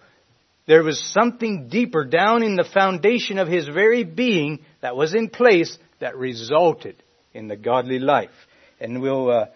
there 0.68 0.84
was 0.84 1.02
something 1.12 1.66
deeper 1.66 2.04
down 2.04 2.44
in 2.44 2.54
the 2.54 2.70
foundation 2.72 3.38
of 3.38 3.48
his 3.48 3.66
very 3.66 4.04
being 4.04 4.60
that 4.80 4.94
was 4.94 5.12
in 5.12 5.28
place 5.28 5.76
that 5.98 6.16
resulted 6.16 7.02
in 7.34 7.48
the 7.48 7.56
godly 7.56 7.98
life. 7.98 8.30
And 8.78 9.02
we'll, 9.02 9.28
uh, 9.28 9.46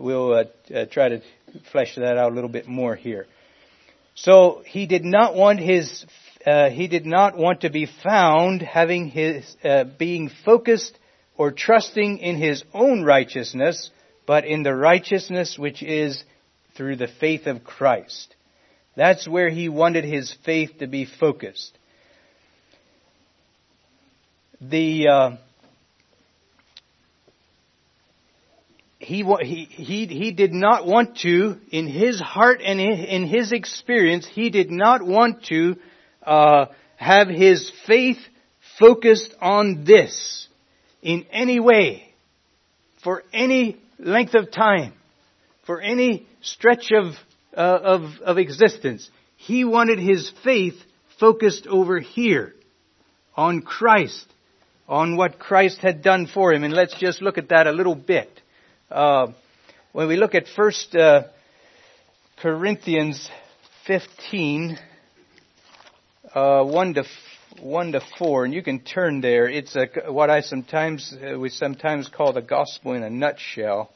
we'll 0.00 0.32
uh, 0.32 0.44
uh, 0.74 0.86
try 0.86 1.10
to 1.10 1.22
flesh 1.70 1.94
that 1.96 2.16
out 2.16 2.32
a 2.32 2.34
little 2.34 2.50
bit 2.50 2.66
more 2.66 2.96
here. 2.96 3.26
So 4.14 4.62
he 4.66 4.86
did 4.86 5.04
not 5.04 5.34
want 5.34 5.60
his, 5.60 6.04
uh, 6.46 6.70
he 6.70 6.88
did 6.88 7.06
not 7.06 7.36
want 7.36 7.62
to 7.62 7.70
be 7.70 7.86
found 8.02 8.62
having 8.62 9.08
his, 9.08 9.56
uh, 9.62 9.84
being 9.84 10.30
focused 10.44 10.98
or 11.36 11.52
trusting 11.52 12.18
in 12.18 12.36
his 12.36 12.64
own 12.74 13.02
righteousness, 13.02 13.90
but 14.26 14.44
in 14.44 14.62
the 14.62 14.74
righteousness 14.74 15.56
which 15.58 15.82
is 15.82 16.22
through 16.76 16.96
the 16.96 17.08
faith 17.08 17.46
of 17.46 17.64
Christ. 17.64 18.34
That's 18.96 19.28
where 19.28 19.48
he 19.50 19.68
wanted 19.68 20.04
his 20.04 20.34
faith 20.44 20.78
to 20.78 20.86
be 20.86 21.06
focused. 21.06 21.76
The 24.60 25.38
he, 29.00 29.24
he, 29.64 30.06
he, 30.06 30.30
did 30.32 30.52
not 30.52 30.86
want 30.86 31.16
to, 31.20 31.56
in 31.70 31.88
his 31.88 32.20
heart 32.20 32.60
and 32.62 32.78
in 32.78 33.26
his 33.26 33.50
experience, 33.50 34.26
he 34.26 34.50
did 34.50 34.70
not 34.70 35.02
want 35.02 35.44
to 35.46 35.76
uh, 36.22 36.66
have 36.96 37.28
his 37.28 37.72
faith 37.86 38.18
focused 38.78 39.34
on 39.40 39.84
this 39.84 40.46
in 41.00 41.24
any 41.32 41.58
way, 41.60 42.12
for 43.02 43.24
any 43.32 43.78
length 43.98 44.34
of 44.34 44.50
time, 44.50 44.92
for 45.64 45.80
any 45.80 46.26
stretch 46.42 46.92
of, 46.92 47.14
uh, 47.56 47.60
of, 47.82 48.02
of 48.22 48.36
existence. 48.36 49.10
He 49.36 49.64
wanted 49.64 49.98
his 49.98 50.30
faith 50.44 50.74
focused 51.18 51.66
over 51.66 52.00
here, 52.00 52.52
on 53.34 53.62
Christ, 53.62 54.26
on 54.86 55.16
what 55.16 55.38
Christ 55.38 55.78
had 55.78 56.02
done 56.02 56.26
for 56.26 56.52
him. 56.52 56.64
And 56.64 56.74
let's 56.74 56.98
just 56.98 57.22
look 57.22 57.38
at 57.38 57.48
that 57.48 57.66
a 57.66 57.72
little 57.72 57.94
bit. 57.94 58.28
Uh, 58.90 59.28
when 59.92 60.08
we 60.08 60.16
look 60.16 60.34
at 60.34 60.48
First 60.48 60.96
uh, 60.96 61.22
Corinthians 62.42 63.30
15, 63.86 64.76
uh, 66.34 66.64
1 66.64 66.94
to 66.94 67.04
1 67.60 67.92
to 67.92 68.00
4, 68.18 68.44
and 68.46 68.54
you 68.54 68.64
can 68.64 68.80
turn 68.80 69.20
there. 69.20 69.48
It's 69.48 69.76
a, 69.76 70.10
what 70.10 70.28
I 70.28 70.40
sometimes, 70.40 71.14
uh, 71.14 71.38
we 71.38 71.50
sometimes 71.50 72.08
call 72.08 72.32
the 72.32 72.42
gospel 72.42 72.94
in 72.94 73.04
a 73.04 73.10
nutshell. 73.10 73.92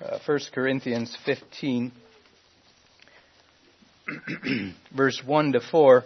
Uh, 0.00 0.18
1 0.24 0.38
Corinthians 0.54 1.16
15, 1.26 1.90
verse 4.96 5.20
1 5.26 5.52
to 5.52 5.60
4, 5.60 6.04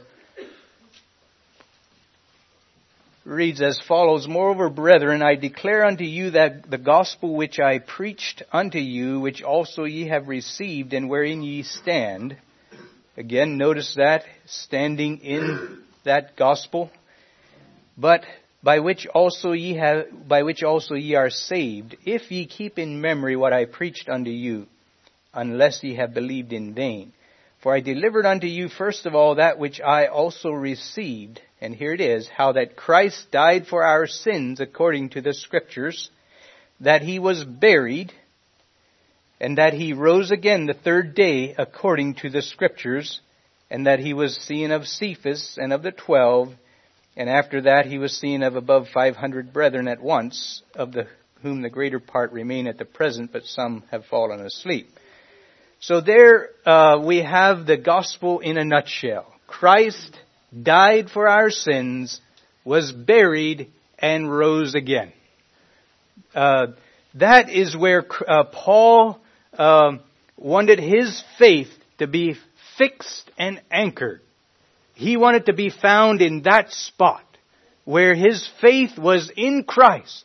reads 3.25 3.63
as 3.63 3.81
follows, 3.81 4.29
Moreover, 4.29 4.69
brethren, 4.69 5.23
I 5.23 5.35
declare 5.35 5.85
unto 5.85 6.05
you 6.05 6.31
that 6.33 6.71
the 6.71 6.79
gospel 6.79 7.35
which 7.35 7.59
I 7.59 7.79
preached 7.79 8.43
unto 8.53 8.79
you, 8.79 9.21
which 9.21 9.43
also 9.43 9.85
ye 9.85 10.09
have 10.09 10.29
received, 10.29 10.93
and 10.93 11.09
wherein 11.09 11.43
ye 11.43 11.63
stand, 11.63 12.37
Again, 13.17 13.59
notice 13.59 13.95
that 13.95 14.25
standing 14.47 15.19
in 15.19 15.85
that 16.05 16.37
gospel, 16.37 16.91
but 17.97 18.25
by 18.63 18.81
which 18.81 19.07
also 19.07 19.53
ye 19.53 19.75
have, 19.77 20.07
by 20.27 20.43
which 20.43 20.65
also 20.65 20.95
ye 20.95 21.15
are 21.15 21.31
saved, 21.31 21.97
if 22.05 22.33
ye 22.33 22.47
keep 22.47 22.77
in 22.77 23.01
memory 23.01 23.37
what 23.37 23.53
I 23.53 23.67
preached 23.67 24.09
unto 24.09 24.31
you, 24.31 24.67
unless 25.33 25.85
ye 25.85 25.95
have 25.95 26.13
believed 26.13 26.53
in 26.53 26.75
vain. 26.75 27.13
For 27.65 27.75
I 27.75 27.81
delivered 27.81 28.27
unto 28.27 28.47
you 28.47 28.69
first 28.69 29.07
of 29.07 29.15
all 29.15 29.37
that 29.37 29.59
which 29.59 29.81
I 29.81 30.05
also 30.05 30.51
received, 30.51 31.41
and 31.63 31.75
here 31.75 31.95
it 31.95 32.01
is, 32.03 32.29
how 32.29 32.53
that 32.53 32.77
Christ 32.77 33.31
died 33.31 33.67
for 33.67 33.83
our 33.83 34.07
sins 34.07 34.61
according 34.61 35.09
to 35.11 35.23
the 35.23 35.33
scriptures, 35.33 36.11
that 36.81 37.01
he 37.01 37.19
was 37.19 37.43
buried, 37.43 38.13
and 39.41 39.57
that 39.57 39.73
he 39.73 39.95
rose 39.95 40.31
again 40.31 40.67
the 40.67 40.75
third 40.75 41.15
day 41.15 41.55
according 41.57 42.17
to 42.17 42.29
the 42.29 42.43
scriptures, 42.43 43.23
and 43.71 43.87
that 43.87 43.99
he 43.99 44.13
was 44.13 44.37
seen 44.37 44.71
of 44.71 44.87
Cephas 44.87 45.57
and 45.59 45.73
of 45.73 45.83
the 45.83 45.91
twelve, 45.91 46.53
and 47.17 47.31
after 47.31 47.63
that 47.63 47.87
he 47.87 47.97
was 47.97 48.15
seen 48.15 48.43
of 48.43 48.57
above 48.57 48.89
five 48.93 49.17
hundred 49.17 49.55
brethren 49.55 49.89
at 49.89 50.03
once, 50.03 50.61
of 50.75 50.93
the 50.93 51.07
whom 51.41 51.63
the 51.63 51.71
greater 51.71 51.99
part 51.99 52.31
remain 52.31 52.67
at 52.67 52.77
the 52.77 52.85
present, 52.85 53.33
but 53.33 53.47
some 53.47 53.85
have 53.91 54.05
fallen 54.05 54.41
asleep. 54.45 54.87
So 55.87 56.01
there 56.01 56.49
uh, 56.65 56.99
we 57.05 57.19
have 57.19 57.67
the 57.67 57.77
gospel 57.77 58.41
in 58.41 58.57
a 58.57 58.65
nutshell. 58.65 59.31
Christ 59.47 60.19
died 60.63 61.11
for 61.11 61.29
our 61.29 61.51
sins, 61.51 62.23
was 62.65 62.91
buried, 62.91 63.71
and 63.99 64.35
rose 64.35 64.75
again. 64.75 65.13
Uh, 66.35 66.69
that 67.17 67.51
is 67.51 67.77
where 67.77 68.07
uh, 68.27 68.45
Paul 68.45 69.21
um, 69.59 70.01
wanted 70.39 70.79
his 70.79 71.23
faith 71.39 71.69
to 71.99 72.07
be 72.07 72.37
fixed 72.79 73.31
and 73.37 73.61
anchored. 73.71 74.23
He 74.95 75.19
wanted 75.19 75.45
to 75.47 75.53
be 75.53 75.69
found 75.69 76.23
in 76.23 76.45
that 76.45 76.73
spot 76.73 77.27
where 77.85 78.15
his 78.15 78.49
faith 78.63 78.97
was 78.97 79.31
in 79.37 79.65
Christ. 79.65 80.25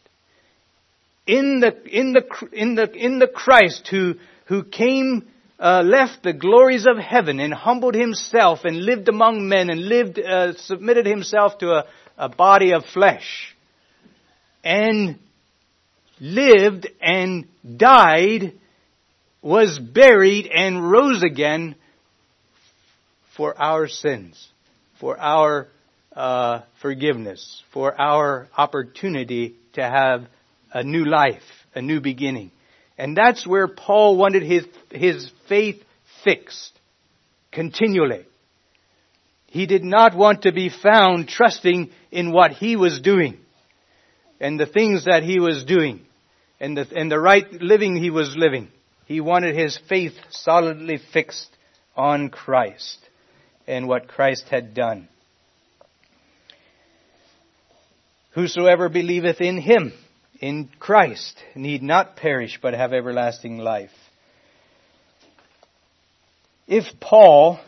In 1.28 1.60
the, 1.60 1.76
in 1.86 2.14
the, 2.14 2.24
in 2.54 2.76
the, 2.76 2.90
in 2.94 3.20
the 3.20 3.28
Christ 3.28 3.90
who, 3.90 4.16
who 4.46 4.64
came, 4.64 5.28
uh, 5.60 5.82
left 5.84 6.24
the 6.24 6.34
glories 6.34 6.88
of 6.88 6.98
heaven 6.98 7.40
and 7.40 7.54
humbled 7.54 7.96
himself 7.96 8.60
and 8.64 8.78
lived 8.78 9.10
among 9.10 9.48
men 9.48 9.70
and 9.70 9.82
lived, 9.88 10.20
uh, 10.20 10.54
submitted 10.56 11.06
himself 11.06 11.58
to 11.60 11.72
a, 11.72 11.86
a 12.18 12.30
body 12.30 12.74
of 12.74 12.86
flesh. 12.86 13.56
And 14.64 15.20
lived 16.20 16.88
and 17.02 17.48
died, 17.78 18.54
was 19.42 19.80
buried 19.80 20.48
and 20.48 20.92
rose 20.92 21.24
again 21.24 21.76
for 23.38 23.58
our 23.62 23.88
sins, 23.88 24.48
for 25.00 25.18
our 25.18 25.68
uh, 26.14 26.62
forgiveness, 26.82 27.64
for 27.72 28.00
our 28.00 28.50
opportunity 28.58 29.50
to 29.50 29.56
to 29.80 29.82
have 29.82 30.28
a 30.74 30.84
new 30.84 31.06
life, 31.06 31.44
a 31.74 31.82
new 31.82 32.02
beginning. 32.02 32.52
And 33.00 33.16
that's 33.16 33.48
where 33.48 33.70
Paul 33.70 34.18
wanted 34.18 34.44
his, 34.44 34.66
his 34.92 35.32
faith 35.48 35.82
fixed 36.26 36.78
continually. 37.50 38.26
He 39.48 39.66
did 39.66 39.86
not 39.86 40.16
want 40.16 40.44
to 40.44 40.52
be 40.52 40.70
found 40.70 41.30
trusting 41.30 41.92
in 42.12 42.34
what 42.34 42.52
he 42.52 42.76
was 42.76 43.00
doing 43.00 43.40
and 44.42 44.60
the 44.60 44.66
things 44.66 45.06
that 45.06 45.24
he 45.24 45.40
was 45.40 45.64
doing 45.64 46.02
and 46.60 46.76
the, 46.76 46.86
and 46.94 47.10
the 47.10 47.20
right 47.20 47.50
living 47.54 47.96
he 47.96 48.10
was 48.10 48.36
living. 48.36 48.68
He 49.06 49.22
wanted 49.22 49.56
his 49.56 49.80
faith 49.88 50.14
solidly 50.30 51.00
fixed 51.14 51.50
on 51.96 52.30
Christ 52.30 53.00
and 53.66 53.88
what 53.88 54.10
Christ 54.10 54.50
had 54.50 54.74
done. 54.74 55.08
Whosoever 58.32 58.90
believeth 58.90 59.40
in 59.40 59.58
him, 59.58 59.94
in 60.40 60.70
Christ, 60.80 61.44
need 61.56 61.84
not 61.84 62.16
perish 62.16 62.60
but 62.62 62.74
have 62.74 62.94
everlasting 62.94 63.58
life. 63.58 63.92
If 66.68 66.86
Paul 67.00 67.60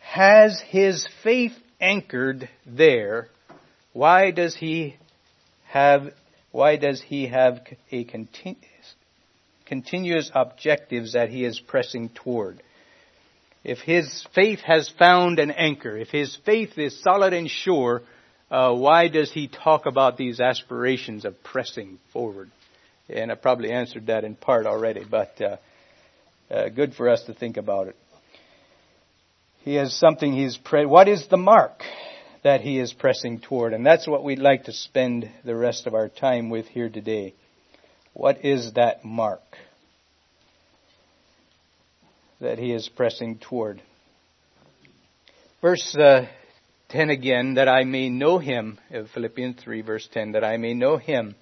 has 0.00 0.60
his 0.68 1.06
faith 1.22 1.52
anchored 1.80 2.48
there, 2.64 3.28
why 3.92 4.30
does 4.30 4.54
he 4.54 4.96
have 5.68 6.12
why 6.52 6.76
does 6.76 7.02
he 7.02 7.26
have 7.26 7.60
a 7.90 8.04
continuous, 8.04 8.94
continuous 9.66 10.30
objectives 10.34 11.12
that 11.12 11.28
he 11.28 11.44
is 11.44 11.60
pressing 11.60 12.08
toward? 12.08 12.62
If 13.62 13.80
his 13.80 14.24
faith 14.34 14.60
has 14.60 14.88
found 14.88 15.38
an 15.38 15.50
anchor, 15.50 15.96
if 15.98 16.08
his 16.08 16.34
faith 16.46 16.78
is 16.78 17.02
solid 17.02 17.34
and 17.34 17.50
sure, 17.50 18.02
uh, 18.50 18.72
why 18.74 19.08
does 19.08 19.32
he 19.32 19.48
talk 19.48 19.86
about 19.86 20.16
these 20.16 20.40
aspirations 20.40 21.24
of 21.24 21.42
pressing 21.42 21.98
forward? 22.12 22.50
And 23.08 23.30
I 23.30 23.34
probably 23.34 23.72
answered 23.72 24.06
that 24.06 24.24
in 24.24 24.36
part 24.36 24.66
already, 24.66 25.04
but 25.08 25.40
uh, 25.40 25.56
uh, 26.50 26.68
good 26.68 26.94
for 26.94 27.08
us 27.08 27.22
to 27.24 27.34
think 27.34 27.56
about 27.56 27.88
it. 27.88 27.96
He 29.62 29.74
has 29.74 29.94
something 29.94 30.32
he's 30.32 30.56
pre- 30.56 30.86
what 30.86 31.08
is 31.08 31.26
the 31.28 31.36
mark 31.36 31.82
that 32.44 32.60
he 32.60 32.78
is 32.78 32.92
pressing 32.92 33.40
toward? 33.40 33.72
And 33.72 33.84
that's 33.84 34.06
what 34.06 34.22
we'd 34.22 34.38
like 34.38 34.64
to 34.64 34.72
spend 34.72 35.28
the 35.44 35.56
rest 35.56 35.88
of 35.88 35.94
our 35.94 36.08
time 36.08 36.48
with 36.48 36.66
here 36.66 36.88
today. 36.88 37.34
What 38.12 38.44
is 38.44 38.74
that 38.74 39.04
mark 39.04 39.42
that 42.40 42.58
he 42.58 42.72
is 42.72 42.88
pressing 42.88 43.38
toward? 43.38 43.82
Verse 45.60 45.96
uh, 45.96 46.26
10 46.88 47.10
again, 47.10 47.54
that 47.54 47.68
I 47.68 47.84
may 47.84 48.08
know 48.08 48.38
him, 48.38 48.78
Philippians 49.14 49.62
3 49.62 49.80
verse 49.82 50.08
10, 50.12 50.32
that 50.32 50.44
I 50.44 50.56
may 50.56 50.74
know 50.74 50.96
him, 50.96 51.34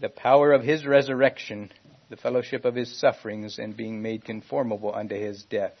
the 0.00 0.08
power 0.08 0.52
of 0.52 0.62
his 0.62 0.86
resurrection, 0.86 1.70
the 2.08 2.16
fellowship 2.16 2.64
of 2.64 2.74
his 2.74 2.98
sufferings, 2.98 3.58
and 3.58 3.76
being 3.76 4.02
made 4.02 4.24
conformable 4.24 4.94
unto 4.94 5.14
his 5.14 5.44
death 5.44 5.74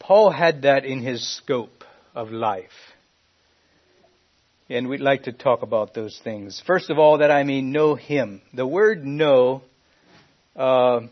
Paul 0.00 0.30
had 0.30 0.62
that 0.62 0.84
in 0.84 1.02
his 1.02 1.36
scope 1.36 1.84
of 2.16 2.32
life. 2.32 2.70
And 4.68 4.88
we'd 4.88 5.00
like 5.00 5.24
to 5.24 5.32
talk 5.32 5.62
about 5.62 5.94
those 5.94 6.18
things. 6.24 6.60
First 6.66 6.90
of 6.90 6.98
all, 6.98 7.18
that 7.18 7.30
I 7.30 7.44
may 7.44 7.60
know 7.60 7.94
him. 7.94 8.40
The 8.54 8.66
word 8.66 9.04
know, 9.04 9.62
uh, 10.56 11.02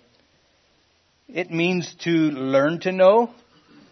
it 1.29 1.51
means 1.51 1.95
to 2.05 2.11
learn 2.11 2.81
to 2.81 2.93
know, 2.93 3.31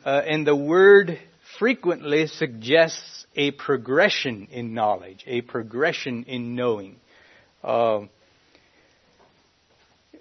uh, 0.07 0.23
and 0.25 0.47
the 0.47 0.55
word 0.55 1.19
frequently 1.59 2.29
suggests 2.29 3.27
a 3.35 3.51
progression 3.51 4.47
in 4.53 4.73
knowledge, 4.73 5.25
a 5.27 5.41
progression 5.41 6.23
in 6.29 6.55
knowing. 6.55 6.95
Uh, 7.63 8.03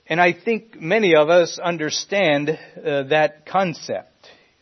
and 0.08 0.20
I 0.20 0.34
think 0.34 0.82
many 0.82 1.16
of 1.16 1.30
us 1.30 1.60
understand 1.60 2.50
uh, 2.50 3.04
that 3.04 3.46
concept 3.46 4.10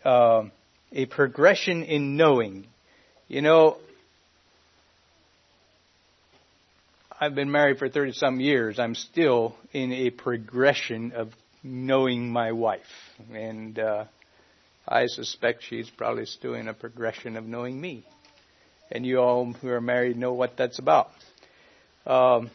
uh, 0.04 0.44
a 0.92 1.06
progression 1.06 1.84
in 1.84 2.18
knowing. 2.18 2.68
You 3.30 3.42
know, 3.42 3.78
I've 7.18 7.34
been 7.34 7.50
married 7.50 7.80
for 7.80 7.88
30 7.88 8.12
some 8.12 8.42
years. 8.42 8.78
I'm 8.78 8.96
still 8.96 9.56
in 9.72 9.94
a 9.94 10.10
progression 10.10 11.14
of 11.14 11.30
knowing 11.64 12.30
my 12.30 12.52
wife. 12.52 12.82
And 13.34 13.80
uh, 13.80 14.06
I 14.88 15.08
suspect 15.08 15.64
she's 15.64 15.90
probably 15.90 16.26
still 16.26 16.56
in 16.56 16.68
a 16.68 16.74
progression 16.74 17.38
of 17.38 17.46
knowing 17.46 17.80
me. 17.80 18.06
And 18.92 19.06
you 19.06 19.20
all 19.20 19.54
who 19.54 19.70
are 19.70 19.82
married 19.82 20.18
know 20.18 20.34
what 20.34 20.58
that's 20.58 20.78
about. 20.78 21.10
Um, 22.06 22.52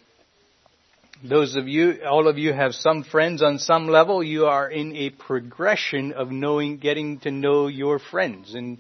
those 1.25 1.57
of 1.57 1.67
you, 1.67 2.01
all 2.07 2.29
of 2.29 2.39
you 2.39 2.53
have 2.53 2.75
some 2.75 3.03
friends 3.03 3.43
on 3.43 3.59
some 3.59 3.89
level. 3.89 4.23
You 4.23 4.47
are 4.47 4.69
in 4.69 4.95
a 4.95 5.11
progression 5.11 6.13
of 6.13 6.31
knowing, 6.31 6.77
getting 6.77 7.19
to 7.21 7.31
know 7.31 7.67
your 7.67 7.99
friends. 7.99 8.55
And, 8.55 8.79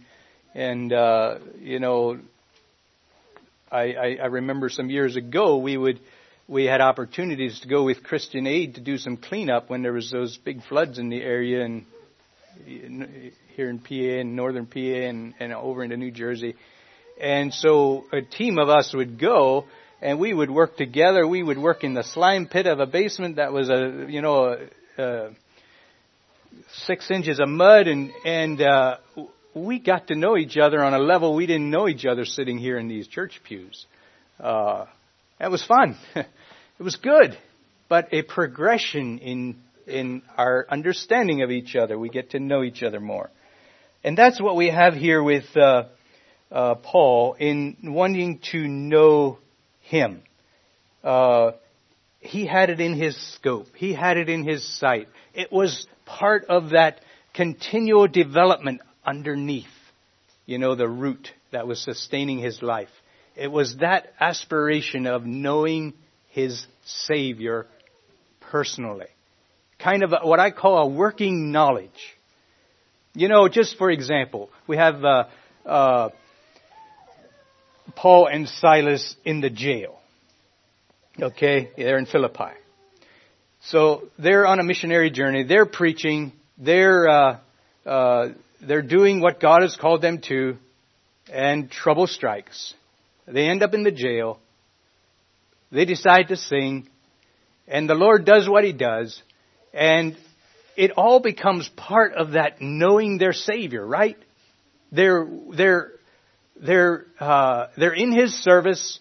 and, 0.54 0.92
uh, 0.92 1.38
you 1.58 1.80
know, 1.80 2.18
I, 3.72 3.92
I, 3.92 4.18
I 4.22 4.26
remember 4.26 4.68
some 4.68 4.90
years 4.90 5.16
ago 5.16 5.56
we 5.56 5.76
would, 5.76 6.00
we 6.46 6.64
had 6.64 6.80
opportunities 6.80 7.60
to 7.60 7.68
go 7.68 7.82
with 7.82 8.04
Christian 8.04 8.46
Aid 8.46 8.76
to 8.76 8.80
do 8.82 8.98
some 8.98 9.16
cleanup 9.16 9.68
when 9.68 9.82
there 9.82 9.92
was 9.92 10.10
those 10.10 10.36
big 10.36 10.62
floods 10.64 10.98
in 10.98 11.08
the 11.08 11.20
area 11.20 11.64
and 11.64 11.86
here 12.64 13.70
in 13.70 13.78
PA 13.78 14.20
and 14.20 14.36
northern 14.36 14.66
PA 14.66 14.78
and, 14.78 15.34
and 15.40 15.52
over 15.52 15.82
into 15.84 15.96
New 15.96 16.10
Jersey. 16.10 16.54
And 17.20 17.52
so 17.52 18.04
a 18.12 18.22
team 18.22 18.58
of 18.58 18.68
us 18.68 18.92
would 18.94 19.18
go 19.18 19.64
and 20.00 20.18
we 20.18 20.32
would 20.32 20.50
work 20.50 20.76
together. 20.76 21.26
We 21.26 21.42
would 21.42 21.58
work 21.58 21.84
in 21.84 21.94
the 21.94 22.04
slime 22.04 22.46
pit 22.46 22.66
of 22.66 22.80
a 22.80 22.86
basement 22.86 23.36
that 23.36 23.52
was 23.52 23.68
a, 23.68 24.06
you 24.08 24.22
know, 24.22 24.56
a, 24.98 25.02
a 25.02 25.30
six 26.86 27.10
inches 27.10 27.40
of 27.40 27.48
mud, 27.48 27.86
and 27.86 28.12
and 28.24 28.60
uh, 28.60 28.98
we 29.54 29.78
got 29.78 30.08
to 30.08 30.14
know 30.14 30.36
each 30.36 30.56
other 30.56 30.82
on 30.82 30.94
a 30.94 30.98
level 30.98 31.34
we 31.34 31.46
didn't 31.46 31.70
know 31.70 31.88
each 31.88 32.06
other 32.06 32.24
sitting 32.24 32.58
here 32.58 32.78
in 32.78 32.88
these 32.88 33.06
church 33.08 33.40
pews. 33.44 33.86
Uh, 34.38 34.86
that 35.38 35.50
was 35.50 35.64
fun. 35.64 35.96
it 36.14 36.26
was 36.82 36.96
good, 36.96 37.36
but 37.88 38.08
a 38.12 38.22
progression 38.22 39.18
in 39.18 39.56
in 39.88 40.22
our 40.36 40.66
understanding 40.68 41.42
of 41.42 41.50
each 41.50 41.76
other. 41.76 41.98
We 41.98 42.08
get 42.08 42.30
to 42.30 42.40
know 42.40 42.62
each 42.62 42.82
other 42.82 43.00
more, 43.00 43.30
and 44.04 44.16
that's 44.16 44.40
what 44.40 44.56
we 44.56 44.68
have 44.70 44.94
here 44.94 45.22
with 45.22 45.56
uh, 45.56 45.84
uh, 46.50 46.74
Paul 46.76 47.34
in 47.34 47.76
wanting 47.82 48.40
to 48.52 48.66
know 48.66 49.38
him. 49.80 50.22
Uh, 51.02 51.52
he 52.20 52.46
had 52.46 52.70
it 52.70 52.80
in 52.80 52.94
his 52.94 53.16
scope. 53.34 53.68
He 53.76 53.92
had 53.92 54.16
it 54.16 54.28
in 54.28 54.44
his 54.44 54.66
sight. 54.78 55.08
It 55.34 55.52
was 55.52 55.86
part 56.04 56.46
of 56.46 56.70
that 56.70 57.00
continual 57.34 58.08
development 58.08 58.80
underneath, 59.04 59.66
you 60.44 60.58
know, 60.58 60.74
the 60.74 60.88
root 60.88 61.30
that 61.52 61.66
was 61.66 61.80
sustaining 61.80 62.38
his 62.38 62.60
life. 62.62 62.88
It 63.36 63.52
was 63.52 63.76
that 63.76 64.12
aspiration 64.18 65.06
of 65.06 65.24
knowing 65.24 65.94
his 66.30 66.66
Savior 66.84 67.66
personally. 68.40 69.06
Kind 69.78 70.02
of 70.02 70.12
a, 70.12 70.26
what 70.26 70.40
I 70.40 70.50
call 70.50 70.78
a 70.78 70.86
working 70.88 71.52
knowledge. 71.52 71.90
You 73.14 73.28
know, 73.28 73.48
just 73.48 73.76
for 73.78 73.90
example, 73.90 74.50
we 74.66 74.76
have 74.76 75.04
uh, 75.04 75.24
uh, 75.64 76.08
Paul 77.94 78.26
and 78.26 78.48
Silas 78.48 79.16
in 79.24 79.40
the 79.40 79.50
jail. 79.50 79.98
Okay, 81.20 81.70
they're 81.76 81.98
in 81.98 82.06
Philippi. 82.06 82.52
So 83.62 84.08
they're 84.18 84.46
on 84.46 84.60
a 84.60 84.64
missionary 84.64 85.10
journey. 85.10 85.42
They're 85.42 85.66
preaching. 85.66 86.32
They're 86.58 87.08
uh, 87.08 87.38
uh, 87.84 88.28
they're 88.60 88.82
doing 88.82 89.20
what 89.20 89.40
God 89.40 89.62
has 89.62 89.76
called 89.76 90.02
them 90.02 90.20
to, 90.28 90.56
and 91.32 91.70
trouble 91.70 92.06
strikes. 92.06 92.74
They 93.26 93.48
end 93.48 93.62
up 93.62 93.74
in 93.74 93.82
the 93.82 93.92
jail. 93.92 94.38
They 95.70 95.84
decide 95.84 96.28
to 96.28 96.36
sing, 96.36 96.88
and 97.66 97.88
the 97.88 97.94
Lord 97.94 98.24
does 98.24 98.48
what 98.48 98.64
He 98.64 98.72
does, 98.72 99.22
and 99.72 100.16
it 100.76 100.92
all 100.92 101.20
becomes 101.20 101.68
part 101.76 102.14
of 102.14 102.32
that 102.32 102.60
knowing 102.60 103.18
their 103.18 103.32
Savior, 103.32 103.84
right? 103.86 104.16
They're 104.92 105.28
they're 105.52 105.92
they're, 106.60 107.06
uh, 107.20 107.68
they're 107.76 107.94
in 107.94 108.12
His 108.12 108.32
service. 108.42 108.98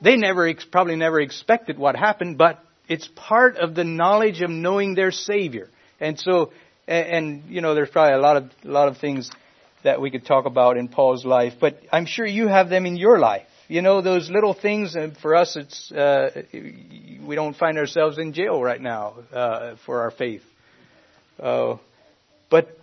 They 0.00 0.16
never, 0.16 0.52
probably 0.70 0.96
never 0.96 1.20
expected 1.20 1.78
what 1.78 1.96
happened, 1.96 2.38
but 2.38 2.60
it's 2.88 3.08
part 3.14 3.56
of 3.56 3.74
the 3.74 3.84
knowledge 3.84 4.40
of 4.42 4.50
knowing 4.50 4.94
their 4.94 5.10
Savior. 5.10 5.68
And 6.00 6.18
so, 6.18 6.52
and, 6.86 7.06
and 7.06 7.42
you 7.48 7.60
know, 7.60 7.74
there's 7.74 7.90
probably 7.90 8.14
a 8.14 8.20
lot 8.20 8.36
of, 8.36 8.44
a 8.64 8.68
lot 8.68 8.88
of 8.88 8.98
things 8.98 9.30
that 9.84 10.00
we 10.00 10.10
could 10.10 10.24
talk 10.24 10.46
about 10.46 10.76
in 10.76 10.88
Paul's 10.88 11.24
life, 11.24 11.54
but 11.60 11.80
I'm 11.90 12.06
sure 12.06 12.24
you 12.24 12.46
have 12.46 12.68
them 12.68 12.86
in 12.86 12.96
your 12.96 13.18
life. 13.18 13.46
You 13.68 13.82
know, 13.82 14.00
those 14.00 14.30
little 14.30 14.54
things, 14.54 14.94
and 14.94 15.16
for 15.16 15.34
us, 15.34 15.56
it's, 15.56 15.90
uh, 15.90 16.42
we 17.26 17.34
don't 17.34 17.56
find 17.56 17.78
ourselves 17.78 18.18
in 18.18 18.32
jail 18.32 18.62
right 18.62 18.80
now, 18.80 19.14
uh, 19.32 19.76
for 19.86 20.02
our 20.02 20.10
faith. 20.10 20.42
Uh, 21.38 21.76
but 22.50 22.76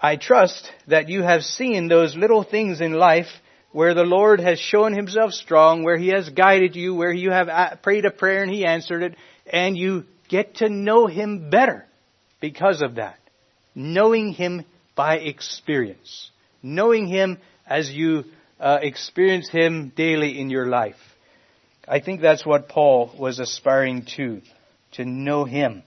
I 0.00 0.16
trust 0.16 0.70
that 0.88 1.08
you 1.08 1.22
have 1.22 1.42
seen 1.42 1.88
those 1.88 2.16
little 2.16 2.42
things 2.42 2.80
in 2.80 2.92
life 2.92 3.28
where 3.72 3.94
the 3.94 4.04
Lord 4.04 4.40
has 4.40 4.58
shown 4.58 4.92
himself 4.92 5.32
strong, 5.32 5.82
where 5.82 5.96
he 5.96 6.08
has 6.08 6.28
guided 6.28 6.76
you, 6.76 6.94
where 6.94 7.12
you 7.12 7.30
have 7.30 7.82
prayed 7.82 8.04
a 8.04 8.10
prayer 8.10 8.42
and 8.42 8.52
he 8.52 8.64
answered 8.64 9.02
it, 9.02 9.16
and 9.46 9.76
you 9.76 10.04
get 10.28 10.56
to 10.56 10.68
know 10.68 11.06
him 11.06 11.50
better 11.50 11.86
because 12.40 12.82
of 12.82 12.96
that. 12.96 13.18
Knowing 13.74 14.32
him 14.32 14.64
by 14.94 15.16
experience. 15.16 16.30
Knowing 16.62 17.06
him 17.06 17.38
as 17.66 17.90
you 17.90 18.24
uh, 18.60 18.78
experience 18.82 19.48
him 19.48 19.92
daily 19.96 20.38
in 20.38 20.50
your 20.50 20.66
life. 20.66 20.96
I 21.86 22.00
think 22.00 22.20
that's 22.20 22.46
what 22.46 22.68
Paul 22.68 23.12
was 23.18 23.40
aspiring 23.40 24.06
to, 24.16 24.40
to 24.92 25.04
know 25.04 25.44
him. 25.44 25.82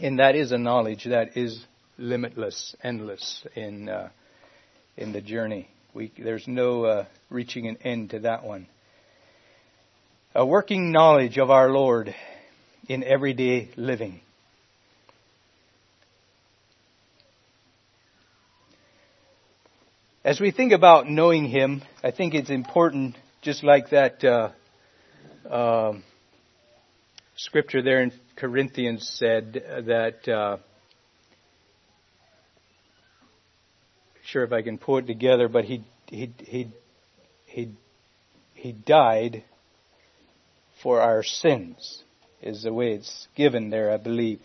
And 0.00 0.18
that 0.18 0.34
is 0.34 0.50
a 0.50 0.58
knowledge 0.58 1.04
that 1.04 1.36
is 1.36 1.62
limitless, 1.98 2.74
endless 2.82 3.44
in, 3.54 3.88
uh, 3.88 4.08
in 4.96 5.12
the 5.12 5.20
journey. 5.20 5.68
We, 5.92 6.12
there's 6.16 6.46
no 6.46 6.84
uh, 6.84 7.06
reaching 7.28 7.66
an 7.66 7.78
end 7.82 8.10
to 8.10 8.20
that 8.20 8.44
one. 8.44 8.66
A 10.34 10.46
working 10.46 10.92
knowledge 10.92 11.38
of 11.38 11.50
our 11.50 11.70
Lord 11.70 12.14
in 12.88 13.04
everyday 13.04 13.70
living. 13.76 14.20
As 20.24 20.40
we 20.40 20.50
think 20.50 20.72
about 20.72 21.08
knowing 21.08 21.46
Him, 21.46 21.82
I 22.02 22.10
think 22.10 22.34
it's 22.34 22.50
important, 22.50 23.16
just 23.42 23.64
like 23.64 23.90
that 23.90 24.22
uh, 24.22 24.50
uh, 25.48 25.94
scripture 27.36 27.82
there 27.82 28.02
in 28.02 28.12
Corinthians 28.36 29.08
said 29.18 29.52
that. 29.86 30.28
Uh, 30.28 30.58
sure 34.24 34.44
if 34.44 34.52
I 34.52 34.62
can 34.62 34.78
pull 34.78 34.98
it 34.98 35.06
together, 35.06 35.48
but 35.48 35.64
he 35.64 35.84
he 36.06 36.32
he 36.38 36.68
he 37.46 37.70
he 38.54 38.72
died 38.72 39.44
for 40.82 41.00
our 41.00 41.22
sins 41.22 42.02
is 42.42 42.62
the 42.62 42.72
way 42.72 42.92
it's 42.92 43.26
given 43.34 43.70
there, 43.70 43.92
I 43.92 43.96
believe. 43.96 44.40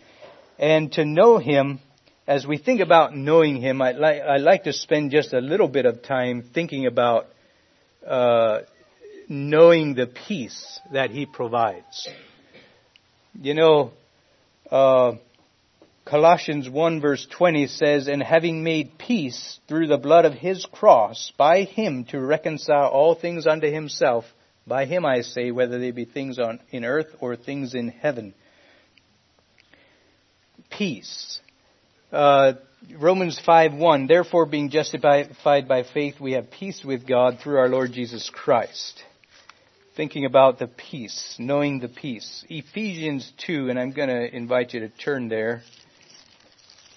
And 0.58 0.90
to 0.92 1.04
know 1.04 1.38
him, 1.38 1.80
as 2.26 2.46
we 2.46 2.58
think 2.58 2.80
about 2.80 3.14
knowing 3.16 3.56
him, 3.60 3.82
I'd 3.82 3.96
like 3.96 4.22
I'd 4.22 4.40
like 4.40 4.64
to 4.64 4.72
spend 4.72 5.10
just 5.10 5.32
a 5.32 5.40
little 5.40 5.68
bit 5.68 5.86
of 5.86 6.02
time 6.02 6.42
thinking 6.54 6.86
about 6.86 7.26
uh, 8.06 8.60
knowing 9.28 9.94
the 9.94 10.06
peace 10.06 10.80
that 10.92 11.10
he 11.10 11.26
provides. 11.26 12.08
You 13.40 13.54
know, 13.54 13.90
uh, 14.70 15.12
Colossians 16.04 16.68
1 16.68 17.00
verse 17.00 17.26
20 17.30 17.66
says, 17.66 18.08
And 18.08 18.22
having 18.22 18.62
made 18.62 18.98
peace 18.98 19.58
through 19.68 19.86
the 19.86 19.98
blood 19.98 20.24
of 20.24 20.34
his 20.34 20.66
cross, 20.66 21.32
by 21.38 21.62
him 21.62 22.04
to 22.06 22.20
reconcile 22.20 22.88
all 22.88 23.14
things 23.14 23.46
unto 23.46 23.70
himself, 23.70 24.24
by 24.66 24.84
him 24.84 25.04
I 25.04 25.22
say, 25.22 25.50
whether 25.50 25.78
they 25.78 25.90
be 25.90 26.04
things 26.04 26.38
on, 26.38 26.60
in 26.70 26.84
earth 26.84 27.08
or 27.20 27.36
things 27.36 27.74
in 27.74 27.88
heaven. 27.88 28.34
Peace. 30.70 31.40
Uh, 32.12 32.54
Romans 32.92 33.40
5:1 33.46 34.08
Therefore 34.08 34.46
being 34.46 34.70
justified 34.70 35.68
by 35.68 35.82
faith 35.82 36.20
we 36.20 36.32
have 36.32 36.50
peace 36.50 36.84
with 36.84 37.06
God 37.06 37.38
through 37.40 37.58
our 37.58 37.68
Lord 37.68 37.92
Jesus 37.92 38.30
Christ. 38.30 39.02
Thinking 39.96 40.24
about 40.24 40.58
the 40.58 40.66
peace, 40.66 41.36
knowing 41.38 41.78
the 41.78 41.88
peace. 41.88 42.44
Ephesians 42.48 43.32
2 43.46 43.70
and 43.70 43.78
I'm 43.78 43.92
going 43.92 44.08
to 44.08 44.34
invite 44.34 44.74
you 44.74 44.80
to 44.80 44.88
turn 44.88 45.28
there 45.28 45.62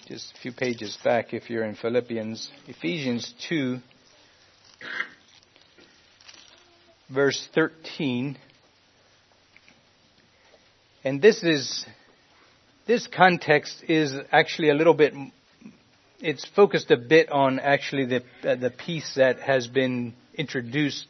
just 0.08 0.34
a 0.34 0.40
few 0.40 0.52
pages 0.52 0.98
back 1.04 1.32
if 1.32 1.48
you're 1.48 1.64
in 1.64 1.76
Philippians, 1.76 2.50
Ephesians 2.66 3.32
2, 3.48 3.78
verse 7.08 7.46
13. 7.54 8.36
And 11.04 11.22
this 11.22 11.44
is, 11.44 11.86
this 12.88 13.06
context 13.06 13.84
is 13.86 14.12
actually 14.32 14.70
a 14.70 14.74
little 14.74 14.94
bit, 14.94 15.14
it's 16.18 16.44
focused 16.56 16.90
a 16.90 16.96
bit 16.96 17.30
on 17.30 17.60
actually 17.60 18.06
the, 18.06 18.22
uh, 18.42 18.56
the 18.56 18.70
peace 18.70 19.12
that 19.14 19.38
has 19.38 19.68
been 19.68 20.14
introduced 20.34 21.06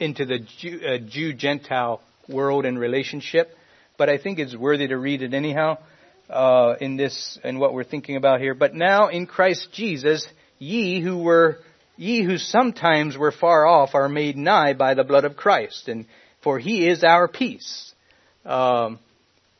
into 0.00 0.24
the 0.24 0.40
Jew, 0.58 0.80
uh, 0.86 0.98
Jew-Gentile 0.98 2.00
world 2.28 2.66
and 2.66 2.78
relationship. 2.78 3.50
But 3.96 4.08
I 4.08 4.18
think 4.18 4.38
it's 4.38 4.56
worthy 4.56 4.88
to 4.88 4.96
read 4.96 5.22
it 5.22 5.34
anyhow 5.34 5.78
uh, 6.28 6.74
in 6.80 6.96
this 6.96 7.38
and 7.44 7.60
what 7.60 7.74
we're 7.74 7.84
thinking 7.84 8.16
about 8.16 8.40
here. 8.40 8.54
But 8.54 8.74
now 8.74 9.08
in 9.08 9.26
Christ 9.26 9.68
Jesus, 9.72 10.26
ye 10.58 11.00
who 11.00 11.18
were 11.18 11.58
ye 11.96 12.24
who 12.24 12.38
sometimes 12.38 13.16
were 13.16 13.32
far 13.32 13.66
off 13.66 13.94
are 13.94 14.08
made 14.08 14.36
nigh 14.36 14.72
by 14.72 14.94
the 14.94 15.04
blood 15.04 15.24
of 15.24 15.36
Christ, 15.36 15.88
and 15.88 16.06
for 16.42 16.58
He 16.58 16.88
is 16.88 17.04
our 17.04 17.28
peace. 17.28 17.92
Um, 18.44 18.98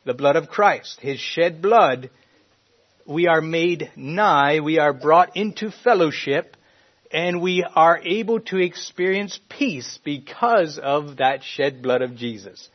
the 0.05 0.15
blood 0.15 0.37
of 0.37 0.49
Christ, 0.49 0.99
His 1.01 1.19
shed 1.19 1.63
blood, 1.63 2.11
we 3.07 3.27
are 3.27 3.41
made 3.41 3.91
nigh, 3.97 4.61
we 4.61 4.79
are 4.79 4.93
brought 4.93 5.37
into 5.37 5.71
fellowship, 5.71 6.57
and 7.15 7.41
we 7.41 7.63
are 7.63 8.01
able 8.05 8.41
to 8.41 8.59
experience 8.59 9.39
peace 9.49 10.01
because 10.05 10.81
of 10.83 11.19
that 11.19 11.45
shed 11.45 11.81
blood 11.81 12.03
of 12.03 12.17
Jesus. 12.17 12.69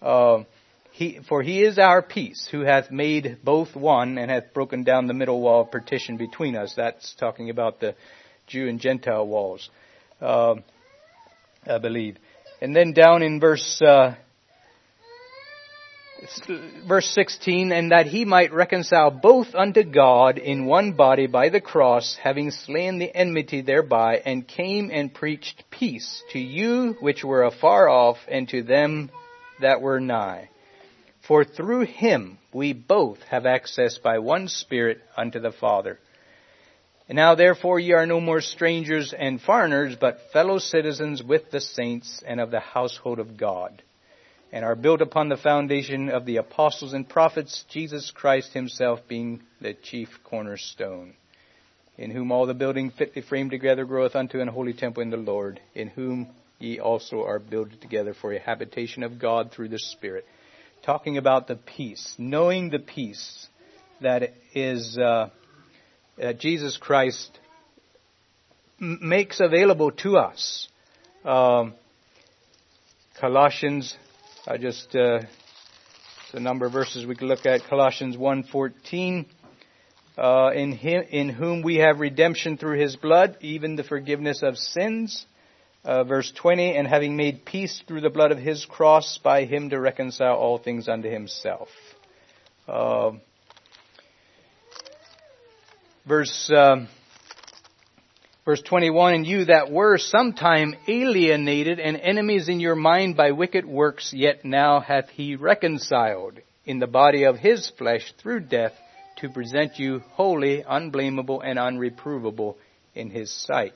Uh, 0.00 0.44
he, 0.92 1.18
for 1.28 1.42
he 1.42 1.62
is 1.64 1.78
our 1.78 2.00
peace, 2.00 2.46
who 2.48 2.60
hath 2.60 2.92
made 2.92 3.38
both 3.42 3.74
one 3.74 4.18
and 4.18 4.30
hath 4.30 4.54
broken 4.54 4.84
down 4.84 5.08
the 5.08 5.14
middle 5.14 5.40
wall 5.40 5.62
of 5.62 5.72
partition 5.72 6.16
between 6.16 6.54
us. 6.54 6.74
That's 6.76 7.12
talking 7.18 7.50
about 7.50 7.80
the 7.80 7.96
Jew 8.46 8.68
and 8.68 8.78
Gentile 8.78 9.26
walls, 9.26 9.68
uh, 10.20 10.54
I 11.66 11.78
believe. 11.78 12.18
And 12.60 12.76
then 12.76 12.92
down 12.92 13.22
in 13.22 13.40
verse 13.40 13.82
uh, 13.82 14.14
verse 16.86 17.08
16, 17.08 17.72
and 17.72 17.90
that 17.90 18.06
he 18.06 18.24
might 18.24 18.52
reconcile 18.52 19.10
both 19.10 19.54
unto 19.54 19.82
God 19.82 20.38
in 20.38 20.66
one 20.66 20.92
body 20.92 21.26
by 21.26 21.48
the 21.48 21.60
cross, 21.60 22.16
having 22.22 22.50
slain 22.50 22.98
the 22.98 23.14
enmity 23.14 23.60
thereby, 23.60 24.22
and 24.24 24.46
came 24.46 24.90
and 24.92 25.12
preached 25.12 25.64
peace 25.70 26.22
to 26.32 26.38
you 26.38 26.96
which 27.00 27.24
were 27.24 27.44
afar 27.44 27.88
off, 27.88 28.18
and 28.28 28.48
to 28.48 28.62
them 28.62 29.10
that 29.60 29.80
were 29.80 30.00
nigh. 30.00 30.48
For 31.26 31.44
through 31.44 31.86
him 31.86 32.38
we 32.52 32.72
both 32.72 33.22
have 33.30 33.46
access 33.46 33.98
by 33.98 34.18
one 34.18 34.48
Spirit 34.48 35.00
unto 35.16 35.40
the 35.40 35.52
Father. 35.52 35.98
And 37.08 37.16
now 37.16 37.34
therefore 37.34 37.78
ye 37.78 37.92
are 37.92 38.06
no 38.06 38.20
more 38.20 38.40
strangers 38.40 39.14
and 39.16 39.40
foreigners, 39.40 39.96
but 40.00 40.30
fellow 40.32 40.58
citizens 40.58 41.22
with 41.22 41.50
the 41.50 41.60
saints 41.60 42.22
and 42.26 42.40
of 42.40 42.50
the 42.50 42.60
household 42.60 43.18
of 43.18 43.36
God, 43.36 43.82
and 44.52 44.64
are 44.64 44.76
built 44.76 45.00
upon 45.00 45.28
the 45.28 45.36
foundation 45.36 46.10
of 46.10 46.26
the 46.26 46.36
apostles 46.36 46.92
and 46.92 47.08
prophets, 47.08 47.64
Jesus 47.70 48.10
Christ 48.10 48.52
himself 48.52 49.00
being 49.08 49.42
the 49.60 49.74
chief 49.74 50.08
cornerstone, 50.24 51.14
in 51.96 52.10
whom 52.10 52.30
all 52.30 52.46
the 52.46 52.54
building 52.54 52.90
fitly 52.90 53.22
framed 53.22 53.50
together 53.50 53.84
groweth 53.84 54.14
unto 54.14 54.40
an 54.40 54.48
holy 54.48 54.74
temple 54.74 55.02
in 55.02 55.10
the 55.10 55.16
Lord, 55.16 55.60
in 55.74 55.88
whom 55.88 56.28
ye 56.58 56.78
also 56.78 57.24
are 57.24 57.38
builded 57.38 57.80
together 57.80 58.14
for 58.14 58.32
a 58.32 58.38
habitation 58.38 59.02
of 59.02 59.18
God 59.18 59.50
through 59.50 59.68
the 59.68 59.78
Spirit 59.78 60.26
talking 60.82 61.16
about 61.16 61.46
the 61.46 61.56
peace, 61.56 62.14
knowing 62.18 62.70
the 62.70 62.78
peace 62.78 63.46
that 64.00 64.34
is 64.54 64.98
uh, 64.98 65.30
that 66.18 66.38
Jesus 66.38 66.76
Christ 66.76 67.38
makes 68.78 69.40
available 69.40 69.92
to 69.92 70.16
us. 70.16 70.68
Um, 71.24 71.74
Colossians, 73.20 73.96
I 74.44 74.56
just 74.56 74.96
uh, 74.96 75.20
a 76.32 76.40
number 76.40 76.66
of 76.66 76.72
verses 76.72 77.06
we 77.06 77.14
could 77.14 77.28
look 77.28 77.46
at. 77.46 77.62
Colossians 77.68 78.16
1:14. 78.16 79.24
Uh, 80.18 80.50
in 80.52 80.72
him, 80.72 81.04
in 81.10 81.28
whom 81.28 81.62
we 81.62 81.76
have 81.76 82.00
redemption 82.00 82.56
through 82.56 82.78
his 82.78 82.96
blood, 82.96 83.36
even 83.40 83.76
the 83.76 83.84
forgiveness 83.84 84.42
of 84.42 84.58
sins, 84.58 85.24
uh, 85.84 86.02
verse 86.02 86.30
20, 86.32 86.76
and 86.76 86.88
having 86.88 87.16
made 87.16 87.44
peace 87.44 87.82
through 87.86 88.00
the 88.00 88.10
blood 88.10 88.32
of 88.32 88.38
his 88.38 88.64
cross, 88.64 89.18
by 89.22 89.44
him 89.44 89.70
to 89.70 89.78
reconcile 89.78 90.34
all 90.34 90.58
things 90.58 90.88
unto 90.88 91.08
himself. 91.08 91.68
Uh, 92.66 93.12
verse, 96.04 96.50
um, 96.54 96.88
verse 98.44 98.62
21, 98.62 99.14
and 99.14 99.26
you 99.26 99.44
that 99.46 99.70
were 99.70 99.98
sometime 99.98 100.74
alienated 100.88 101.78
and 101.78 101.96
enemies 101.96 102.48
in 102.48 102.60
your 102.60 102.74
mind 102.74 103.16
by 103.16 103.30
wicked 103.30 103.64
works, 103.64 104.12
yet 104.14 104.44
now 104.44 104.80
hath 104.80 105.08
he 105.10 105.36
reconciled 105.36 106.38
in 106.64 106.78
the 106.78 106.86
body 106.86 107.24
of 107.24 107.36
his 107.36 107.70
flesh 107.78 108.12
through 108.20 108.40
death 108.40 108.72
to 109.18 109.28
present 109.28 109.78
you 109.78 110.00
holy, 110.12 110.64
unblameable, 110.66 111.40
and 111.40 111.58
unreprovable 111.58 112.56
in 112.94 113.10
his 113.10 113.32
sight. 113.46 113.74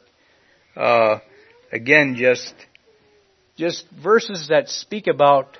Uh, 0.76 1.18
again, 1.72 2.16
just 2.18 2.54
just 3.56 3.86
verses 4.02 4.48
that 4.48 4.68
speak 4.68 5.06
about 5.06 5.56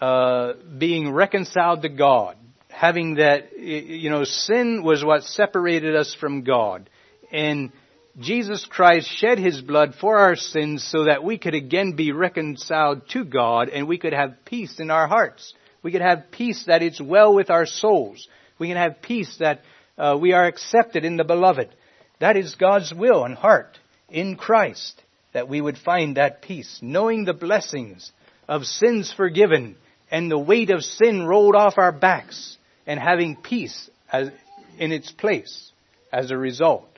uh, 0.00 0.52
being 0.78 1.10
reconciled 1.10 1.82
to 1.82 1.88
God, 1.88 2.36
having 2.68 3.16
that 3.16 3.58
you 3.58 4.10
know 4.10 4.24
sin 4.24 4.82
was 4.84 5.04
what 5.04 5.22
separated 5.22 5.96
us 5.96 6.14
from 6.20 6.42
God, 6.42 6.88
and 7.32 7.72
Jesus 8.18 8.64
Christ 8.64 9.08
shed 9.08 9.38
his 9.40 9.60
blood 9.60 9.96
for 10.00 10.18
our 10.18 10.36
sins 10.36 10.84
so 10.84 11.04
that 11.04 11.24
we 11.24 11.36
could 11.36 11.54
again 11.54 11.96
be 11.96 12.12
reconciled 12.12 13.08
to 13.08 13.24
God 13.24 13.68
and 13.68 13.88
we 13.88 13.98
could 13.98 14.12
have 14.12 14.44
peace 14.44 14.78
in 14.78 14.90
our 14.90 15.08
hearts. 15.08 15.52
We 15.82 15.90
could 15.90 16.00
have 16.00 16.30
peace 16.30 16.64
that 16.66 16.82
it's 16.82 17.00
well 17.00 17.34
with 17.34 17.50
our 17.50 17.66
souls. 17.66 18.28
We 18.58 18.68
can 18.68 18.76
have 18.76 19.02
peace 19.02 19.36
that 19.38 19.62
uh, 19.98 20.16
we 20.20 20.32
are 20.32 20.46
accepted 20.46 21.04
in 21.04 21.16
the 21.16 21.24
beloved. 21.24 21.74
That 22.20 22.36
is 22.36 22.54
God's 22.54 22.94
will 22.94 23.24
and 23.24 23.34
heart 23.34 23.78
in 24.08 24.36
Christ, 24.36 25.02
that 25.32 25.48
we 25.48 25.60
would 25.60 25.76
find 25.76 26.16
that 26.16 26.40
peace, 26.40 26.78
knowing 26.80 27.24
the 27.24 27.34
blessings 27.34 28.12
of 28.48 28.64
sins 28.64 29.12
forgiven 29.12 29.74
and 30.08 30.30
the 30.30 30.38
weight 30.38 30.70
of 30.70 30.84
sin 30.84 31.26
rolled 31.26 31.56
off 31.56 31.78
our 31.78 31.92
backs 31.92 32.58
and 32.86 33.00
having 33.00 33.34
peace 33.34 33.90
as, 34.12 34.30
in 34.78 34.92
its 34.92 35.10
place 35.10 35.72
as 36.12 36.30
a 36.30 36.38
result 36.38 36.93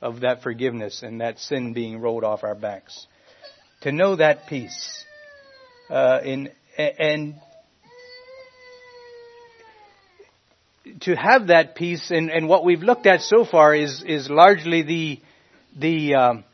of 0.00 0.20
that 0.20 0.42
forgiveness 0.42 1.02
and 1.02 1.20
that 1.20 1.38
sin 1.38 1.72
being 1.72 2.00
rolled 2.00 2.24
off 2.24 2.44
our 2.44 2.54
backs. 2.54 3.06
To 3.82 3.92
know 3.92 4.16
that 4.16 4.46
peace, 4.48 5.04
uh, 5.88 6.20
in, 6.24 6.50
and 6.76 7.34
to 11.00 11.16
have 11.16 11.48
that 11.48 11.74
peace, 11.74 12.10
and, 12.10 12.30
and 12.30 12.48
what 12.48 12.64
we've 12.64 12.82
looked 12.82 13.06
at 13.06 13.20
so 13.20 13.44
far 13.44 13.74
is 13.74 14.02
is 14.06 14.28
largely 14.28 14.82
the 14.82 15.20
the 15.78 16.14
um, 16.14 16.44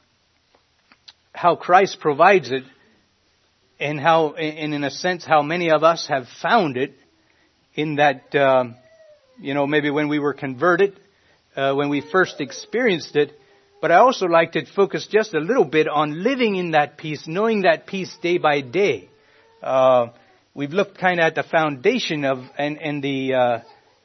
how 1.33 1.57
Christ 1.57 1.99
provides 2.01 2.51
it, 2.51 2.65
and 3.79 4.01
how, 4.01 4.33
and 4.35 4.75
in 4.75 4.85
a 4.85 4.91
sense, 4.91 5.25
how 5.25 5.43
many 5.43 5.71
of 5.71 5.83
us 5.83 6.07
have 6.09 6.27
found 6.43 6.77
it 6.77 6.95
in 7.75 7.97
that, 7.97 8.35
um, 8.35 8.75
you 9.39 9.53
know, 9.53 9.67
maybe 9.67 9.91
when 9.91 10.09
we 10.09 10.19
were 10.19 10.33
converted, 10.33 10.99
uh, 11.57 11.75
when 11.75 11.89
we 11.89 12.01
first 12.01 12.41
experienced 12.41 13.17
it. 13.17 13.33
But 13.81 13.91
I 13.91 13.97
also 13.97 14.27
like 14.27 14.53
to 14.53 14.65
focus 14.67 15.07
just 15.11 15.35
a 15.35 15.41
little 15.41 15.65
bit 15.65 15.89
on 15.89 16.23
living 16.23 16.57
in 16.57 16.71
that 16.73 16.97
peace, 16.97 17.25
knowing 17.27 17.63
that 17.63 17.87
peace 17.87 18.17
day 18.23 18.39
by 18.39 18.61
day. 18.61 19.09
Uh, 19.63 20.09
we've 20.55 20.73
looked 20.73 20.99
kind 20.99 21.21
of 21.21 21.25
at 21.25 21.35
the 21.35 21.43
foundation 21.43 22.25
of 22.25 22.39
and, 22.57 22.79
and 22.79 23.03
the 23.03 23.35
uh, 23.35 23.59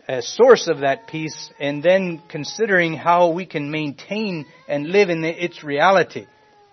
uh, 0.08 0.22
source 0.22 0.68
of 0.68 0.80
that 0.80 1.08
peace, 1.08 1.52
and 1.60 1.82
then 1.82 2.22
considering 2.28 2.94
how 2.94 3.32
we 3.32 3.46
can 3.46 3.72
maintain 3.72 4.46
and 4.68 4.88
live 4.88 5.10
in 5.10 5.22
the, 5.22 5.44
its 5.44 5.64
reality 5.64 6.26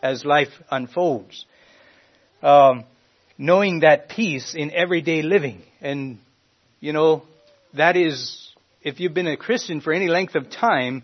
as 0.03 0.24
life 0.24 0.49
unfolds. 0.70 1.45
Um, 2.43 2.85
knowing 3.37 3.81
that 3.81 4.09
peace 4.09 4.55
in 4.57 4.72
everyday 4.72 5.22
living, 5.22 5.62
and 5.81 6.18
you 6.81 6.93
know 6.93 7.22
that 7.74 7.97
is 7.97 8.48
if 8.83 9.01
you've 9.01 9.14
been 9.14 9.26
a 9.26 9.37
Christian 9.37 9.81
for 9.81 9.93
any 9.93 10.09
length 10.09 10.35
of 10.35 10.51
time, 10.51 11.03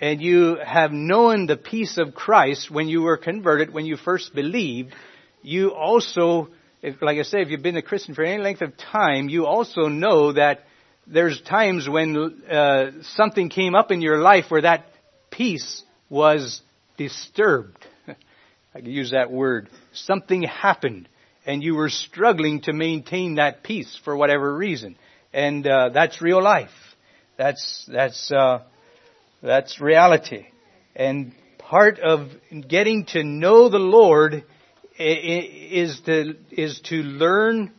and 0.00 0.20
you 0.20 0.56
have 0.56 0.92
known 0.92 1.46
the 1.46 1.56
peace 1.56 1.98
of 1.98 2.14
Christ 2.14 2.70
when 2.70 2.88
you 2.88 3.02
were 3.02 3.16
converted, 3.16 3.72
when 3.72 3.86
you 3.86 3.96
first 3.96 4.34
believed, 4.34 4.94
you 5.42 5.72
also, 5.72 6.48
if, 6.82 7.00
like 7.00 7.18
I 7.18 7.22
say, 7.22 7.40
if 7.40 7.48
you've 7.48 7.62
been 7.62 7.76
a 7.76 7.82
Christian 7.82 8.14
for 8.14 8.24
any 8.24 8.42
length 8.42 8.60
of 8.60 8.76
time, 8.76 9.28
you 9.28 9.46
also 9.46 9.88
know 9.88 10.32
that 10.32 10.64
there's 11.06 11.40
times 11.40 11.88
when 11.88 12.42
uh, 12.50 12.90
something 13.14 13.48
came 13.48 13.74
up 13.74 13.90
in 13.90 14.00
your 14.00 14.18
life 14.18 14.46
where 14.48 14.62
that 14.62 14.86
peace 15.30 15.84
was 16.10 16.60
disturbed. 16.96 17.78
I 18.74 18.80
can 18.80 18.90
use 18.90 19.12
that 19.12 19.30
word. 19.30 19.68
Something 19.92 20.42
happened, 20.42 21.08
and 21.46 21.62
you 21.62 21.76
were 21.76 21.88
struggling 21.88 22.62
to 22.62 22.72
maintain 22.72 23.36
that 23.36 23.62
peace 23.62 23.98
for 24.04 24.16
whatever 24.16 24.54
reason, 24.54 24.96
and 25.32 25.66
uh, 25.66 25.90
that's 25.90 26.20
real 26.20 26.42
life. 26.42 26.70
That's 27.36 27.84
that's 27.92 28.30
uh, 28.32 28.62
that's 29.42 29.80
reality, 29.80 30.46
and 30.94 31.32
part 31.58 31.98
of 31.98 32.28
getting 32.68 33.04
to 33.06 33.22
know 33.22 33.68
the 33.68 33.78
Lord 33.78 34.44
is 34.98 36.00
to 36.06 36.34
is 36.50 36.80
to 36.86 36.96
learn 36.96 37.72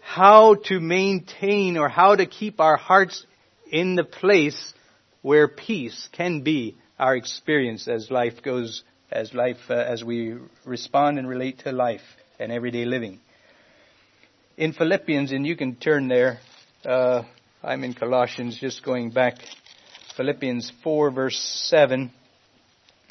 how 0.00 0.54
to 0.54 0.80
maintain 0.80 1.76
or 1.76 1.88
how 1.88 2.16
to 2.16 2.24
keep 2.24 2.60
our 2.60 2.78
hearts 2.78 3.26
in 3.70 3.94
the 3.94 4.04
place 4.04 4.72
where 5.20 5.48
peace 5.48 6.08
can 6.12 6.42
be 6.42 6.76
our 6.98 7.14
experience 7.14 7.88
as 7.88 8.10
life 8.10 8.42
goes, 8.42 8.82
as 9.12 9.34
life, 9.34 9.58
uh, 9.68 9.74
as 9.74 10.02
we 10.02 10.34
respond 10.64 11.18
and 11.18 11.28
relate 11.28 11.58
to 11.60 11.72
life 11.72 12.00
and 12.38 12.50
everyday 12.50 12.86
living. 12.86 13.20
In 14.56 14.72
Philippians, 14.72 15.30
and 15.30 15.46
you 15.46 15.56
can 15.56 15.76
turn 15.76 16.08
there, 16.08 16.40
uh, 16.84 17.22
I'm 17.62 17.84
in 17.84 17.94
Colossians, 17.94 18.58
just 18.60 18.84
going 18.84 19.10
back, 19.10 19.34
Philippians 20.16 20.72
4 20.84 21.10
verse 21.10 21.38
7, 21.68 22.10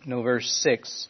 no 0.06 0.22
verse 0.22 0.50
6 0.64 1.10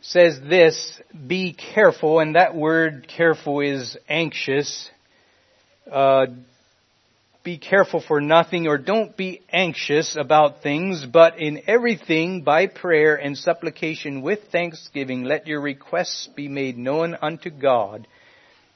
says 0.00 0.40
this, 0.48 1.00
be 1.26 1.52
careful, 1.52 2.20
and 2.20 2.36
that 2.36 2.54
word 2.54 3.08
careful 3.08 3.60
is 3.60 3.96
anxious. 4.08 4.88
Uh, 5.90 6.26
be 7.42 7.58
careful 7.58 8.02
for 8.06 8.20
nothing 8.20 8.66
or 8.66 8.78
don't 8.78 9.16
be 9.16 9.42
anxious 9.50 10.16
about 10.16 10.62
things, 10.62 11.04
but 11.04 11.38
in 11.38 11.62
everything 11.66 12.42
by 12.42 12.66
prayer 12.66 13.16
and 13.16 13.36
supplication 13.36 14.22
with 14.22 14.40
thanksgiving 14.52 15.24
let 15.24 15.46
your 15.46 15.60
requests 15.60 16.28
be 16.36 16.48
made 16.48 16.78
known 16.78 17.16
unto 17.20 17.50
God. 17.50 18.06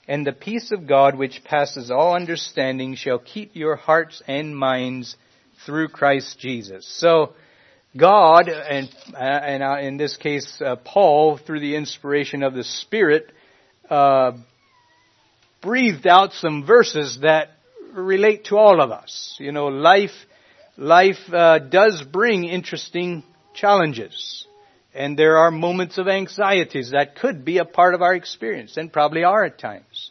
And 0.08 0.26
the 0.26 0.32
peace 0.32 0.72
of 0.72 0.86
God 0.86 1.16
which 1.16 1.44
passes 1.44 1.90
all 1.90 2.14
understanding 2.16 2.96
shall 2.96 3.18
keep 3.18 3.54
your 3.54 3.76
hearts 3.76 4.22
and 4.26 4.56
minds 4.56 5.16
through 5.64 5.88
Christ 5.88 6.38
Jesus. 6.38 6.86
So, 6.98 7.34
God, 7.96 8.48
and, 8.48 8.88
uh, 9.14 9.18
and 9.18 9.62
uh, 9.62 9.78
in 9.80 9.96
this 9.98 10.16
case, 10.16 10.60
uh, 10.64 10.76
Paul, 10.76 11.38
through 11.38 11.60
the 11.60 11.76
inspiration 11.76 12.42
of 12.42 12.54
the 12.54 12.64
Spirit, 12.64 13.30
uh, 13.88 14.32
breathed 15.60 16.06
out 16.06 16.32
some 16.32 16.66
verses 16.66 17.18
that 17.22 17.50
relate 17.92 18.46
to 18.46 18.56
all 18.56 18.80
of 18.80 18.90
us. 18.90 19.36
You 19.38 19.52
know, 19.52 19.66
life, 19.66 20.10
life 20.76 21.32
uh, 21.32 21.58
does 21.58 22.02
bring 22.02 22.44
interesting 22.44 23.22
challenges, 23.54 24.46
and 24.94 25.18
there 25.18 25.38
are 25.38 25.50
moments 25.50 25.98
of 25.98 26.08
anxieties 26.08 26.90
that 26.90 27.16
could 27.16 27.44
be 27.44 27.58
a 27.58 27.64
part 27.64 27.94
of 27.94 28.02
our 28.02 28.14
experience, 28.14 28.76
and 28.76 28.92
probably 28.92 29.24
are 29.24 29.44
at 29.44 29.58
times. 29.58 30.10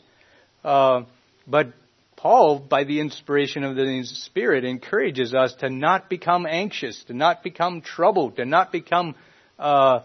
Uh, 0.64 1.04
but 1.48 1.74
Paul, 2.16 2.60
by 2.60 2.84
the 2.84 3.00
inspiration 3.00 3.64
of 3.64 3.76
the 3.76 4.04
Spirit, 4.06 4.64
encourages 4.64 5.34
us 5.34 5.54
to 5.56 5.70
not 5.70 6.10
become 6.10 6.46
anxious, 6.46 7.04
to 7.06 7.14
not 7.14 7.42
become 7.42 7.82
troubled, 7.82 8.36
to 8.36 8.46
not 8.46 8.72
become 8.72 9.16
uh, 9.58 10.02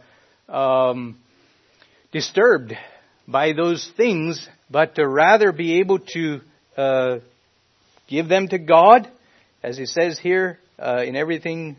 um, 0.48 1.18
disturbed 2.12 2.72
by 3.28 3.52
those 3.52 3.90
things, 3.96 4.48
but 4.70 4.94
to 4.94 5.06
rather 5.06 5.52
be 5.52 5.80
able 5.80 5.98
to 5.98 6.40
uh, 6.76 7.18
give 8.08 8.28
them 8.28 8.48
to 8.48 8.58
God, 8.58 9.10
as 9.62 9.76
he 9.76 9.86
says 9.86 10.18
here, 10.18 10.58
uh, 10.78 11.02
in 11.04 11.16
everything, 11.16 11.76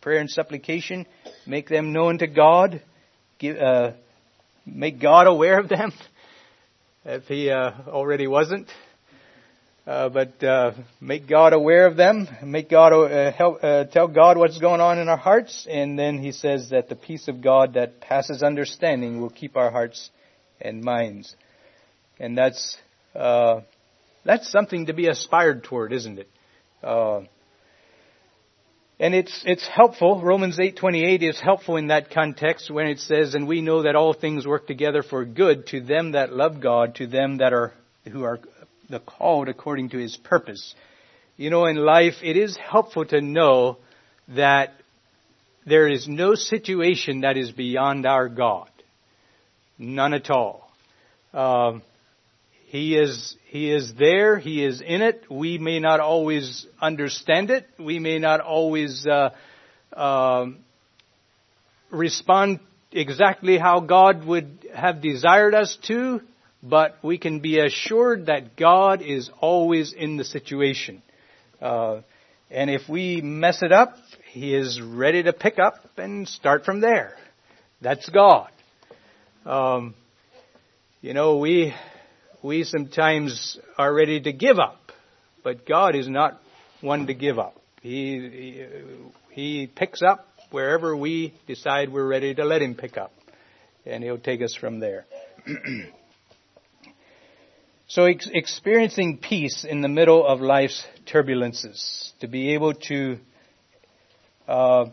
prayer 0.00 0.20
and 0.20 0.30
supplication, 0.30 1.06
make 1.46 1.68
them 1.68 1.92
known 1.92 2.18
to 2.18 2.26
God, 2.26 2.82
give, 3.38 3.56
uh, 3.56 3.92
make 4.66 5.00
God 5.00 5.26
aware 5.26 5.58
of 5.58 5.68
them, 5.68 5.92
if 7.04 7.24
he 7.24 7.50
uh, 7.50 7.72
already 7.88 8.26
wasn't. 8.26 8.68
Uh, 9.86 10.08
but 10.08 10.44
uh, 10.44 10.72
make 11.00 11.26
God 11.26 11.52
aware 11.52 11.86
of 11.86 11.96
them. 11.96 12.28
Make 12.44 12.68
God 12.70 12.92
uh, 12.92 13.32
help 13.32 13.64
uh, 13.64 13.84
tell 13.84 14.08
God 14.08 14.36
what's 14.36 14.58
going 14.58 14.80
on 14.80 14.98
in 14.98 15.08
our 15.08 15.16
hearts, 15.16 15.66
and 15.68 15.98
then 15.98 16.18
He 16.18 16.32
says 16.32 16.70
that 16.70 16.88
the 16.88 16.94
peace 16.94 17.28
of 17.28 17.42
God 17.42 17.74
that 17.74 18.00
passes 18.00 18.42
understanding 18.42 19.20
will 19.20 19.30
keep 19.30 19.56
our 19.56 19.70
hearts 19.70 20.10
and 20.60 20.82
minds. 20.82 21.34
And 22.20 22.36
that's 22.38 22.76
uh, 23.16 23.62
that's 24.24 24.52
something 24.52 24.86
to 24.86 24.92
be 24.92 25.08
aspired 25.08 25.64
toward, 25.64 25.92
isn't 25.92 26.18
it? 26.18 26.28
And 29.00 29.14
it's 29.14 29.42
it's 29.46 29.66
helpful. 29.66 30.20
Romans 30.20 30.60
eight 30.60 30.76
twenty 30.76 31.04
eight 31.04 31.22
is 31.22 31.40
helpful 31.40 31.76
in 31.76 31.86
that 31.86 32.10
context 32.10 32.70
when 32.70 32.86
it 32.86 33.00
says, 33.00 33.34
"And 33.34 33.48
we 33.48 33.62
know 33.62 33.82
that 33.82 33.96
all 33.96 34.12
things 34.12 34.46
work 34.46 34.66
together 34.66 35.02
for 35.02 35.24
good 35.24 35.68
to 35.68 35.80
them 35.80 36.12
that 36.12 36.34
love 36.34 36.60
God, 36.60 36.96
to 36.96 37.06
them 37.06 37.38
that 37.38 37.54
are 37.54 37.72
who 38.12 38.24
are 38.24 38.38
the 38.90 39.00
called 39.00 39.48
according 39.48 39.90
to 39.90 39.98
his 39.98 40.18
purpose. 40.18 40.74
You 41.38 41.48
know, 41.48 41.64
in 41.64 41.76
life, 41.76 42.16
it 42.22 42.36
is 42.36 42.58
helpful 42.58 43.06
to 43.06 43.22
know 43.22 43.78
that 44.28 44.74
there 45.64 45.88
is 45.88 46.06
no 46.06 46.34
situation 46.34 47.22
that 47.22 47.38
is 47.38 47.50
beyond 47.52 48.04
our 48.04 48.28
God. 48.28 48.68
None 49.78 50.12
at 50.12 50.28
all. 50.30 50.70
Um, 51.32 51.82
he 52.70 52.96
is, 52.96 53.36
he 53.46 53.70
is 53.70 53.94
there. 53.94 54.38
He 54.38 54.64
is 54.64 54.80
in 54.80 55.02
it. 55.02 55.24
We 55.30 55.58
may 55.58 55.80
not 55.80 56.00
always 56.00 56.66
understand 56.80 57.50
it. 57.50 57.66
We 57.78 57.98
may 57.98 58.18
not 58.18 58.40
always, 58.40 59.06
uh, 59.06 59.30
uh, 59.92 60.46
respond 61.90 62.60
exactly 62.92 63.58
how 63.58 63.80
God 63.80 64.24
would 64.24 64.68
have 64.74 65.02
desired 65.02 65.54
us 65.54 65.76
to 65.88 66.20
but 66.62 66.96
we 67.02 67.18
can 67.18 67.40
be 67.40 67.58
assured 67.58 68.26
that 68.26 68.56
God 68.56 69.02
is 69.02 69.30
always 69.40 69.92
in 69.92 70.16
the 70.16 70.24
situation. 70.24 71.02
Uh, 71.60 72.02
and 72.50 72.68
if 72.70 72.88
we 72.88 73.20
mess 73.20 73.62
it 73.62 73.72
up, 73.72 73.96
He 74.30 74.54
is 74.54 74.80
ready 74.80 75.22
to 75.22 75.32
pick 75.32 75.58
up 75.58 75.74
and 75.96 76.28
start 76.28 76.64
from 76.64 76.80
there. 76.80 77.16
That's 77.80 78.08
God. 78.08 78.50
Um, 79.46 79.94
you 81.00 81.14
know, 81.14 81.38
we 81.38 81.74
we 82.42 82.64
sometimes 82.64 83.58
are 83.76 83.92
ready 83.92 84.20
to 84.20 84.32
give 84.32 84.58
up, 84.58 84.92
but 85.44 85.66
God 85.66 85.94
is 85.94 86.08
not 86.08 86.40
one 86.80 87.06
to 87.06 87.14
give 87.14 87.38
up. 87.38 87.56
He 87.82 88.66
he, 89.30 89.66
picks 89.66 90.02
up 90.02 90.26
wherever 90.50 90.96
we 90.96 91.34
decide 91.46 91.92
we're 91.92 92.06
ready 92.06 92.34
to 92.34 92.44
let 92.44 92.62
Him 92.62 92.74
pick 92.74 92.96
up, 92.96 93.12
and 93.86 94.02
He'll 94.02 94.18
take 94.18 94.42
us 94.42 94.54
from 94.54 94.80
there. 94.80 95.06
so, 97.88 98.04
ex- 98.04 98.28
experiencing 98.32 99.18
peace 99.18 99.64
in 99.64 99.80
the 99.80 99.88
middle 99.88 100.26
of 100.26 100.40
life's 100.40 100.84
turbulences, 101.06 102.10
to 102.20 102.26
be 102.26 102.54
able 102.54 102.74
to 102.74 103.18
uh, 104.46 104.86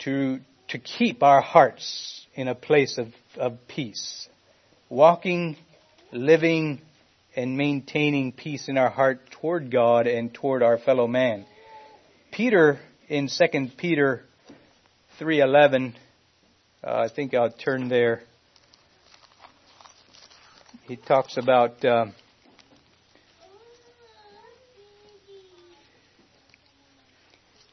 to 0.00 0.40
to 0.68 0.78
keep 0.78 1.22
our 1.22 1.40
hearts 1.40 2.26
in 2.34 2.46
a 2.46 2.54
place 2.54 2.98
of, 2.98 3.08
of 3.36 3.58
peace, 3.66 4.28
walking, 4.90 5.56
living, 6.12 6.82
and 7.34 7.56
maintaining 7.56 8.32
peace 8.32 8.68
in 8.68 8.76
our 8.76 8.90
heart 8.90 9.20
toward 9.40 9.70
God 9.70 10.06
and 10.06 10.34
toward 10.34 10.62
our 10.62 10.76
fellow 10.76 11.06
man. 11.06 11.46
Peter 12.32 12.78
in 13.08 13.28
2 13.28 13.70
Peter 13.78 14.24
3:11 15.18 15.94
uh, 16.82 16.96
I 16.96 17.08
think 17.14 17.34
I'll 17.34 17.52
turn 17.52 17.88
there. 17.88 18.22
He 20.88 20.96
talks 20.96 21.36
about 21.36 21.84
uh, 21.84 22.06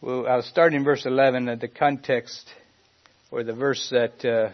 well, 0.02 0.28
I'll 0.28 0.42
start 0.42 0.74
in 0.74 0.84
verse 0.84 1.06
11. 1.06 1.48
At 1.48 1.62
the 1.62 1.70
context 1.70 2.50
or 3.32 3.44
the 3.44 3.54
verse 3.54 3.90
that 3.92 4.26
uh, 4.26 4.50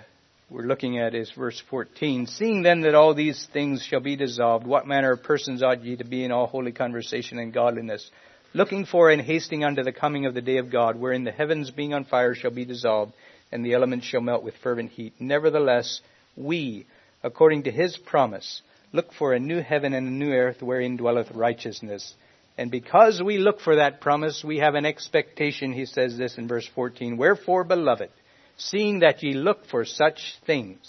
we're 0.50 0.64
looking 0.64 1.00
at 1.00 1.16
is 1.16 1.32
verse 1.32 1.62
14. 1.70 2.28
Seeing 2.28 2.64
then 2.64 2.82
that 2.82 2.96
all 2.96 3.14
these 3.14 3.48
things 3.54 3.84
shall 3.84 4.02
be 4.02 4.16
dissolved, 4.16 4.68
what 4.68 4.88
manner 4.88 5.12
of 5.12 5.24
persons 5.24 5.64
ought 5.64 5.84
ye 5.84 5.96
to 5.96 6.04
be 6.04 6.24
in 6.24 6.32
all 6.32 6.48
holy 6.48 6.72
conversation 6.72 7.40
and 7.40 7.54
godliness? 7.54 8.10
Looking 8.54 8.86
for 8.86 9.10
and 9.10 9.22
hasting 9.22 9.64
unto 9.64 9.84
the 9.84 9.92
coming 9.92 10.26
of 10.26 10.34
the 10.34 10.42
day 10.42 10.58
of 10.58 10.72
God, 10.72 11.00
wherein 11.00 11.24
the 11.24 11.32
heavens 11.32 11.72
being 11.72 11.94
on 11.94 12.06
fire 12.06 12.36
shall 12.36 12.52
be 12.52 12.66
dissolved, 12.66 13.14
and 13.52 13.66
the 13.66 13.74
elements 13.74 14.06
shall 14.06 14.22
melt 14.22 14.44
with 14.44 14.56
fervent 14.58 14.92
heat. 14.92 15.14
Nevertheless, 15.20 16.02
we, 16.36 16.86
according 17.24 17.64
to 17.64 17.72
his 17.72 17.98
promise, 17.98 18.62
look 18.92 19.12
for 19.14 19.34
a 19.34 19.40
new 19.40 19.62
heaven 19.62 19.94
and 19.94 20.08
a 20.08 20.12
new 20.12 20.32
earth 20.32 20.62
wherein 20.62 20.98
dwelleth 20.98 21.32
righteousness. 21.32 22.14
And 22.58 22.70
because 22.70 23.24
we 23.24 23.40
look 23.40 23.60
for 23.60 23.78
that 23.78 24.02
promise, 24.02 24.44
we 24.44 24.60
have 24.60 24.76
an 24.76 24.86
expectation, 24.86 25.74
he 25.74 25.88
says 25.88 26.18
this 26.18 26.38
in 26.38 26.48
verse 26.48 26.70
14. 26.76 27.18
Wherefore, 27.18 27.64
beloved, 27.64 28.12
seeing 28.58 29.00
that 29.00 29.24
ye 29.24 29.34
look 29.34 29.66
for 29.68 29.86
such 29.86 30.36
things. 30.46 30.80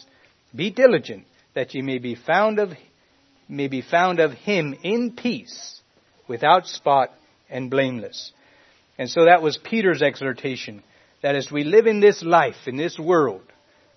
Be 0.54 0.70
diligent 0.70 1.24
that 1.54 1.74
ye 1.74 1.82
may 1.82 1.98
be 1.98 2.14
found 2.14 2.58
of 2.58 2.70
may 3.48 3.68
be 3.68 3.82
found 3.82 4.20
of 4.20 4.32
him 4.32 4.74
in 4.82 5.12
peace, 5.12 5.80
without 6.26 6.66
spot 6.66 7.10
and 7.50 7.70
blameless. 7.70 8.32
And 8.96 9.10
so 9.10 9.26
that 9.26 9.42
was 9.42 9.58
Peter's 9.58 10.02
exhortation 10.02 10.82
that 11.22 11.34
as 11.34 11.50
we 11.50 11.64
live 11.64 11.86
in 11.86 12.00
this 12.00 12.22
life, 12.22 12.66
in 12.66 12.76
this 12.76 12.98
world, 12.98 13.42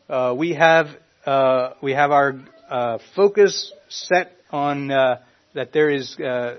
uh, 0.09 0.34
we 0.38 0.53
have 0.53 0.88
uh, 1.26 1.74
we 1.82 1.91
have 1.91 2.11
our 2.11 2.39
uh, 2.70 2.97
focus 3.15 3.74
set 3.89 4.32
on 4.49 4.91
uh, 4.91 5.20
that 5.53 5.74
there 5.74 5.89
is 5.89 6.18
uh, 6.20 6.57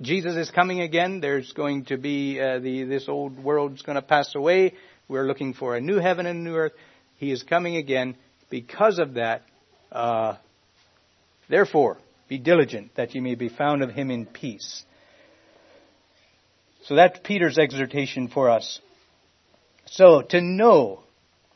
Jesus 0.00 0.36
is 0.36 0.50
coming 0.50 0.80
again. 0.80 1.20
There's 1.20 1.52
going 1.52 1.86
to 1.86 1.96
be 1.96 2.40
uh, 2.40 2.58
the 2.58 2.84
this 2.84 3.08
old 3.08 3.42
world's 3.42 3.82
going 3.82 3.96
to 3.96 4.02
pass 4.02 4.34
away. 4.34 4.74
We're 5.10 5.26
looking 5.26 5.54
for 5.54 5.74
a 5.74 5.80
new 5.80 5.98
heaven 5.98 6.24
and 6.26 6.38
a 6.38 6.40
new 6.40 6.54
earth. 6.54 6.72
He 7.16 7.32
is 7.32 7.42
coming 7.42 7.74
again. 7.74 8.14
Because 8.48 9.00
of 9.00 9.14
that, 9.14 9.42
uh, 9.90 10.36
therefore, 11.48 11.98
be 12.28 12.38
diligent 12.38 12.94
that 12.94 13.12
you 13.12 13.20
may 13.20 13.34
be 13.34 13.48
found 13.48 13.82
of 13.82 13.90
him 13.90 14.12
in 14.12 14.24
peace. 14.24 14.84
So 16.84 16.94
that's 16.94 17.18
Peter's 17.24 17.58
exhortation 17.58 18.28
for 18.28 18.50
us. 18.50 18.80
So 19.86 20.22
to 20.22 20.40
know 20.40 21.00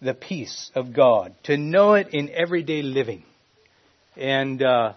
the 0.02 0.14
peace 0.14 0.72
of 0.74 0.92
God, 0.92 1.36
to 1.44 1.56
know 1.56 1.94
it 1.94 2.08
in 2.12 2.30
everyday 2.30 2.82
living. 2.82 3.22
And 4.16 4.60
uh, 4.64 4.94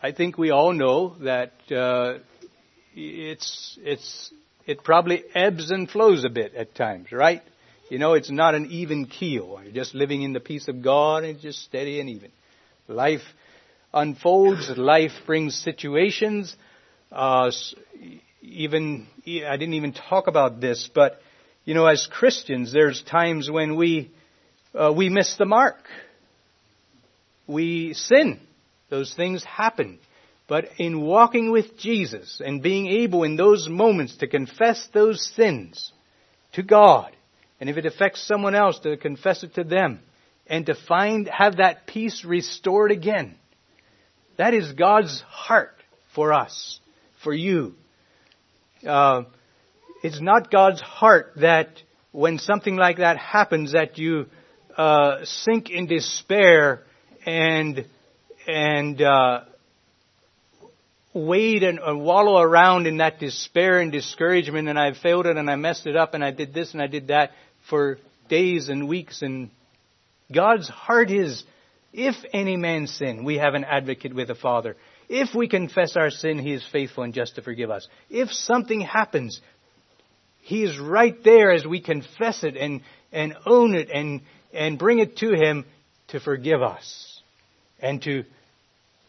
I 0.00 0.12
think 0.12 0.38
we 0.38 0.50
all 0.52 0.72
know 0.72 1.16
that 1.22 1.52
uh, 1.72 2.18
it's 2.94 3.76
it's 3.82 4.32
it 4.70 4.84
probably 4.84 5.24
ebbs 5.34 5.72
and 5.72 5.90
flows 5.90 6.24
a 6.24 6.28
bit 6.28 6.54
at 6.54 6.76
times, 6.76 7.10
right? 7.10 7.42
You 7.88 7.98
know, 7.98 8.14
it's 8.14 8.30
not 8.30 8.54
an 8.54 8.66
even 8.70 9.06
keel. 9.06 9.58
You're 9.64 9.72
just 9.72 9.96
living 9.96 10.22
in 10.22 10.32
the 10.32 10.38
peace 10.38 10.68
of 10.68 10.80
God 10.80 11.24
and 11.24 11.34
it's 11.34 11.42
just 11.42 11.64
steady 11.64 11.98
and 11.98 12.08
even. 12.08 12.30
Life 12.86 13.24
unfolds, 13.92 14.70
life 14.76 15.10
brings 15.26 15.56
situations. 15.56 16.54
Uh, 17.10 17.50
even, 18.42 19.08
I 19.26 19.56
didn't 19.56 19.74
even 19.74 19.92
talk 19.92 20.28
about 20.28 20.60
this, 20.60 20.88
but, 20.94 21.20
you 21.64 21.74
know, 21.74 21.86
as 21.86 22.06
Christians, 22.08 22.72
there's 22.72 23.02
times 23.02 23.50
when 23.50 23.74
we, 23.74 24.12
uh, 24.72 24.92
we 24.96 25.08
miss 25.08 25.36
the 25.36 25.46
mark. 25.46 25.82
We 27.48 27.94
sin. 27.94 28.38
Those 28.88 29.12
things 29.14 29.42
happen. 29.42 29.98
But 30.50 30.64
in 30.78 31.02
walking 31.02 31.52
with 31.52 31.78
Jesus 31.78 32.42
and 32.44 32.60
being 32.60 32.88
able 32.88 33.22
in 33.22 33.36
those 33.36 33.68
moments 33.68 34.16
to 34.16 34.26
confess 34.26 34.88
those 34.92 35.24
sins 35.36 35.92
to 36.54 36.64
God, 36.64 37.14
and 37.60 37.70
if 37.70 37.76
it 37.76 37.86
affects 37.86 38.26
someone 38.26 38.56
else, 38.56 38.80
to 38.80 38.96
confess 38.96 39.44
it 39.44 39.54
to 39.54 39.62
them, 39.62 40.00
and 40.48 40.66
to 40.66 40.74
find, 40.74 41.28
have 41.28 41.58
that 41.58 41.86
peace 41.86 42.24
restored 42.24 42.90
again. 42.90 43.36
That 44.38 44.52
is 44.52 44.72
God's 44.72 45.20
heart 45.20 45.76
for 46.16 46.32
us, 46.32 46.80
for 47.22 47.32
you. 47.32 47.76
Uh, 48.84 49.22
it's 50.02 50.20
not 50.20 50.50
God's 50.50 50.80
heart 50.80 51.34
that 51.36 51.80
when 52.10 52.38
something 52.38 52.74
like 52.74 52.96
that 52.96 53.18
happens 53.18 53.70
that 53.70 53.98
you 53.98 54.26
uh, 54.76 55.18
sink 55.22 55.70
in 55.70 55.86
despair 55.86 56.82
and 57.24 57.86
and 58.48 59.00
uh, 59.00 59.42
wade 61.12 61.62
and, 61.62 61.80
wallow 62.02 62.40
around 62.40 62.86
in 62.86 62.98
that 62.98 63.18
despair 63.18 63.80
and 63.80 63.90
discouragement 63.90 64.68
and 64.68 64.78
I 64.78 64.92
failed 64.92 65.26
it 65.26 65.36
and 65.36 65.50
I 65.50 65.56
messed 65.56 65.86
it 65.86 65.96
up 65.96 66.14
and 66.14 66.24
I 66.24 66.30
did 66.30 66.54
this 66.54 66.72
and 66.72 66.82
I 66.82 66.86
did 66.86 67.08
that 67.08 67.32
for 67.68 67.98
days 68.28 68.68
and 68.68 68.88
weeks 68.88 69.22
and 69.22 69.50
God's 70.32 70.68
heart 70.68 71.10
is, 71.10 71.42
if 71.92 72.14
any 72.32 72.56
man 72.56 72.86
sin, 72.86 73.24
we 73.24 73.38
have 73.38 73.54
an 73.54 73.64
advocate 73.64 74.14
with 74.14 74.28
the 74.28 74.34
Father. 74.36 74.76
If 75.08 75.34
we 75.34 75.48
confess 75.48 75.96
our 75.96 76.10
sin, 76.10 76.38
He 76.38 76.52
is 76.52 76.64
faithful 76.70 77.02
and 77.02 77.12
just 77.12 77.34
to 77.34 77.42
forgive 77.42 77.70
us. 77.70 77.88
If 78.08 78.30
something 78.30 78.80
happens, 78.80 79.40
He 80.40 80.62
is 80.62 80.78
right 80.78 81.16
there 81.24 81.50
as 81.50 81.66
we 81.66 81.80
confess 81.80 82.44
it 82.44 82.56
and, 82.56 82.82
and 83.10 83.34
own 83.44 83.74
it 83.74 83.90
and, 83.92 84.20
and 84.52 84.78
bring 84.78 85.00
it 85.00 85.16
to 85.16 85.32
Him 85.32 85.64
to 86.08 86.20
forgive 86.20 86.62
us 86.62 87.20
and 87.80 88.00
to 88.02 88.24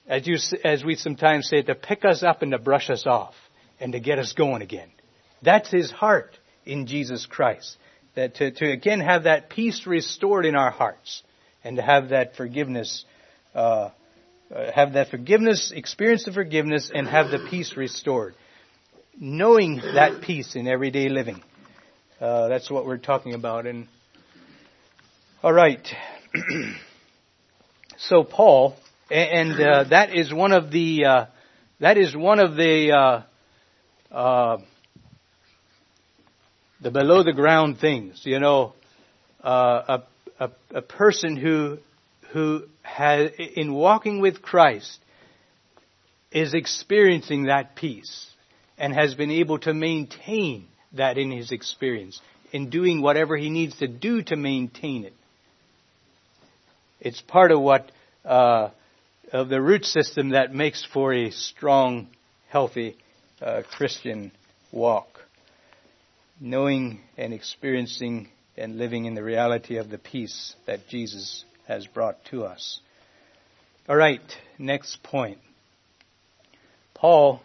as, 0.07 0.27
you, 0.27 0.37
as 0.63 0.83
we 0.83 0.95
sometimes 0.95 1.47
say, 1.47 1.61
to 1.61 1.75
pick 1.75 2.05
us 2.05 2.23
up 2.23 2.41
and 2.41 2.51
to 2.51 2.57
brush 2.57 2.89
us 2.89 3.05
off 3.05 3.35
and 3.79 3.93
to 3.93 3.99
get 3.99 4.19
us 4.19 4.33
going 4.33 4.61
again. 4.61 4.89
That's 5.41 5.69
his 5.69 5.91
heart 5.91 6.37
in 6.65 6.87
Jesus 6.87 7.25
Christ. 7.25 7.77
That 8.15 8.35
to, 8.35 8.51
to 8.51 8.71
again 8.71 8.99
have 8.99 9.23
that 9.23 9.49
peace 9.49 9.87
restored 9.87 10.45
in 10.45 10.55
our 10.55 10.71
hearts 10.71 11.23
and 11.63 11.77
to 11.77 11.81
have 11.81 12.09
that 12.09 12.35
forgiveness, 12.35 13.05
uh, 13.55 13.89
uh, 14.53 14.71
have 14.73 14.93
that 14.93 15.09
forgiveness, 15.09 15.71
experience 15.73 16.25
the 16.25 16.33
forgiveness 16.33 16.91
and 16.93 17.07
have 17.07 17.31
the 17.31 17.47
peace 17.49 17.77
restored. 17.77 18.35
Knowing 19.19 19.77
that 19.77 20.21
peace 20.21 20.55
in 20.55 20.67
everyday 20.67 21.09
living. 21.09 21.41
Uh, 22.19 22.49
that's 22.49 22.69
what 22.69 22.85
we're 22.85 22.97
talking 22.97 23.33
about. 23.33 23.65
And 23.65 23.87
all 25.41 25.53
right. 25.53 25.87
so 27.97 28.23
Paul 28.23 28.75
and 29.11 29.59
uh, 29.59 29.83
that 29.89 30.15
is 30.15 30.33
one 30.33 30.53
of 30.53 30.71
the 30.71 31.05
uh, 31.05 31.25
that 31.79 31.97
is 31.97 32.15
one 32.15 32.39
of 32.39 32.55
the 32.55 32.91
uh, 32.91 34.15
uh 34.15 34.57
the 36.81 36.91
below 36.91 37.23
the 37.23 37.33
ground 37.33 37.79
things. 37.79 38.21
You 38.23 38.39
know, 38.39 38.73
uh, 39.43 39.99
a, 40.39 40.45
a 40.45 40.51
a 40.77 40.81
person 40.81 41.35
who 41.35 41.77
who 42.31 42.63
has 42.83 43.31
in 43.37 43.73
walking 43.73 44.21
with 44.21 44.41
Christ 44.41 44.99
is 46.31 46.53
experiencing 46.53 47.43
that 47.43 47.75
peace 47.75 48.27
and 48.77 48.93
has 48.93 49.13
been 49.13 49.31
able 49.31 49.59
to 49.59 49.73
maintain 49.73 50.67
that 50.93 51.17
in 51.17 51.31
his 51.31 51.51
experience 51.51 52.21
in 52.53 52.69
doing 52.69 53.01
whatever 53.01 53.35
he 53.35 53.49
needs 53.49 53.77
to 53.79 53.87
do 53.87 54.21
to 54.23 54.35
maintain 54.35 55.05
it. 55.05 55.13
It's 56.99 57.21
part 57.21 57.51
of 57.51 57.59
what 57.59 57.91
uh, 58.23 58.69
of 59.31 59.49
the 59.49 59.61
root 59.61 59.85
system 59.85 60.29
that 60.29 60.53
makes 60.53 60.85
for 60.93 61.13
a 61.13 61.31
strong, 61.31 62.07
healthy 62.49 62.97
uh, 63.41 63.63
Christian 63.77 64.31
walk. 64.71 65.07
knowing 66.41 66.99
and 67.17 67.33
experiencing 67.33 68.27
and 68.57 68.77
living 68.77 69.05
in 69.05 69.13
the 69.13 69.23
reality 69.23 69.77
of 69.77 69.89
the 69.89 69.97
peace 69.99 70.55
that 70.65 70.87
Jesus 70.89 71.45
has 71.67 71.85
brought 71.85 72.17
to 72.25 72.43
us. 72.43 72.79
All 73.87 73.95
right, 73.95 74.21
next 74.57 75.03
point. 75.03 75.37
Paul 76.95 77.41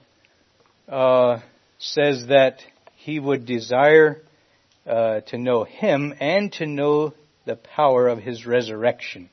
uh, 0.88 1.40
says 1.78 2.26
that 2.28 2.60
he 2.96 3.20
would 3.20 3.44
desire 3.44 4.22
uh, 4.86 5.20
to 5.20 5.38
know 5.38 5.64
him 5.64 6.14
and 6.18 6.50
to 6.54 6.66
know 6.66 7.12
the 7.44 7.56
power 7.56 8.08
of 8.08 8.18
his 8.18 8.46
resurrection. 8.46 9.28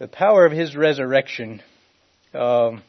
The 0.00 0.08
power 0.08 0.46
of 0.46 0.52
his 0.52 0.74
resurrection. 0.74 1.62
Um, 2.32 2.82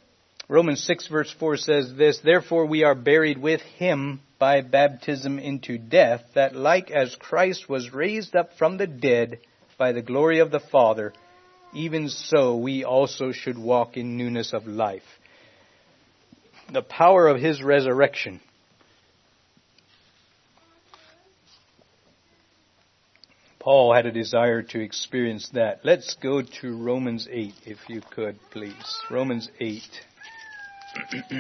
Romans 0.48 0.82
6 0.86 1.10
verse 1.10 1.36
4 1.38 1.58
says 1.58 1.94
this, 1.94 2.20
Therefore 2.20 2.66
we 2.66 2.86
are 2.86 2.96
buried 2.96 3.38
with 3.38 3.60
him 3.60 4.22
by 4.40 4.62
baptism 4.62 5.38
into 5.38 5.78
death, 5.78 6.22
that 6.36 6.56
like 6.56 6.90
as 6.90 7.18
Christ 7.18 7.68
was 7.68 7.94
raised 7.94 8.34
up 8.34 8.52
from 8.58 8.78
the 8.78 8.88
dead 8.88 9.40
by 9.78 9.92
the 9.92 10.02
glory 10.02 10.40
of 10.40 10.52
the 10.52 10.62
Father, 10.62 11.12
even 11.74 12.08
so 12.08 12.56
we 12.56 12.86
also 12.86 13.34
should 13.34 13.58
walk 13.58 13.98
in 13.98 14.16
newness 14.16 14.54
of 14.54 14.66
life. 14.66 15.04
The 16.72 16.82
power 16.82 17.28
of 17.28 17.42
his 17.42 17.62
resurrection. 17.62 18.40
Paul 23.62 23.94
had 23.94 24.08
a 24.08 24.12
desire 24.12 24.64
to 24.64 24.80
experience 24.80 25.50
that. 25.54 25.82
Let's 25.84 26.16
go 26.16 26.42
to 26.42 26.76
Romans 26.76 27.28
8, 27.30 27.54
if 27.68 27.78
you 27.88 28.02
could, 28.02 28.40
please. 28.50 28.74
Romans 29.12 29.50
8. 29.60 29.84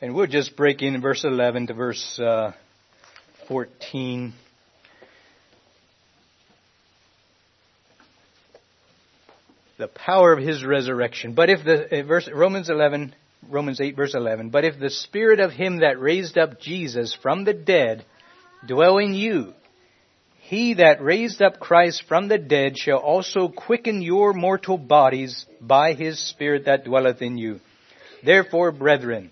and 0.00 0.14
we'll 0.14 0.28
just 0.28 0.54
break 0.54 0.82
in 0.82 1.00
verse 1.00 1.24
11 1.24 1.66
to 1.66 1.74
verse 1.74 2.16
uh, 2.20 2.52
14. 3.48 4.32
The 9.78 9.88
power 9.88 10.32
of 10.32 10.38
his 10.38 10.64
resurrection. 10.64 11.32
But 11.32 11.50
if 11.50 11.64
the 11.64 12.02
uh, 12.02 12.04
verse 12.04 12.30
Romans 12.32 12.70
11, 12.70 13.16
Romans 13.48 13.80
8 13.80 13.96
verse 13.96 14.14
11, 14.14 14.50
but 14.50 14.64
if 14.64 14.78
the 14.78 14.90
spirit 14.90 15.40
of 15.40 15.52
him 15.52 15.80
that 15.80 16.00
raised 16.00 16.38
up 16.38 16.60
Jesus 16.60 17.16
from 17.20 17.44
the 17.44 17.54
dead 17.54 18.04
dwell 18.66 18.98
in 18.98 19.14
you, 19.14 19.54
he 20.46 20.74
that 20.74 21.02
raised 21.02 21.40
up 21.40 21.58
Christ 21.58 22.04
from 22.06 22.28
the 22.28 22.36
dead 22.36 22.76
shall 22.76 22.98
also 22.98 23.48
quicken 23.48 24.02
your 24.02 24.34
mortal 24.34 24.76
bodies 24.76 25.46
by 25.58 25.94
his 25.94 26.18
Spirit 26.18 26.66
that 26.66 26.84
dwelleth 26.84 27.22
in 27.22 27.38
you. 27.38 27.60
Therefore, 28.22 28.70
brethren, 28.70 29.30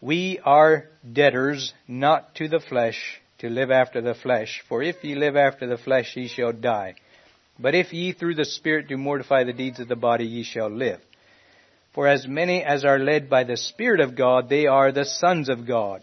we 0.00 0.40
are 0.44 0.88
debtors 1.12 1.72
not 1.86 2.34
to 2.36 2.48
the 2.48 2.58
flesh 2.58 3.20
to 3.38 3.48
live 3.48 3.70
after 3.70 4.00
the 4.00 4.14
flesh. 4.14 4.64
For 4.68 4.82
if 4.82 5.04
ye 5.04 5.14
live 5.14 5.36
after 5.36 5.68
the 5.68 5.78
flesh, 5.78 6.16
ye 6.16 6.26
shall 6.26 6.52
die. 6.52 6.96
But 7.56 7.76
if 7.76 7.92
ye 7.92 8.12
through 8.12 8.34
the 8.34 8.44
Spirit 8.44 8.88
do 8.88 8.96
mortify 8.96 9.44
the 9.44 9.52
deeds 9.52 9.78
of 9.78 9.86
the 9.86 9.94
body, 9.94 10.24
ye 10.24 10.42
shall 10.42 10.68
live. 10.68 11.00
For 11.94 12.06
as 12.06 12.26
many 12.26 12.62
as 12.62 12.84
are 12.84 12.98
led 12.98 13.28
by 13.28 13.44
the 13.44 13.56
Spirit 13.56 14.00
of 14.00 14.16
God, 14.16 14.48
they 14.48 14.66
are 14.66 14.92
the 14.92 15.04
sons 15.04 15.48
of 15.48 15.66
God. 15.66 16.02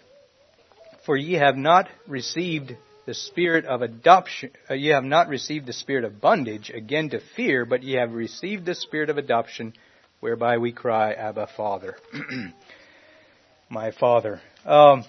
For 1.05 1.15
ye 1.15 1.33
have 1.33 1.55
not 1.55 1.88
received 2.07 2.75
the 3.05 3.13
spirit 3.13 3.63
of 3.63 3.81
adoption, 3.81 4.51
uh, 4.69 4.73
ye 4.73 4.89
have 4.89 5.05
not 5.05 5.29
received 5.29 5.65
the 5.65 5.73
spirit 5.73 6.03
of 6.03 6.19
bondage 6.19 6.69
again 6.69 7.09
to 7.11 7.21
fear, 7.38 7.65
but 7.65 7.81
ye 7.81 7.93
have 7.93 8.11
received 8.11 8.65
the 8.65 8.75
spirit 8.75 9.09
of 9.09 9.17
adoption, 9.17 9.73
whereby 10.19 10.57
we 10.57 10.73
cry, 10.73 11.13
Abba, 11.13 11.47
Father. 11.55 11.95
My 13.69 13.91
Father. 13.91 14.41
Um, 14.65 15.05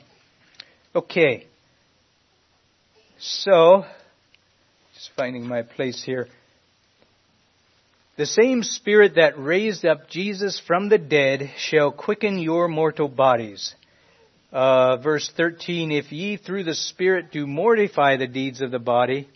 okay. 0.94 1.48
So, 3.18 3.84
just 4.94 5.10
finding 5.16 5.44
my 5.44 5.62
place 5.62 6.00
here. 6.04 6.28
The 8.18 8.26
same 8.26 8.62
Spirit 8.62 9.14
that 9.14 9.38
raised 9.38 9.86
up 9.86 10.10
Jesus 10.10 10.60
from 10.66 10.90
the 10.90 10.98
dead 10.98 11.50
shall 11.56 11.90
quicken 11.90 12.38
your 12.38 12.68
mortal 12.68 13.08
bodies 13.08 13.74
uh, 14.52 14.96
verse 14.96 15.30
13, 15.36 15.92
if 15.92 16.10
ye 16.10 16.36
through 16.36 16.64
the 16.64 16.74
Spirit 16.74 17.30
do 17.32 17.46
mortify 17.46 18.16
the 18.16 18.26
deeds 18.26 18.60
of 18.60 18.70
the 18.70 18.78
body, 18.78 19.28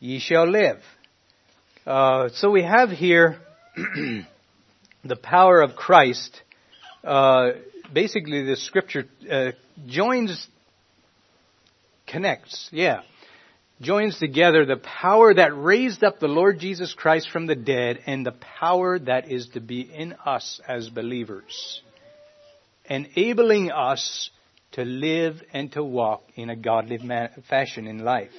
ye 0.00 0.18
shall 0.18 0.48
live. 0.48 0.80
Uh, 1.86 2.28
so 2.34 2.50
we 2.50 2.62
have 2.62 2.88
here 2.88 3.38
the 5.04 5.16
power 5.22 5.60
of 5.60 5.76
Christ. 5.76 6.40
Uh, 7.02 7.50
basically, 7.92 8.44
the 8.44 8.56
scripture 8.56 9.04
uh, 9.30 9.52
joins, 9.86 10.46
connects, 12.06 12.68
yeah, 12.72 13.02
joins 13.80 14.18
together 14.18 14.64
the 14.64 14.76
power 14.76 15.34
that 15.34 15.56
raised 15.56 16.04
up 16.04 16.20
the 16.20 16.28
Lord 16.28 16.58
Jesus 16.58 16.94
Christ 16.94 17.28
from 17.30 17.46
the 17.46 17.56
dead 17.56 18.00
and 18.06 18.24
the 18.24 18.32
power 18.32 18.98
that 18.98 19.30
is 19.30 19.48
to 19.50 19.60
be 19.60 19.80
in 19.80 20.14
us 20.24 20.60
as 20.66 20.88
believers 20.88 21.82
enabling 22.88 23.70
us 23.70 24.30
to 24.72 24.84
live 24.84 25.40
and 25.52 25.72
to 25.72 25.82
walk 25.82 26.24
in 26.34 26.50
a 26.50 26.56
godly 26.56 26.98
fashion 27.48 27.86
in 27.86 28.00
life. 28.00 28.32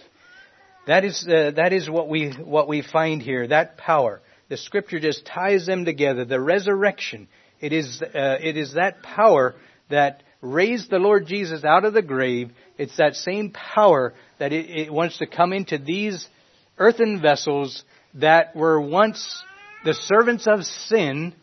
That 0.88 1.04
is, 1.04 1.26
uh, 1.28 1.52
that 1.56 1.74
is 1.74 1.90
what 1.90 2.10
we, 2.10 2.32
what 2.32 2.68
we 2.68 2.82
find 2.82 3.22
here, 3.22 3.48
that 3.48 3.78
power. 3.78 4.22
The 4.50 4.58
scripture 4.58 5.00
just 5.00 5.26
ties 5.26 5.66
them 5.66 5.86
together. 5.86 6.26
The 6.26 6.40
resurrection, 6.40 7.28
it 7.60 7.74
is, 7.74 8.02
uh, 8.02 8.38
it 8.40 8.58
is 8.58 8.74
that 8.74 9.02
power 9.02 9.56
that 9.90 10.22
raised 10.42 10.92
the 10.92 11.00
Lord 11.00 11.26
Jesus 11.26 11.64
out 11.64 11.86
of 11.86 11.94
the 11.94 12.04
grave. 12.04 12.52
It's 12.78 12.98
that 12.98 13.16
same 13.16 13.52
power 13.52 14.14
that 14.40 14.54
it, 14.54 14.70
it 14.70 14.94
wants 14.94 15.18
to 15.20 15.28
come 15.28 15.54
into 15.54 15.78
these 15.78 16.28
earthen 16.78 17.22
vessels 17.22 17.84
that 18.16 18.56
were 18.56 18.80
once 18.80 19.44
the 19.84 19.94
servants 19.94 20.48
of 20.48 20.66
sin 20.66 21.34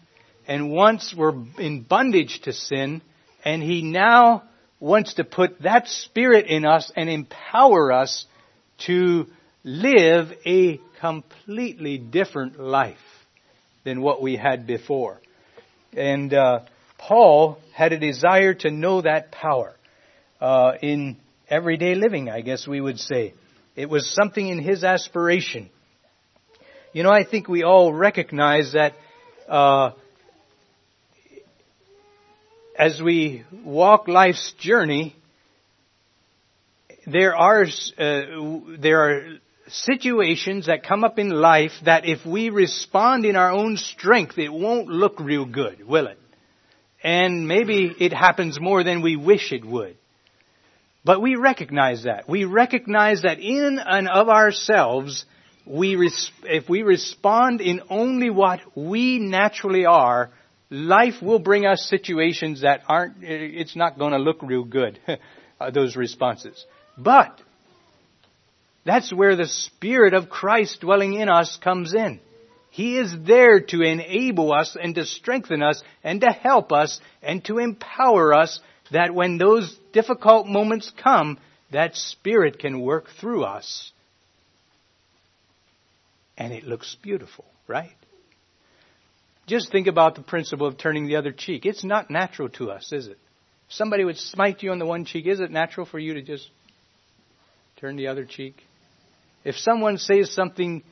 and 0.46 0.70
once 0.72 1.14
were 1.16 1.34
in 1.58 1.82
bondage 1.82 2.40
to 2.42 2.52
sin, 2.52 3.00
and 3.44 3.62
He 3.62 3.82
now 3.82 4.42
wants 4.80 5.14
to 5.14 5.24
put 5.24 5.62
that 5.62 5.86
Spirit 5.86 6.46
in 6.46 6.64
us 6.64 6.90
and 6.96 7.08
empower 7.08 7.92
us 7.92 8.26
to 8.86 9.26
live 9.62 10.32
a 10.44 10.80
completely 11.00 11.98
different 11.98 12.58
life 12.58 12.96
than 13.84 14.00
what 14.00 14.20
we 14.20 14.36
had 14.36 14.66
before. 14.66 15.20
And 15.96 16.34
uh, 16.34 16.60
Paul 16.98 17.58
had 17.74 17.92
a 17.92 17.98
desire 17.98 18.54
to 18.54 18.70
know 18.70 19.02
that 19.02 19.30
power 19.30 19.74
uh, 20.40 20.72
in 20.82 21.16
everyday 21.48 21.94
living, 21.94 22.28
I 22.28 22.40
guess 22.40 22.66
we 22.66 22.80
would 22.80 22.98
say. 22.98 23.34
It 23.74 23.88
was 23.88 24.12
something 24.14 24.48
in 24.48 24.58
his 24.58 24.84
aspiration. 24.84 25.70
You 26.92 27.02
know, 27.02 27.10
I 27.10 27.24
think 27.24 27.48
we 27.48 27.62
all 27.62 27.92
recognize 27.92 28.72
that 28.72 28.94
uh, 29.48 29.92
as 32.78 33.00
we 33.00 33.44
walk 33.64 34.08
life's 34.08 34.52
journey, 34.58 35.16
there 37.06 37.34
are 37.34 37.64
uh, 37.64 38.22
there 38.78 39.00
are 39.00 39.38
situations 39.68 40.66
that 40.66 40.84
come 40.86 41.02
up 41.02 41.18
in 41.18 41.30
life 41.30 41.72
that 41.84 42.04
if 42.06 42.26
we 42.26 42.50
respond 42.50 43.24
in 43.24 43.36
our 43.36 43.50
own 43.50 43.76
strength, 43.76 44.38
it 44.38 44.52
won't 44.52 44.88
look 44.88 45.18
real 45.18 45.46
good, 45.46 45.86
will 45.86 46.06
it? 46.06 46.18
And 47.02 47.48
maybe 47.48 47.94
it 47.98 48.12
happens 48.12 48.60
more 48.60 48.84
than 48.84 49.02
we 49.02 49.16
wish 49.16 49.50
it 49.52 49.64
would. 49.64 49.96
But 51.04 51.20
we 51.20 51.36
recognize 51.36 52.04
that. 52.04 52.28
We 52.28 52.44
recognize 52.44 53.22
that 53.22 53.40
in 53.40 53.78
and 53.78 54.08
of 54.08 54.28
ourselves, 54.28 55.24
we 55.66 55.96
res- 55.96 56.30
if 56.44 56.68
we 56.68 56.82
respond 56.82 57.60
in 57.60 57.82
only 57.90 58.30
what 58.30 58.60
we 58.76 59.18
naturally 59.18 59.84
are, 59.84 60.30
life 60.70 61.20
will 61.20 61.40
bring 61.40 61.66
us 61.66 61.84
situations 61.88 62.62
that 62.62 62.82
aren't, 62.88 63.16
it's 63.22 63.74
not 63.74 63.98
going 63.98 64.12
to 64.12 64.18
look 64.18 64.42
real 64.42 64.64
good, 64.64 65.00
uh, 65.60 65.70
those 65.70 65.96
responses. 65.96 66.64
But, 66.96 67.40
that's 68.84 69.12
where 69.12 69.36
the 69.36 69.46
Spirit 69.46 70.14
of 70.14 70.28
Christ 70.28 70.80
dwelling 70.80 71.14
in 71.14 71.28
us 71.28 71.58
comes 71.62 71.94
in. 71.94 72.20
He 72.70 72.96
is 72.96 73.14
there 73.26 73.60
to 73.60 73.82
enable 73.82 74.52
us 74.52 74.76
and 74.80 74.94
to 74.94 75.04
strengthen 75.04 75.62
us 75.62 75.82
and 76.02 76.22
to 76.22 76.30
help 76.30 76.72
us 76.72 77.00
and 77.22 77.44
to 77.44 77.58
empower 77.58 78.32
us 78.32 78.60
that 78.90 79.14
when 79.14 79.36
those 79.36 79.78
difficult 79.92 80.46
moments 80.46 80.92
come, 81.02 81.38
that 81.70 81.96
Spirit 81.96 82.58
can 82.58 82.80
work 82.80 83.08
through 83.20 83.44
us. 83.44 83.92
And 86.36 86.52
it 86.52 86.64
looks 86.64 86.96
beautiful, 87.02 87.44
right? 87.66 87.92
Just 89.46 89.72
think 89.72 89.86
about 89.86 90.14
the 90.14 90.22
principle 90.22 90.66
of 90.66 90.78
turning 90.78 91.06
the 91.06 91.16
other 91.16 91.32
cheek. 91.32 91.66
It's 91.66 91.84
not 91.84 92.10
natural 92.10 92.48
to 92.50 92.70
us, 92.70 92.92
is 92.92 93.06
it? 93.06 93.18
Somebody 93.68 94.04
would 94.04 94.18
smite 94.18 94.62
you 94.62 94.70
on 94.70 94.78
the 94.78 94.86
one 94.86 95.04
cheek, 95.04 95.26
is 95.26 95.40
it 95.40 95.50
natural 95.50 95.86
for 95.86 95.98
you 95.98 96.14
to 96.14 96.22
just 96.22 96.48
turn 97.76 97.96
the 97.96 98.08
other 98.08 98.24
cheek? 98.24 98.62
If 99.44 99.56
someone 99.56 99.98
says 99.98 100.32
something 100.32 100.82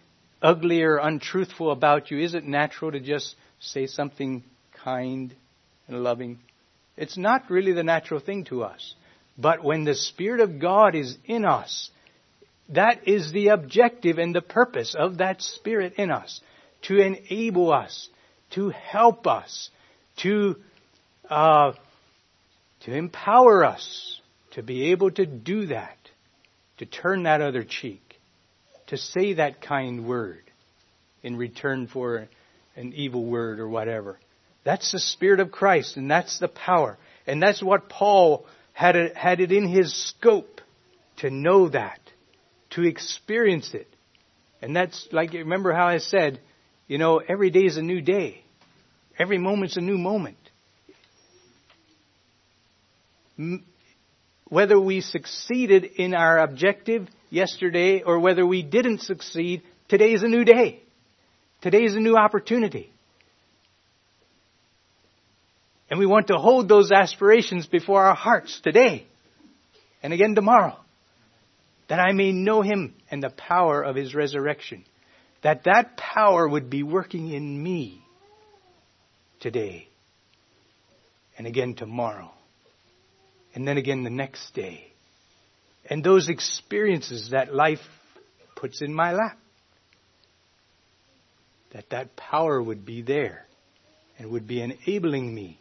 ugly 0.42 0.82
or 0.82 0.96
untruthful 0.96 1.70
about 1.70 2.10
you, 2.10 2.18
is 2.18 2.34
it 2.34 2.44
natural 2.44 2.92
to 2.92 3.00
just 3.00 3.36
say 3.60 3.86
something 3.86 4.42
kind 4.84 5.34
and 5.86 6.02
loving? 6.02 6.40
It's 6.96 7.16
not 7.16 7.50
really 7.50 7.72
the 7.72 7.82
natural 7.82 8.20
thing 8.20 8.44
to 8.44 8.62
us. 8.64 8.94
But 9.38 9.64
when 9.64 9.84
the 9.84 9.94
Spirit 9.94 10.40
of 10.40 10.58
God 10.58 10.94
is 10.94 11.16
in 11.24 11.44
us, 11.44 11.90
that 12.68 13.08
is 13.08 13.32
the 13.32 13.48
objective 13.48 14.18
and 14.18 14.34
the 14.34 14.42
purpose 14.42 14.94
of 14.98 15.18
that 15.18 15.42
Spirit 15.42 15.94
in 15.96 16.10
us. 16.10 16.40
To 16.82 16.98
enable 16.98 17.72
us, 17.72 18.08
to 18.50 18.70
help 18.70 19.26
us, 19.26 19.70
to, 20.18 20.56
uh, 21.28 21.72
to 22.80 22.94
empower 22.94 23.64
us 23.64 24.20
to 24.52 24.62
be 24.62 24.90
able 24.90 25.10
to 25.12 25.26
do 25.26 25.66
that, 25.66 25.96
to 26.78 26.86
turn 26.86 27.24
that 27.24 27.40
other 27.40 27.64
cheek, 27.64 28.18
to 28.88 28.96
say 28.96 29.34
that 29.34 29.60
kind 29.60 30.06
word 30.06 30.42
in 31.22 31.36
return 31.36 31.86
for 31.86 32.28
an 32.76 32.92
evil 32.94 33.24
word 33.24 33.60
or 33.60 33.68
whatever. 33.68 34.18
That's 34.64 34.92
the 34.92 34.98
Spirit 34.98 35.40
of 35.40 35.50
Christ 35.50 35.96
and 35.96 36.10
that's 36.10 36.38
the 36.38 36.48
power. 36.48 36.98
And 37.26 37.42
that's 37.42 37.62
what 37.62 37.88
Paul 37.88 38.46
had 38.72 38.96
it, 38.96 39.16
had 39.16 39.40
it 39.40 39.52
in 39.52 39.68
his 39.68 39.94
scope 40.08 40.60
to 41.18 41.30
know 41.30 41.68
that, 41.68 42.00
to 42.70 42.82
experience 42.82 43.74
it. 43.74 43.88
And 44.62 44.74
that's 44.74 45.08
like, 45.12 45.32
remember 45.32 45.72
how 45.72 45.86
I 45.86 45.98
said, 45.98 46.40
you 46.86 46.98
know, 46.98 47.18
every 47.18 47.50
day 47.50 47.64
is 47.64 47.76
a 47.76 47.82
new 47.82 48.00
day. 48.00 48.42
Every 49.18 49.38
moment's 49.38 49.76
a 49.76 49.80
new 49.80 49.98
moment. 49.98 50.36
Whether 54.48 54.78
we 54.80 55.00
succeeded 55.00 55.84
in 55.84 56.14
our 56.14 56.38
objective 56.38 57.08
yesterday 57.30 58.02
or 58.02 58.18
whether 58.18 58.44
we 58.44 58.62
didn't 58.62 59.02
succeed, 59.02 59.62
today 59.88 60.12
is 60.12 60.22
a 60.22 60.28
new 60.28 60.44
day. 60.44 60.82
Today 61.62 61.84
is 61.84 61.94
a 61.94 62.00
new 62.00 62.16
opportunity. 62.16 62.92
And 65.90 65.98
we 65.98 66.06
want 66.06 66.28
to 66.28 66.38
hold 66.38 66.68
those 66.68 66.92
aspirations 66.92 67.66
before 67.66 68.04
our 68.04 68.14
hearts 68.14 68.60
today 68.62 69.06
and 70.02 70.12
again 70.12 70.36
tomorrow. 70.36 70.76
That 71.88 71.98
I 71.98 72.12
may 72.12 72.30
know 72.30 72.62
Him 72.62 72.94
and 73.10 73.20
the 73.20 73.30
power 73.30 73.82
of 73.82 73.96
His 73.96 74.14
resurrection. 74.14 74.84
That 75.42 75.64
that 75.64 75.96
power 75.96 76.48
would 76.48 76.70
be 76.70 76.84
working 76.84 77.32
in 77.32 77.60
me 77.60 78.04
today 79.40 79.88
and 81.36 81.46
again 81.46 81.74
tomorrow 81.74 82.30
and 83.54 83.66
then 83.66 83.76
again 83.76 84.04
the 84.04 84.10
next 84.10 84.54
day. 84.54 84.84
And 85.88 86.04
those 86.04 86.28
experiences 86.28 87.30
that 87.30 87.52
life 87.52 87.80
puts 88.54 88.80
in 88.80 88.94
my 88.94 89.12
lap. 89.12 89.38
That 91.72 91.90
that 91.90 92.14
power 92.14 92.62
would 92.62 92.84
be 92.84 93.02
there 93.02 93.46
and 94.18 94.30
would 94.30 94.46
be 94.46 94.60
enabling 94.60 95.34
me 95.34 95.59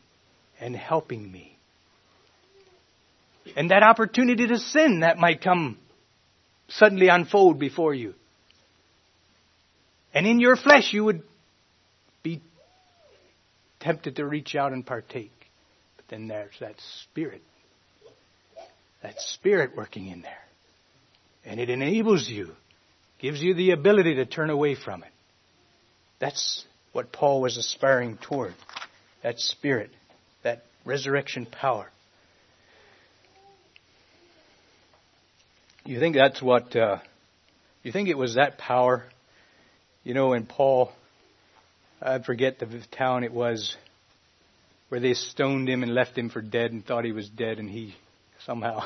and 0.59 0.75
helping 0.75 1.31
me. 1.31 1.57
And 3.55 3.71
that 3.71 3.83
opportunity 3.83 4.47
to 4.47 4.57
sin 4.57 4.99
that 5.01 5.17
might 5.17 5.41
come 5.41 5.77
suddenly 6.67 7.07
unfold 7.07 7.59
before 7.59 7.93
you. 7.93 8.13
And 10.13 10.27
in 10.27 10.39
your 10.39 10.55
flesh 10.55 10.93
you 10.93 11.03
would 11.03 11.23
be 12.23 12.41
tempted 13.79 14.17
to 14.17 14.25
reach 14.25 14.55
out 14.55 14.73
and 14.73 14.85
partake. 14.85 15.31
But 15.95 16.05
then 16.09 16.27
there's 16.27 16.55
that 16.59 16.75
spirit. 17.03 17.41
That 19.01 19.19
spirit 19.19 19.75
working 19.75 20.07
in 20.07 20.21
there. 20.21 20.33
And 21.45 21.59
it 21.59 21.69
enables 21.69 22.27
you, 22.27 22.51
gives 23.19 23.41
you 23.41 23.53
the 23.53 23.71
ability 23.71 24.15
to 24.15 24.25
turn 24.25 24.49
away 24.49 24.75
from 24.75 25.03
it. 25.03 25.11
That's 26.19 26.65
what 26.91 27.11
Paul 27.11 27.41
was 27.41 27.57
aspiring 27.57 28.17
toward. 28.17 28.53
That 29.23 29.39
spirit 29.39 29.91
resurrection 30.89 31.45
power. 31.45 31.87
You 35.85 35.99
think 35.99 36.15
that's 36.15 36.41
what, 36.41 36.75
uh, 36.75 36.97
you 37.83 37.91
think 37.91 38.09
it 38.09 38.17
was 38.17 38.35
that 38.35 38.57
power? 38.57 39.05
You 40.03 40.15
know, 40.15 40.29
when 40.29 40.47
Paul, 40.47 40.91
I 42.01 42.19
forget 42.19 42.57
the 42.57 42.67
town 42.91 43.23
it 43.23 43.31
was, 43.31 43.77
where 44.89 44.99
they 44.99 45.13
stoned 45.13 45.69
him 45.69 45.83
and 45.83 45.93
left 45.93 46.17
him 46.17 46.29
for 46.29 46.41
dead 46.41 46.71
and 46.71 46.83
thought 46.83 47.05
he 47.05 47.11
was 47.11 47.29
dead 47.29 47.59
and 47.59 47.69
he 47.69 47.95
somehow 48.45 48.81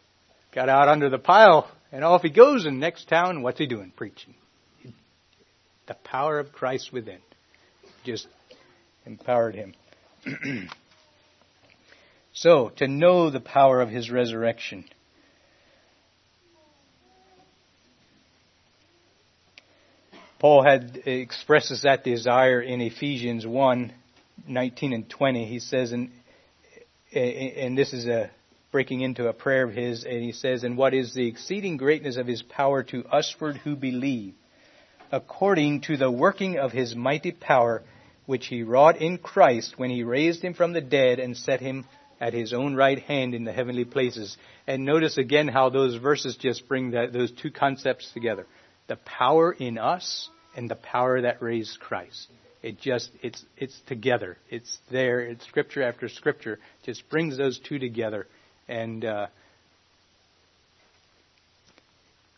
got 0.54 0.68
out 0.68 0.88
under 0.88 1.08
the 1.08 1.18
pile 1.18 1.70
and 1.90 2.04
off 2.04 2.22
he 2.22 2.30
goes 2.30 2.66
in 2.66 2.78
next 2.78 3.08
town. 3.08 3.42
What's 3.42 3.58
he 3.58 3.66
doing? 3.66 3.90
Preaching. 3.96 4.34
The 5.86 5.94
power 6.04 6.38
of 6.38 6.52
Christ 6.52 6.92
within 6.92 7.20
just 8.04 8.26
empowered 9.06 9.54
him. 9.54 9.72
So, 12.32 12.70
to 12.76 12.86
know 12.86 13.30
the 13.30 13.40
power 13.40 13.80
of 13.80 13.88
his 13.88 14.10
resurrection. 14.10 14.84
Paul 20.38 20.62
had 20.62 21.02
expresses 21.04 21.82
that 21.82 22.04
desire 22.04 22.60
in 22.60 22.80
Ephesians 22.80 23.44
1, 23.44 23.92
19 24.46 24.92
and 24.92 25.10
20. 25.10 25.46
He 25.46 25.58
says, 25.58 25.90
and, 25.90 26.12
and 27.12 27.76
this 27.76 27.92
is 27.92 28.06
a 28.06 28.30
breaking 28.70 29.00
into 29.00 29.26
a 29.26 29.32
prayer 29.32 29.64
of 29.64 29.74
his, 29.74 30.04
and 30.04 30.22
he 30.22 30.32
says, 30.32 30.62
And 30.62 30.76
what 30.76 30.94
is 30.94 31.14
the 31.14 31.26
exceeding 31.26 31.76
greatness 31.76 32.16
of 32.16 32.26
his 32.26 32.42
power 32.42 32.82
to 32.84 33.04
usward 33.12 33.56
who 33.56 33.74
believe, 33.74 34.34
according 35.10 35.80
to 35.82 35.96
the 35.96 36.10
working 36.10 36.58
of 36.58 36.70
his 36.70 36.94
mighty 36.94 37.32
power, 37.32 37.82
which 38.26 38.46
he 38.46 38.62
wrought 38.62 39.00
in 39.00 39.18
Christ 39.18 39.74
when 39.78 39.90
he 39.90 40.02
raised 40.04 40.42
him 40.42 40.54
from 40.54 40.72
the 40.72 40.80
dead 40.82 41.18
and 41.18 41.36
set 41.36 41.60
him 41.60 41.86
at 42.20 42.32
his 42.32 42.52
own 42.52 42.74
right 42.74 42.98
hand 42.98 43.34
in 43.34 43.44
the 43.44 43.52
heavenly 43.52 43.84
places. 43.84 44.36
And 44.66 44.84
notice 44.84 45.18
again 45.18 45.48
how 45.48 45.70
those 45.70 45.96
verses 45.96 46.36
just 46.36 46.68
bring 46.68 46.92
that, 46.92 47.12
those 47.12 47.30
two 47.30 47.50
concepts 47.50 48.10
together. 48.12 48.46
The 48.88 48.96
power 48.96 49.52
in 49.52 49.78
us 49.78 50.28
and 50.56 50.70
the 50.70 50.76
power 50.76 51.20
that 51.22 51.42
raised 51.42 51.78
Christ. 51.80 52.28
It 52.62 52.80
just, 52.80 53.10
it's, 53.22 53.44
it's 53.56 53.78
together. 53.86 54.36
It's 54.50 54.78
there. 54.90 55.20
It's 55.20 55.46
scripture 55.46 55.82
after 55.82 56.08
scripture. 56.08 56.58
Just 56.84 57.08
brings 57.08 57.38
those 57.38 57.60
two 57.60 57.78
together. 57.78 58.26
And, 58.66 59.04
uh, 59.04 59.26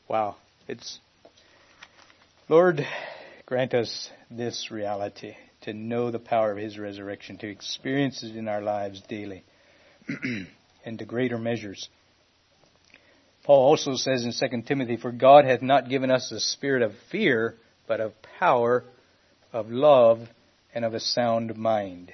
wow. 0.08 0.36
It's, 0.68 1.00
Lord, 2.48 2.86
grant 3.46 3.72
us 3.72 4.10
this 4.30 4.70
reality 4.70 5.34
to 5.62 5.72
know 5.72 6.10
the 6.10 6.18
power 6.18 6.52
of 6.52 6.58
His 6.58 6.78
resurrection, 6.78 7.38
to 7.38 7.48
experience 7.48 8.22
it 8.22 8.36
in 8.36 8.46
our 8.46 8.60
lives 8.60 9.00
daily. 9.08 9.44
and 10.84 10.98
to 10.98 11.04
greater 11.04 11.38
measures. 11.38 11.88
Paul 13.44 13.68
also 13.68 13.94
says 13.94 14.24
in 14.24 14.32
2 14.32 14.62
Timothy, 14.62 14.96
For 14.96 15.12
God 15.12 15.44
hath 15.44 15.62
not 15.62 15.88
given 15.88 16.10
us 16.10 16.30
a 16.30 16.40
spirit 16.40 16.82
of 16.82 16.92
fear, 17.10 17.56
but 17.86 18.00
of 18.00 18.12
power, 18.38 18.84
of 19.52 19.70
love, 19.70 20.20
and 20.74 20.84
of 20.84 20.94
a 20.94 21.00
sound 21.00 21.56
mind. 21.56 22.12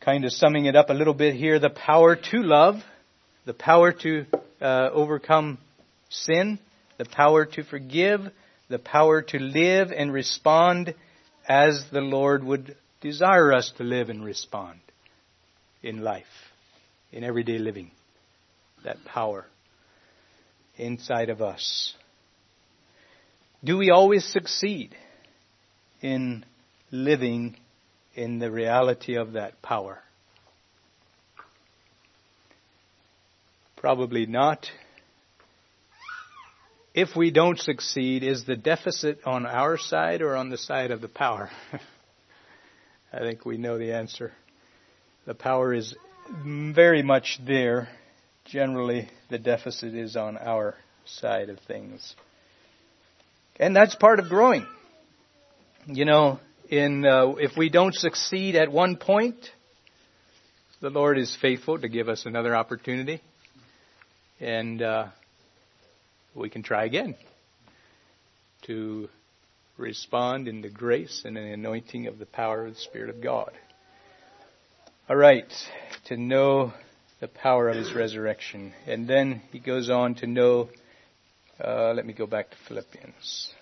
Kind 0.00 0.24
of 0.24 0.32
summing 0.32 0.64
it 0.64 0.74
up 0.74 0.88
a 0.88 0.94
little 0.94 1.14
bit 1.14 1.34
here, 1.34 1.58
the 1.58 1.70
power 1.70 2.16
to 2.16 2.42
love, 2.42 2.76
the 3.44 3.54
power 3.54 3.92
to 3.92 4.24
uh, 4.60 4.88
overcome 4.92 5.58
sin, 6.08 6.58
the 6.96 7.04
power 7.04 7.44
to 7.44 7.62
forgive, 7.62 8.20
the 8.68 8.78
power 8.78 9.20
to 9.22 9.38
live 9.38 9.92
and 9.92 10.12
respond 10.12 10.94
as 11.46 11.84
the 11.92 12.00
Lord 12.00 12.42
would 12.44 12.76
desire 13.00 13.52
us 13.52 13.72
to 13.78 13.84
live 13.84 14.10
and 14.10 14.24
respond 14.24 14.80
in 15.82 16.02
life, 16.02 16.24
in 17.12 17.24
everyday 17.24 17.58
living. 17.58 17.90
That 18.84 19.04
power 19.04 19.46
inside 20.76 21.28
of 21.28 21.42
us. 21.42 21.94
Do 23.62 23.76
we 23.76 23.90
always 23.90 24.24
succeed 24.24 24.96
in 26.00 26.44
living 26.90 27.56
in 28.14 28.38
the 28.38 28.50
reality 28.50 29.16
of 29.16 29.32
that 29.32 29.60
power? 29.60 29.98
Probably 33.76 34.24
not. 34.26 34.66
If 36.94 37.14
we 37.14 37.30
don't 37.30 37.58
succeed, 37.58 38.22
is 38.22 38.44
the 38.44 38.56
deficit 38.56 39.20
on 39.24 39.46
our 39.46 39.78
side 39.78 40.22
or 40.22 40.36
on 40.36 40.50
the 40.50 40.58
side 40.58 40.90
of 40.90 41.00
the 41.00 41.08
power? 41.08 41.50
I 43.12 43.18
think 43.18 43.44
we 43.44 43.58
know 43.58 43.76
the 43.76 43.92
answer. 43.92 44.32
The 45.26 45.34
power 45.34 45.74
is 45.74 45.96
very 46.44 47.02
much 47.02 47.40
there. 47.44 47.88
Generally, 48.44 49.08
the 49.28 49.38
deficit 49.38 49.94
is 49.94 50.16
on 50.16 50.36
our 50.36 50.76
side 51.04 51.48
of 51.48 51.58
things. 51.66 52.14
And 53.58 53.74
that's 53.74 53.96
part 53.96 54.20
of 54.20 54.28
growing. 54.28 54.64
You 55.86 56.04
know, 56.04 56.38
in 56.68 57.04
uh, 57.04 57.30
if 57.38 57.56
we 57.56 57.68
don't 57.68 57.94
succeed 57.94 58.54
at 58.54 58.70
one 58.70 58.96
point, 58.96 59.50
the 60.80 60.90
Lord 60.90 61.18
is 61.18 61.36
faithful 61.40 61.80
to 61.80 61.88
give 61.88 62.08
us 62.08 62.26
another 62.26 62.54
opportunity. 62.54 63.20
And 64.38 64.80
uh, 64.80 65.08
we 66.34 66.48
can 66.48 66.62
try 66.62 66.84
again 66.84 67.16
to 68.62 69.08
respond 69.80 70.46
in 70.46 70.60
the 70.60 70.68
grace 70.68 71.22
and 71.24 71.36
the 71.36 71.40
anointing 71.40 72.06
of 72.06 72.18
the 72.18 72.26
power 72.26 72.66
of 72.66 72.74
the 72.74 72.80
Spirit 72.80 73.10
of 73.10 73.22
God. 73.22 73.50
All 75.08 75.16
right, 75.16 75.52
to 76.06 76.16
know 76.16 76.72
the 77.20 77.28
power 77.28 77.68
of 77.68 77.76
his 77.76 77.92
resurrection. 77.94 78.72
And 78.86 79.08
then 79.08 79.42
he 79.50 79.58
goes 79.58 79.90
on 79.90 80.14
to 80.16 80.26
know, 80.26 80.68
uh, 81.62 81.92
let 81.94 82.06
me 82.06 82.12
go 82.12 82.26
back 82.26 82.50
to 82.50 82.56
Philippians. 82.68 83.52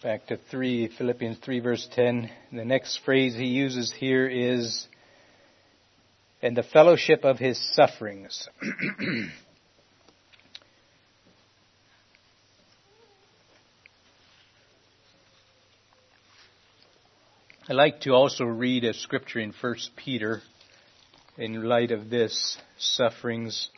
Back 0.00 0.26
to 0.26 0.38
3, 0.50 0.88
Philippians 0.96 1.38
3 1.38 1.58
verse 1.58 1.88
10. 1.92 2.30
The 2.52 2.64
next 2.64 2.98
phrase 3.04 3.34
he 3.34 3.46
uses 3.46 3.92
here 3.92 4.28
is, 4.28 4.86
and 6.42 6.56
the 6.56 6.62
fellowship 6.62 7.24
of 7.24 7.38
his 7.38 7.58
sufferings. 7.74 8.48
I 17.68 17.72
like 17.74 18.00
to 18.02 18.12
also 18.12 18.44
read 18.44 18.84
a 18.84 18.94
scripture 18.94 19.40
in 19.40 19.52
1 19.60 19.74
Peter 19.96 20.40
in 21.36 21.64
light 21.64 21.90
of 21.90 22.08
this 22.08 22.56
sufferings. 22.78 23.68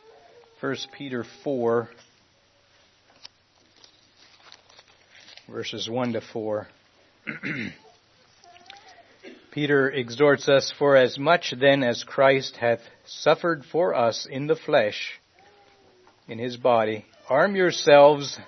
1 0.61 0.75
Peter 0.97 1.25
4 1.43 1.89
verses 5.51 5.89
1 5.89 6.13
to 6.13 6.21
4. 6.21 6.67
Peter 9.51 9.89
exhorts 9.89 10.47
us, 10.47 10.71
For 10.71 10.95
as 10.95 11.19
much 11.19 11.53
then 11.59 11.83
as 11.83 12.05
Christ 12.05 12.55
hath 12.55 12.79
suffered 13.05 13.65
for 13.65 13.93
us 13.93 14.25
in 14.25 14.47
the 14.47 14.55
flesh, 14.55 15.19
in 16.29 16.39
his 16.39 16.55
body, 16.55 17.05
arm 17.27 17.57
yourselves 17.57 18.39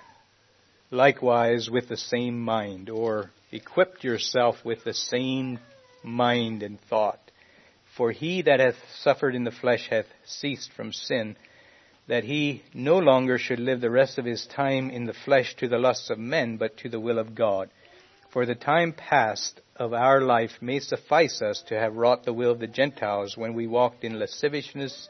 likewise 0.90 1.68
with 1.68 1.88
the 1.88 1.98
same 1.98 2.40
mind, 2.40 2.88
or 2.88 3.30
equip 3.52 4.02
yourself 4.02 4.64
with 4.64 4.82
the 4.84 4.94
same 4.94 5.58
mind 6.02 6.62
and 6.62 6.80
thought. 6.80 7.20
For 7.98 8.10
he 8.10 8.40
that 8.40 8.60
hath 8.60 8.78
suffered 8.94 9.34
in 9.34 9.44
the 9.44 9.50
flesh 9.50 9.88
hath 9.90 10.06
ceased 10.24 10.72
from 10.72 10.94
sin, 10.94 11.36
that 12.06 12.24
he 12.24 12.62
no 12.72 12.98
longer 12.98 13.36
should 13.36 13.60
live 13.60 13.82
the 13.82 13.90
rest 13.90 14.16
of 14.16 14.24
his 14.24 14.46
time 14.46 14.88
in 14.88 15.04
the 15.04 15.12
flesh 15.12 15.54
to 15.56 15.68
the 15.68 15.78
lusts 15.78 16.08
of 16.08 16.18
men, 16.18 16.56
but 16.56 16.78
to 16.78 16.88
the 16.88 17.00
will 17.00 17.18
of 17.18 17.34
God. 17.34 17.68
For 18.30 18.46
the 18.46 18.54
time 18.54 18.94
past 18.94 19.60
of 19.76 19.92
our 19.92 20.20
life 20.20 20.52
may 20.60 20.78
suffice 20.78 21.42
us 21.42 21.62
to 21.68 21.78
have 21.78 21.96
wrought 21.96 22.24
the 22.24 22.32
will 22.32 22.52
of 22.52 22.60
the 22.60 22.66
Gentiles 22.66 23.36
when 23.36 23.54
we 23.54 23.66
walked 23.66 24.04
in 24.04 24.18
lasciviousness, 24.18 25.08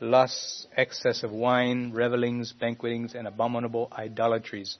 lusts, 0.00 0.66
excess 0.76 1.22
of 1.22 1.30
wine, 1.30 1.92
revelings, 1.92 2.52
banquetings, 2.52 3.14
and 3.14 3.26
abominable 3.26 3.88
idolatries, 3.92 4.76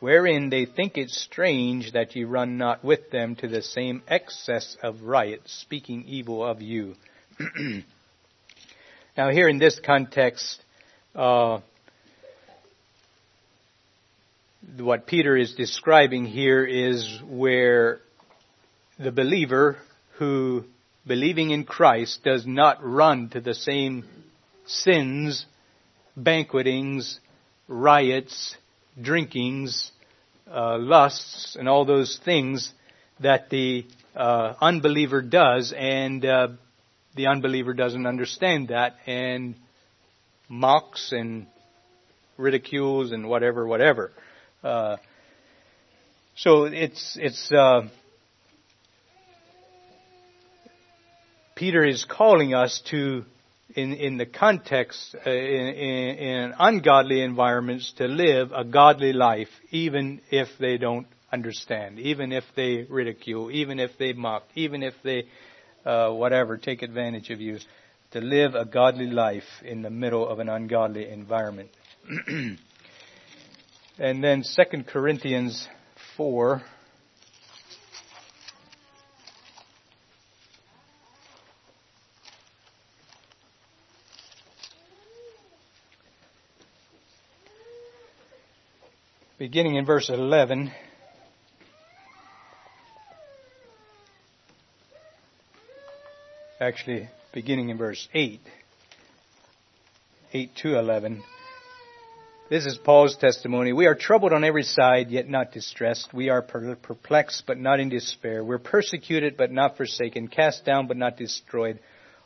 wherein 0.00 0.50
they 0.50 0.64
think 0.64 0.96
it 0.96 1.10
strange 1.10 1.92
that 1.92 2.14
ye 2.16 2.24
run 2.24 2.58
not 2.58 2.84
with 2.84 3.10
them 3.10 3.36
to 3.36 3.48
the 3.48 3.62
same 3.62 4.02
excess 4.08 4.76
of 4.82 5.02
riot, 5.02 5.42
speaking 5.46 6.04
evil 6.06 6.44
of 6.44 6.60
you. 6.60 6.94
Now, 9.16 9.30
here 9.30 9.48
in 9.48 9.58
this 9.58 9.80
context, 9.84 10.62
uh, 11.12 11.58
what 14.76 15.08
Peter 15.08 15.36
is 15.36 15.56
describing 15.56 16.24
here 16.24 16.64
is 16.64 17.18
where 17.26 17.98
the 18.98 19.12
believer 19.12 19.76
who, 20.18 20.64
believing 21.06 21.50
in 21.50 21.64
Christ, 21.64 22.24
does 22.24 22.46
not 22.46 22.82
run 22.82 23.28
to 23.30 23.40
the 23.40 23.54
same 23.54 24.04
sins, 24.66 25.46
banquetings, 26.16 27.20
riots, 27.68 28.56
drinkings, 29.00 29.92
uh, 30.50 30.78
lusts, 30.78 31.56
and 31.58 31.68
all 31.68 31.84
those 31.84 32.18
things 32.24 32.72
that 33.20 33.50
the 33.50 33.86
uh, 34.16 34.54
unbeliever 34.60 35.22
does, 35.22 35.72
and 35.76 36.24
uh, 36.24 36.48
the 37.14 37.26
unbeliever 37.28 37.74
doesn't 37.74 38.06
understand 38.06 38.68
that 38.68 38.96
and 39.06 39.54
mocks 40.48 41.12
and 41.12 41.46
ridicules 42.36 43.12
and 43.12 43.28
whatever, 43.28 43.66
whatever. 43.66 44.10
Uh, 44.62 44.96
so 46.36 46.64
it's 46.64 47.16
it's 47.20 47.52
Peter 51.58 51.84
is 51.84 52.04
calling 52.04 52.54
us 52.54 52.80
to, 52.88 53.24
in 53.74 53.92
in 53.92 54.16
the 54.16 54.26
context 54.26 55.16
uh, 55.26 55.28
in, 55.28 55.66
in, 55.66 56.16
in 56.16 56.54
ungodly 56.56 57.20
environments, 57.20 57.92
to 57.98 58.06
live 58.06 58.52
a 58.52 58.62
godly 58.62 59.12
life, 59.12 59.48
even 59.72 60.20
if 60.30 60.46
they 60.60 60.78
don't 60.78 61.08
understand, 61.32 61.98
even 61.98 62.30
if 62.30 62.44
they 62.54 62.86
ridicule, 62.88 63.50
even 63.50 63.80
if 63.80 63.90
they 63.98 64.12
mock, 64.12 64.44
even 64.54 64.84
if 64.84 64.94
they 65.02 65.24
uh, 65.84 66.12
whatever, 66.12 66.58
take 66.58 66.82
advantage 66.82 67.30
of 67.30 67.40
you, 67.40 67.58
to 68.12 68.20
live 68.20 68.54
a 68.54 68.64
godly 68.64 69.10
life 69.10 69.42
in 69.64 69.82
the 69.82 69.90
middle 69.90 70.28
of 70.28 70.38
an 70.38 70.48
ungodly 70.48 71.08
environment. 71.08 71.70
and 73.98 74.22
then 74.22 74.44
2 74.44 74.84
Corinthians 74.84 75.66
4. 76.16 76.62
Beginning 89.38 89.76
in 89.76 89.86
verse 89.86 90.10
11. 90.10 90.72
actually 96.60 97.08
beginning 97.32 97.68
in 97.68 97.78
verse 97.78 98.08
8, 98.12 98.40
8 100.32 100.50
to 100.56 100.76
11. 100.76 101.22
This 102.50 102.66
is 102.66 102.76
Paul's 102.78 103.16
testimony. 103.16 103.72
We 103.72 103.86
are 103.86 103.94
troubled 103.94 104.32
on 104.32 104.42
every 104.42 104.64
side, 104.64 105.10
yet 105.10 105.28
not 105.28 105.52
distressed. 105.52 106.12
We 106.12 106.30
are 106.30 106.42
perplexed, 106.42 107.44
but 107.46 107.58
not 107.58 107.78
in 107.78 107.90
despair. 107.90 108.42
We're 108.42 108.58
persecuted, 108.58 109.36
but 109.36 109.52
not 109.52 109.76
forsaken. 109.76 110.26
Cast 110.26 110.64
down, 110.64 110.88
but 110.88 110.96
not 110.96 111.16
destroyed. 111.16 111.78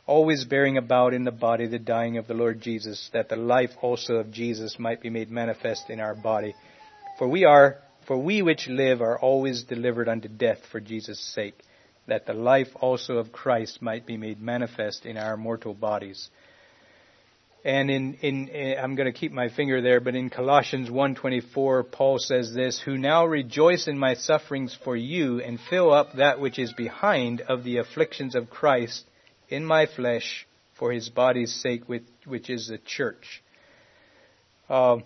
Always 0.07 0.45
bearing 0.45 0.77
about 0.77 1.13
in 1.13 1.25
the 1.25 1.31
body 1.31 1.67
the 1.67 1.77
dying 1.77 2.17
of 2.17 2.25
the 2.25 2.33
Lord 2.33 2.59
Jesus, 2.59 3.11
that 3.13 3.29
the 3.29 3.35
life 3.35 3.71
also 3.81 4.15
of 4.15 4.31
Jesus 4.31 4.79
might 4.79 4.99
be 4.99 5.11
made 5.11 5.29
manifest 5.29 5.91
in 5.91 5.99
our 5.99 6.15
body. 6.15 6.55
For 7.17 7.27
we 7.27 7.45
are, 7.45 7.77
for 8.07 8.17
we 8.17 8.41
which 8.41 8.67
live 8.67 9.01
are 9.01 9.19
always 9.19 9.63
delivered 9.63 10.09
unto 10.09 10.27
death 10.27 10.59
for 10.71 10.79
Jesus' 10.79 11.19
sake 11.19 11.59
that 12.07 12.25
the 12.25 12.33
life 12.33 12.69
also 12.75 13.17
of 13.17 13.31
Christ 13.31 13.81
might 13.81 14.05
be 14.05 14.17
made 14.17 14.41
manifest 14.41 15.05
in 15.05 15.17
our 15.17 15.37
mortal 15.37 15.73
bodies. 15.73 16.29
And 17.63 17.89
in, 17.89 18.15
in, 18.15 18.47
in 18.49 18.77
I'm 18.77 18.95
going 18.95 19.11
to 19.11 19.17
keep 19.17 19.31
my 19.31 19.47
finger 19.47 19.81
there, 19.81 20.01
but 20.01 20.15
in 20.15 20.29
Colossians 20.29 20.89
1:24, 20.89 21.91
Paul 21.91 22.19
says 22.19 22.53
this: 22.53 22.81
"Who 22.81 22.97
now 22.97 23.25
rejoice 23.25 23.87
in 23.87 23.97
my 23.97 24.15
sufferings 24.15 24.77
for 24.83 24.97
you, 24.97 25.39
and 25.39 25.57
fill 25.69 25.93
up 25.93 26.13
that 26.13 26.41
which 26.41 26.59
is 26.59 26.73
behind 26.73 27.39
of 27.41 27.63
the 27.63 27.77
afflictions 27.77 28.35
of 28.35 28.49
Christ 28.49 29.05
in 29.47 29.63
my 29.63 29.85
flesh 29.85 30.45
for 30.73 30.91
His 30.91 31.07
body's 31.07 31.53
sake, 31.53 31.87
which, 31.87 32.03
which 32.25 32.49
is 32.49 32.67
the 32.67 32.79
church." 32.79 33.41
Uh, 34.69 34.97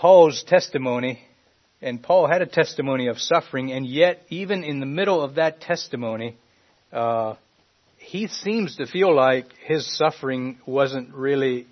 Paul's 0.00 0.42
testimony, 0.44 1.20
and 1.82 2.02
Paul 2.02 2.26
had 2.26 2.40
a 2.40 2.46
testimony 2.46 3.08
of 3.08 3.18
suffering, 3.18 3.70
and 3.70 3.86
yet, 3.86 4.22
even 4.30 4.64
in 4.64 4.80
the 4.80 4.86
middle 4.86 5.20
of 5.22 5.34
that 5.34 5.60
testimony, 5.60 6.38
uh, 6.90 7.34
he 7.98 8.26
seems 8.26 8.76
to 8.76 8.86
feel 8.86 9.14
like 9.14 9.52
his 9.62 9.86
suffering 9.98 10.58
wasn't 10.64 11.12
really, 11.12 11.66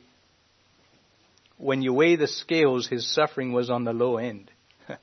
when 1.56 1.80
you 1.80 1.94
weigh 1.94 2.16
the 2.16 2.28
scales, 2.28 2.86
his 2.86 3.10
suffering 3.14 3.52
was 3.52 3.70
on 3.70 3.84
the 3.84 3.94
low 3.94 4.18
end. 4.18 4.50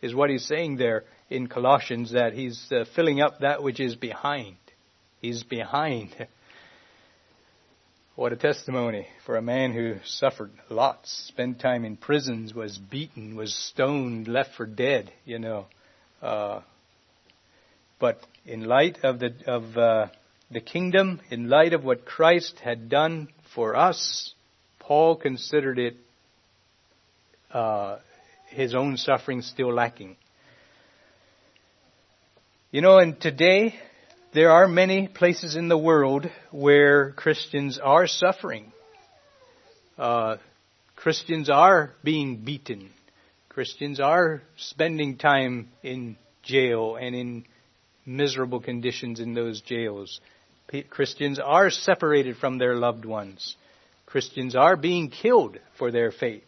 is 0.00 0.14
what 0.14 0.30
he's 0.30 0.46
saying 0.46 0.76
there 0.76 1.02
in 1.28 1.48
Colossians, 1.48 2.12
that 2.12 2.34
he's 2.34 2.68
uh, 2.70 2.84
filling 2.94 3.20
up 3.20 3.40
that 3.40 3.64
which 3.64 3.80
is 3.80 3.96
behind. 3.96 4.54
He's 5.20 5.42
behind. 5.42 6.14
What 8.20 8.34
a 8.34 8.36
testimony 8.36 9.06
for 9.24 9.38
a 9.38 9.40
man 9.40 9.72
who 9.72 9.94
suffered 10.04 10.50
lots, 10.68 11.10
spent 11.28 11.58
time 11.58 11.86
in 11.86 11.96
prisons, 11.96 12.52
was 12.52 12.76
beaten, 12.76 13.34
was 13.34 13.54
stoned, 13.54 14.28
left 14.28 14.56
for 14.56 14.66
dead, 14.66 15.10
you 15.24 15.38
know. 15.38 15.64
Uh, 16.20 16.60
but 17.98 18.20
in 18.44 18.64
light 18.64 18.98
of 19.04 19.20
the, 19.20 19.32
of, 19.46 19.74
uh, 19.74 20.08
the 20.50 20.60
kingdom, 20.60 21.22
in 21.30 21.48
light 21.48 21.72
of 21.72 21.82
what 21.82 22.04
Christ 22.04 22.58
had 22.62 22.90
done 22.90 23.28
for 23.54 23.74
us, 23.74 24.34
Paul 24.80 25.16
considered 25.16 25.78
it 25.78 25.96
uh, 27.50 28.00
his 28.48 28.74
own 28.74 28.98
suffering 28.98 29.40
still 29.40 29.72
lacking. 29.72 30.18
You 32.70 32.82
know, 32.82 32.98
and 32.98 33.18
today 33.18 33.76
there 34.32 34.50
are 34.50 34.68
many 34.68 35.08
places 35.08 35.56
in 35.56 35.68
the 35.68 35.78
world 35.78 36.30
where 36.52 37.10
Christians 37.12 37.78
are 37.82 38.06
suffering. 38.06 38.72
Uh, 39.98 40.36
Christians 40.94 41.50
are 41.50 41.92
being 42.04 42.36
beaten. 42.36 42.90
Christians 43.48 43.98
are 43.98 44.42
spending 44.56 45.16
time 45.16 45.68
in 45.82 46.16
jail 46.42 46.96
and 46.96 47.16
in 47.16 47.44
miserable 48.06 48.60
conditions 48.60 49.18
in 49.18 49.34
those 49.34 49.60
jails. 49.62 50.20
Christians 50.88 51.40
are 51.40 51.70
separated 51.70 52.36
from 52.36 52.58
their 52.58 52.76
loved 52.76 53.04
ones. 53.04 53.56
Christians 54.06 54.54
are 54.54 54.76
being 54.76 55.10
killed 55.10 55.58
for 55.76 55.90
their 55.90 56.12
faith. 56.12 56.44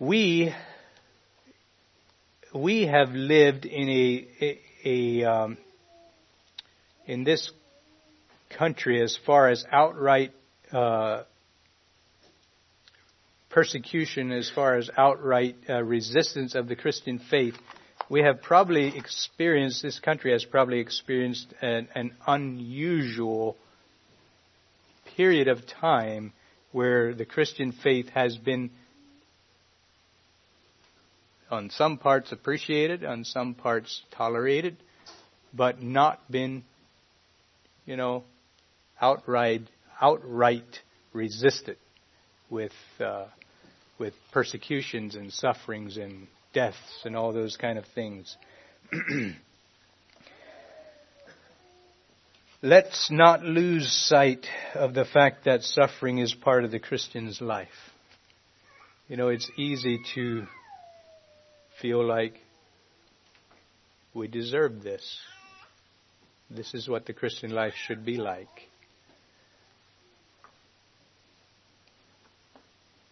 We 0.00 0.54
we 2.54 2.86
have 2.86 3.10
lived 3.10 3.66
in 3.66 3.88
a, 3.88 4.26
a, 4.40 4.60
a 4.84 5.30
um, 5.30 5.58
in 7.06 7.24
this 7.24 7.50
country 8.56 9.02
as 9.02 9.18
far 9.26 9.48
as 9.48 9.64
outright 9.70 10.32
uh, 10.72 11.22
persecution, 13.50 14.32
as 14.32 14.50
far 14.50 14.76
as 14.76 14.90
outright 14.96 15.56
uh, 15.68 15.82
resistance 15.82 16.54
of 16.54 16.68
the 16.68 16.76
Christian 16.76 17.18
faith, 17.18 17.54
we 18.08 18.22
have 18.22 18.40
probably 18.40 18.96
experienced, 18.96 19.82
this 19.82 20.00
country 20.00 20.32
has 20.32 20.44
probably 20.44 20.80
experienced 20.80 21.52
an, 21.60 21.88
an 21.94 22.12
unusual 22.26 23.56
period 25.16 25.48
of 25.48 25.66
time 25.66 26.32
where 26.72 27.14
the 27.14 27.24
Christian 27.24 27.72
faith 27.72 28.08
has 28.10 28.36
been 28.36 28.70
on 31.50 31.70
some 31.70 31.98
parts 31.98 32.32
appreciated, 32.32 33.04
on 33.04 33.24
some 33.24 33.54
parts 33.54 34.02
tolerated, 34.10 34.76
but 35.52 35.82
not 35.82 36.30
been, 36.30 36.64
you 37.86 37.96
know, 37.96 38.24
outright 39.00 39.62
outright 40.00 40.80
resisted 41.12 41.76
with 42.50 42.72
uh, 43.00 43.26
with 43.98 44.14
persecutions 44.32 45.14
and 45.14 45.32
sufferings 45.32 45.96
and 45.96 46.26
deaths 46.52 47.02
and 47.04 47.16
all 47.16 47.32
those 47.32 47.56
kind 47.56 47.78
of 47.78 47.84
things. 47.94 48.36
Let's 52.62 53.08
not 53.10 53.44
lose 53.44 53.92
sight 53.92 54.46
of 54.74 54.92
the 54.92 55.04
fact 55.04 55.44
that 55.44 55.62
suffering 55.62 56.18
is 56.18 56.34
part 56.34 56.64
of 56.64 56.72
the 56.72 56.80
Christian's 56.80 57.40
life. 57.40 57.68
You 59.08 59.16
know, 59.16 59.28
it's 59.28 59.48
easy 59.56 60.00
to 60.14 60.46
feel 61.80 62.04
like 62.04 62.34
we 64.14 64.28
deserve 64.28 64.82
this. 64.82 65.18
This 66.50 66.74
is 66.74 66.88
what 66.88 67.06
the 67.06 67.12
Christian 67.12 67.50
life 67.50 67.74
should 67.76 68.04
be 68.04 68.16
like. 68.16 68.48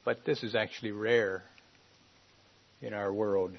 But 0.04 0.24
this 0.24 0.42
is 0.42 0.54
actually 0.54 0.92
rare 0.92 1.42
in 2.80 2.94
our 2.94 3.12
world. 3.12 3.52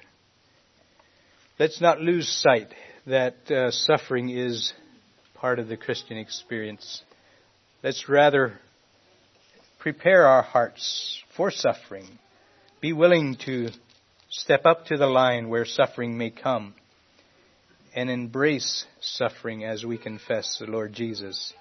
Let's 1.58 1.80
not 1.80 2.00
lose 2.00 2.28
sight 2.28 2.68
that 3.06 3.50
uh, 3.50 3.70
suffering 3.70 4.30
is 4.30 4.72
part 5.34 5.58
of 5.58 5.68
the 5.68 5.76
Christian 5.76 6.16
experience. 6.16 7.02
Let's 7.82 8.08
rather 8.08 8.58
prepare 9.78 10.26
our 10.26 10.42
hearts 10.42 11.22
for 11.36 11.50
suffering. 11.50 12.06
Be 12.80 12.92
willing 12.92 13.36
to 13.46 13.70
Step 14.30 14.66
up 14.66 14.86
to 14.86 14.96
the 14.98 15.06
line 15.06 15.48
where 15.48 15.64
suffering 15.64 16.18
may 16.18 16.30
come 16.30 16.74
and 17.94 18.10
embrace 18.10 18.84
suffering 19.00 19.64
as 19.64 19.86
we 19.86 19.96
confess 19.96 20.58
the 20.58 20.66
Lord 20.66 20.92
Jesus. 20.92 21.54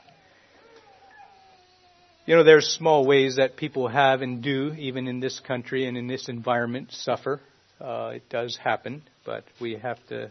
You 2.26 2.36
know, 2.36 2.44
there's 2.44 2.68
small 2.68 3.08
ways 3.08 3.38
that 3.38 3.56
people 3.56 3.88
have 3.88 4.22
and 4.22 4.44
do, 4.44 4.74
even 4.78 5.08
in 5.08 5.22
this 5.22 5.40
country 5.40 5.88
and 5.88 5.98
in 5.98 6.08
this 6.08 6.28
environment, 6.28 6.92
suffer. 6.92 7.40
Uh, 7.80 8.12
it 8.16 8.30
does 8.30 8.58
happen, 8.62 9.04
but 9.26 9.46
we 9.62 9.76
have 9.78 10.06
to 10.10 10.30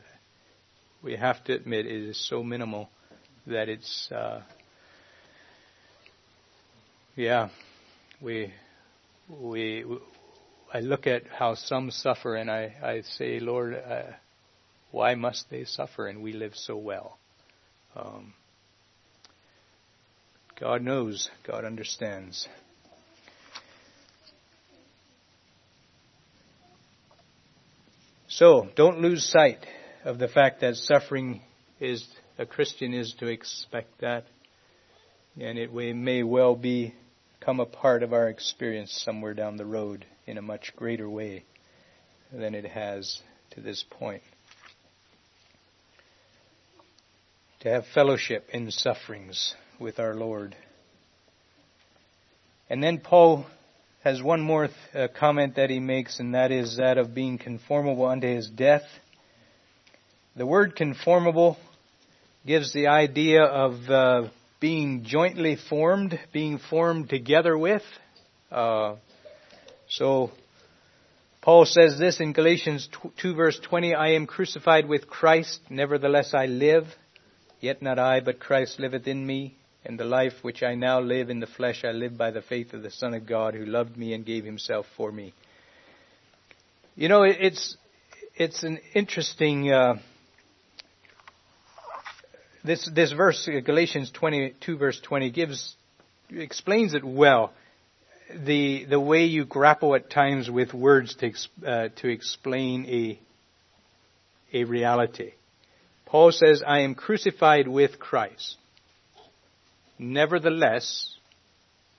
we 1.02 1.16
have 1.16 1.42
to 1.44 1.54
admit 1.54 1.86
it 1.86 2.08
is 2.08 2.28
so 2.28 2.42
minimal 2.42 2.90
that 3.46 3.68
it's 3.68 4.10
uh, 4.12 4.42
yeah 7.14 7.48
we 8.20 8.52
we 9.30 9.84
I 10.76 10.80
look 10.80 11.06
at 11.06 11.22
how 11.26 11.54
some 11.54 11.90
suffer 11.90 12.36
and 12.36 12.50
I, 12.50 12.74
I 12.82 13.00
say, 13.00 13.40
Lord, 13.40 13.72
uh, 13.74 14.12
why 14.90 15.14
must 15.14 15.48
they 15.48 15.64
suffer 15.64 16.06
and 16.06 16.20
we 16.20 16.34
live 16.34 16.54
so 16.54 16.76
well? 16.76 17.16
Um, 17.96 18.34
God 20.60 20.82
knows, 20.82 21.30
God 21.46 21.64
understands. 21.64 22.46
So, 28.28 28.68
don't 28.76 29.00
lose 29.00 29.24
sight 29.24 29.64
of 30.04 30.18
the 30.18 30.28
fact 30.28 30.60
that 30.60 30.76
suffering 30.76 31.40
is, 31.80 32.06
a 32.36 32.44
Christian 32.44 32.92
is 32.92 33.14
to 33.20 33.28
expect 33.28 34.02
that. 34.02 34.26
And 35.40 35.56
it 35.56 35.72
may 35.72 36.22
well 36.22 36.54
be 36.54 36.92
become 37.40 37.60
a 37.60 37.64
part 37.64 38.02
of 38.02 38.12
our 38.12 38.28
experience 38.28 38.92
somewhere 39.06 39.32
down 39.32 39.56
the 39.56 39.64
road 39.64 40.04
in 40.26 40.38
a 40.38 40.42
much 40.42 40.72
greater 40.76 41.08
way 41.08 41.44
than 42.32 42.54
it 42.54 42.64
has 42.64 43.20
to 43.50 43.60
this 43.60 43.84
point. 43.88 44.22
To 47.60 47.70
have 47.70 47.86
fellowship 47.94 48.48
in 48.52 48.70
sufferings 48.70 49.54
with 49.78 49.98
our 49.98 50.14
Lord. 50.14 50.56
And 52.68 52.82
then 52.82 52.98
Paul 52.98 53.46
has 54.02 54.22
one 54.22 54.40
more 54.40 54.68
th- 54.68 54.78
uh, 54.94 55.08
comment 55.18 55.56
that 55.56 55.70
he 55.70 55.80
makes, 55.80 56.20
and 56.20 56.34
that 56.34 56.52
is 56.52 56.76
that 56.76 56.98
of 56.98 57.14
being 57.14 57.38
conformable 57.38 58.06
unto 58.06 58.26
his 58.26 58.48
death. 58.48 58.84
The 60.36 60.46
word 60.46 60.76
conformable 60.76 61.56
gives 62.46 62.72
the 62.72 62.88
idea 62.88 63.42
of 63.42 63.90
uh, 63.90 64.28
being 64.60 65.04
jointly 65.04 65.56
formed, 65.68 66.18
being 66.32 66.58
formed 66.58 67.08
together 67.08 67.56
with. 67.56 67.82
Uh, 68.50 68.96
so, 69.88 70.30
Paul 71.42 71.64
says 71.64 71.98
this 71.98 72.20
in 72.20 72.32
Galatians 72.32 72.88
2 73.18 73.34
verse 73.34 73.58
20, 73.60 73.94
I 73.94 74.10
am 74.10 74.26
crucified 74.26 74.88
with 74.88 75.08
Christ, 75.08 75.60
nevertheless 75.70 76.34
I 76.34 76.46
live, 76.46 76.86
yet 77.60 77.82
not 77.82 77.98
I, 77.98 78.20
but 78.20 78.40
Christ 78.40 78.80
liveth 78.80 79.06
in 79.06 79.24
me, 79.24 79.56
and 79.84 79.98
the 79.98 80.04
life 80.04 80.32
which 80.42 80.62
I 80.62 80.74
now 80.74 81.00
live 81.00 81.30
in 81.30 81.38
the 81.38 81.46
flesh 81.46 81.84
I 81.84 81.92
live 81.92 82.18
by 82.18 82.32
the 82.32 82.42
faith 82.42 82.72
of 82.72 82.82
the 82.82 82.90
Son 82.90 83.14
of 83.14 83.26
God 83.26 83.54
who 83.54 83.64
loved 83.64 83.96
me 83.96 84.12
and 84.12 84.26
gave 84.26 84.44
himself 84.44 84.86
for 84.96 85.12
me. 85.12 85.32
You 86.96 87.08
know, 87.08 87.22
it's, 87.22 87.76
it's 88.34 88.64
an 88.64 88.80
interesting, 88.94 89.70
uh, 89.70 89.96
this 92.64 92.90
this 92.92 93.12
verse, 93.12 93.48
Galatians 93.64 94.10
22 94.10 94.76
verse 94.76 95.00
20, 95.00 95.30
gives 95.30 95.76
explains 96.30 96.94
it 96.94 97.04
well. 97.04 97.52
The 98.34 98.84
the 98.86 99.00
way 99.00 99.24
you 99.24 99.44
grapple 99.44 99.94
at 99.94 100.10
times 100.10 100.50
with 100.50 100.74
words 100.74 101.14
to 101.16 101.32
uh, 101.66 101.88
to 101.96 102.08
explain 102.08 102.86
a 102.86 103.20
a 104.52 104.64
reality. 104.64 105.32
Paul 106.06 106.32
says, 106.32 106.62
"I 106.66 106.80
am 106.80 106.94
crucified 106.94 107.68
with 107.68 107.98
Christ. 107.98 108.56
Nevertheless, 109.98 111.16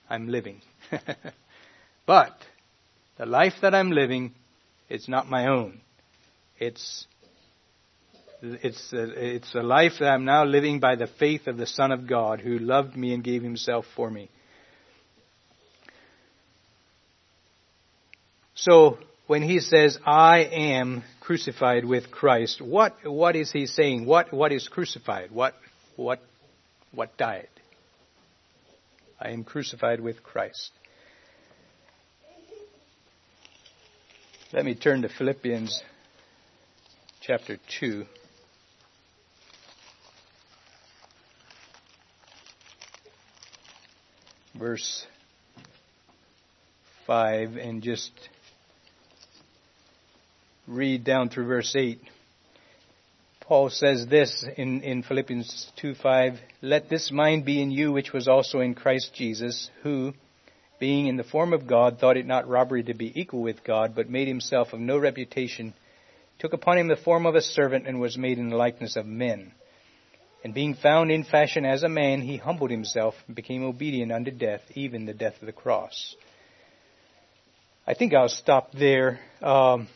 I'm 0.10 0.28
living. 0.28 0.62
but 2.06 2.36
the 3.18 3.26
life 3.26 3.54
that 3.62 3.74
I'm 3.74 3.92
living, 3.92 4.34
it's 4.90 5.08
not 5.08 5.30
my 5.30 5.48
own. 5.48 5.82
It's 6.60 7.08
it's 8.42 8.94
a, 8.94 9.36
it's 9.36 9.56
a 9.56 9.64
life 9.64 9.94
that 10.00 10.10
I'm 10.10 10.26
now 10.26 10.46
living 10.46 10.80
by 10.80 10.96
the 10.96 11.08
faith 11.08 11.48
of 11.48 11.58
the 11.58 11.66
Son 11.66 11.92
of 11.92 12.08
God 12.08 12.40
who 12.40 12.60
loved 12.60 12.96
me 12.96 13.14
and 13.14 13.24
gave 13.24 13.42
himself 13.42 13.86
for 13.96 14.10
me. 14.12 14.30
So 18.58 18.98
when 19.28 19.44
he 19.44 19.60
says, 19.60 20.00
I 20.04 20.40
am 20.40 21.04
crucified 21.20 21.86
with 21.86 22.10
Christ, 22.10 22.60
what, 22.60 22.96
what 23.04 23.36
is 23.36 23.52
he 23.52 23.68
saying? 23.68 24.06
What, 24.08 24.34
what 24.34 24.52
is 24.52 24.68
crucified? 24.68 25.30
What, 25.32 25.54
what, 25.96 26.20
what 26.92 27.16
died? 27.18 27.50
I 29.22 29.30
am 29.30 29.44
crucified 29.44 30.00
with 30.00 30.24
Christ. 30.24 30.72
Let 34.52 34.66
me 34.66 34.74
turn 34.74 35.04
to 35.04 35.10
Philippians 35.10 35.84
chapter 37.22 37.58
2. 37.80 38.06
verse 44.56 45.06
5 47.06 47.58
and 47.58 47.84
just 47.84 48.12
read 50.68 51.04
down 51.04 51.30
through 51.30 51.48
verse 51.48 51.74
8. 51.76 52.00
Paul 53.42 53.70
says 53.70 54.06
this 54.08 54.46
in, 54.58 54.82
in 54.82 55.04
Philippians 55.04 55.72
2 55.78 55.96
5, 55.96 56.34
Let 56.62 56.90
this 56.90 57.12
mind 57.12 57.46
be 57.46 57.62
in 57.62 57.72
you 57.72 57.94
which 57.94 58.12
was 58.12 58.28
also 58.28 58.60
in 58.60 58.76
Christ 58.76 59.14
Jesus, 59.16 59.70
who, 59.84 60.14
being 60.80 61.08
in 61.08 61.16
the 61.16 61.24
form 61.24 61.54
of 61.54 61.66
God, 61.66 61.98
thought 61.98 62.18
it 62.18 62.26
not 62.26 62.50
robbery 62.50 62.84
to 62.84 62.94
be 62.94 63.18
equal 63.20 63.42
with 63.42 63.64
God, 63.64 63.96
but 63.96 64.10
made 64.10 64.28
himself 64.28 64.74
of 64.74 64.82
no 64.82 64.98
reputation, 64.98 65.74
took 66.40 66.52
upon 66.52 66.78
him 66.78 66.90
the 66.90 66.98
form 66.98 67.26
of 67.26 67.36
a 67.36 67.42
servant, 67.42 67.88
and 67.88 68.02
was 68.02 68.18
made 68.18 68.38
in 68.38 68.50
the 68.50 68.58
likeness 68.58 68.98
of 68.98 69.06
men. 69.06 69.54
And 70.44 70.54
being 70.54 70.76
found 70.76 71.10
in 71.10 71.24
fashion 71.24 71.66
as 71.66 71.84
a 71.84 71.90
man, 71.90 72.22
he 72.22 72.36
humbled 72.36 72.70
himself 72.70 73.16
and 73.28 73.36
became 73.36 73.64
obedient 73.64 74.12
unto 74.12 74.32
death, 74.32 74.62
even 74.76 75.06
the 75.06 75.14
death 75.14 75.40
of 75.40 75.46
the 75.46 75.54
cross. 75.54 76.16
I 77.88 77.94
think 77.94 78.14
I'll 78.14 78.28
stop 78.28 78.74
there. 78.74 79.20
Um, 79.42 79.88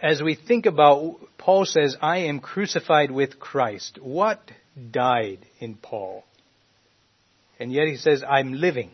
as 0.00 0.22
we 0.22 0.34
think 0.34 0.66
about, 0.66 1.16
Paul 1.38 1.64
says, 1.64 1.96
I 2.00 2.18
am 2.18 2.40
crucified 2.40 3.10
with 3.10 3.38
Christ. 3.38 3.98
What 4.00 4.40
died 4.90 5.46
in 5.58 5.76
Paul? 5.76 6.24
And 7.58 7.72
yet 7.72 7.88
he 7.88 7.96
says, 7.96 8.22
I'm 8.28 8.52
living, 8.52 8.90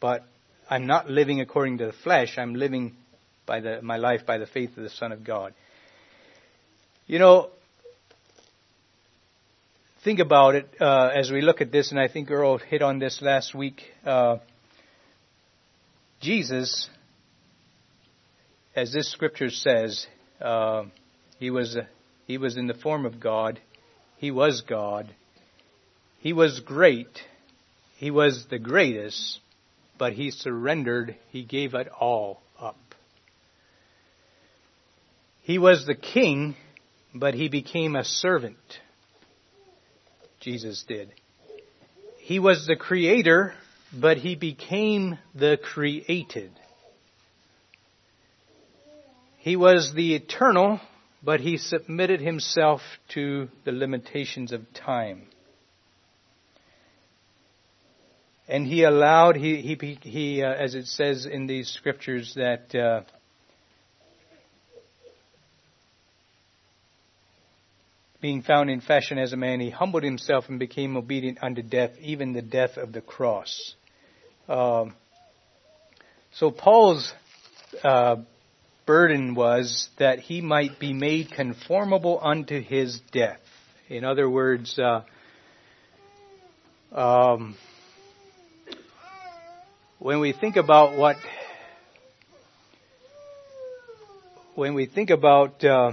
but 0.00 0.24
I'm 0.70 0.86
not 0.86 1.10
living 1.10 1.40
according 1.40 1.78
to 1.78 1.86
the 1.86 1.92
flesh. 1.92 2.38
I'm 2.38 2.54
living 2.54 2.96
by 3.46 3.60
the, 3.60 3.82
my 3.82 3.96
life 3.96 4.24
by 4.26 4.38
the 4.38 4.46
faith 4.46 4.76
of 4.76 4.82
the 4.82 4.90
Son 4.90 5.12
of 5.12 5.24
God. 5.24 5.52
You 7.06 7.18
know, 7.18 7.50
think 10.04 10.20
about 10.20 10.54
it 10.54 10.68
uh, 10.80 11.10
as 11.14 11.30
we 11.30 11.42
look 11.42 11.60
at 11.60 11.70
this, 11.70 11.90
and 11.90 12.00
I 12.00 12.08
think 12.08 12.30
Earl 12.30 12.58
hit 12.58 12.80
on 12.80 12.98
this 12.98 13.20
last 13.20 13.54
week. 13.54 13.82
Uh, 14.04 14.38
Jesus, 16.20 16.88
as 18.74 18.92
this 18.92 19.10
scripture 19.12 19.50
says, 19.50 20.06
uh, 20.40 20.84
he 21.38 21.50
was 21.50 21.76
he 22.26 22.38
was 22.38 22.56
in 22.56 22.66
the 22.66 22.74
form 22.74 23.06
of 23.06 23.20
God. 23.20 23.60
He 24.16 24.30
was 24.30 24.62
God. 24.62 25.14
He 26.18 26.32
was 26.32 26.60
great. 26.60 27.20
He 27.96 28.10
was 28.10 28.46
the 28.50 28.58
greatest, 28.58 29.40
but 29.98 30.12
he 30.12 30.30
surrendered. 30.30 31.16
He 31.30 31.42
gave 31.42 31.74
it 31.74 31.88
all 31.88 32.40
up. 32.60 32.76
He 35.42 35.58
was 35.58 35.86
the 35.86 35.94
king, 35.94 36.56
but 37.14 37.34
he 37.34 37.48
became 37.48 37.96
a 37.96 38.04
servant. 38.04 38.56
Jesus 40.40 40.84
did. 40.86 41.12
He 42.18 42.38
was 42.38 42.66
the 42.66 42.76
creator, 42.76 43.54
but 43.92 44.18
he 44.18 44.34
became 44.34 45.18
the 45.34 45.58
created. 45.62 46.50
He 49.48 49.56
was 49.56 49.94
the 49.94 50.14
eternal, 50.14 50.78
but 51.22 51.40
he 51.40 51.56
submitted 51.56 52.20
himself 52.20 52.82
to 53.14 53.48
the 53.64 53.72
limitations 53.72 54.52
of 54.52 54.60
time. 54.74 55.22
And 58.46 58.66
he 58.66 58.82
allowed, 58.82 59.36
he, 59.36 59.62
he, 59.62 59.98
he 60.02 60.42
uh, 60.42 60.52
as 60.52 60.74
it 60.74 60.86
says 60.86 61.24
in 61.24 61.46
these 61.46 61.70
scriptures, 61.70 62.34
that 62.36 62.74
uh, 62.74 63.04
being 68.20 68.42
found 68.42 68.68
in 68.68 68.82
fashion 68.82 69.16
as 69.16 69.32
a 69.32 69.38
man, 69.38 69.60
he 69.60 69.70
humbled 69.70 70.02
himself 70.02 70.50
and 70.50 70.58
became 70.58 70.94
obedient 70.94 71.38
unto 71.40 71.62
death, 71.62 71.92
even 72.02 72.34
the 72.34 72.42
death 72.42 72.76
of 72.76 72.92
the 72.92 73.00
cross. 73.00 73.74
Um, 74.46 74.94
so 76.34 76.50
Paul's 76.50 77.14
uh, 77.82 78.16
burden 78.88 79.34
was 79.34 79.90
that 79.98 80.18
he 80.18 80.40
might 80.40 80.80
be 80.80 80.94
made 80.94 81.30
conformable 81.30 82.18
unto 82.22 82.58
his 82.58 83.00
death. 83.12 83.38
In 83.90 84.02
other 84.02 84.30
words, 84.30 84.78
uh, 84.78 85.02
um, 86.90 87.54
when 89.98 90.20
we 90.20 90.32
think 90.32 90.56
about 90.56 90.96
what, 90.96 91.16
when 94.54 94.72
we 94.72 94.86
think 94.86 95.10
about 95.10 95.62
uh, 95.62 95.92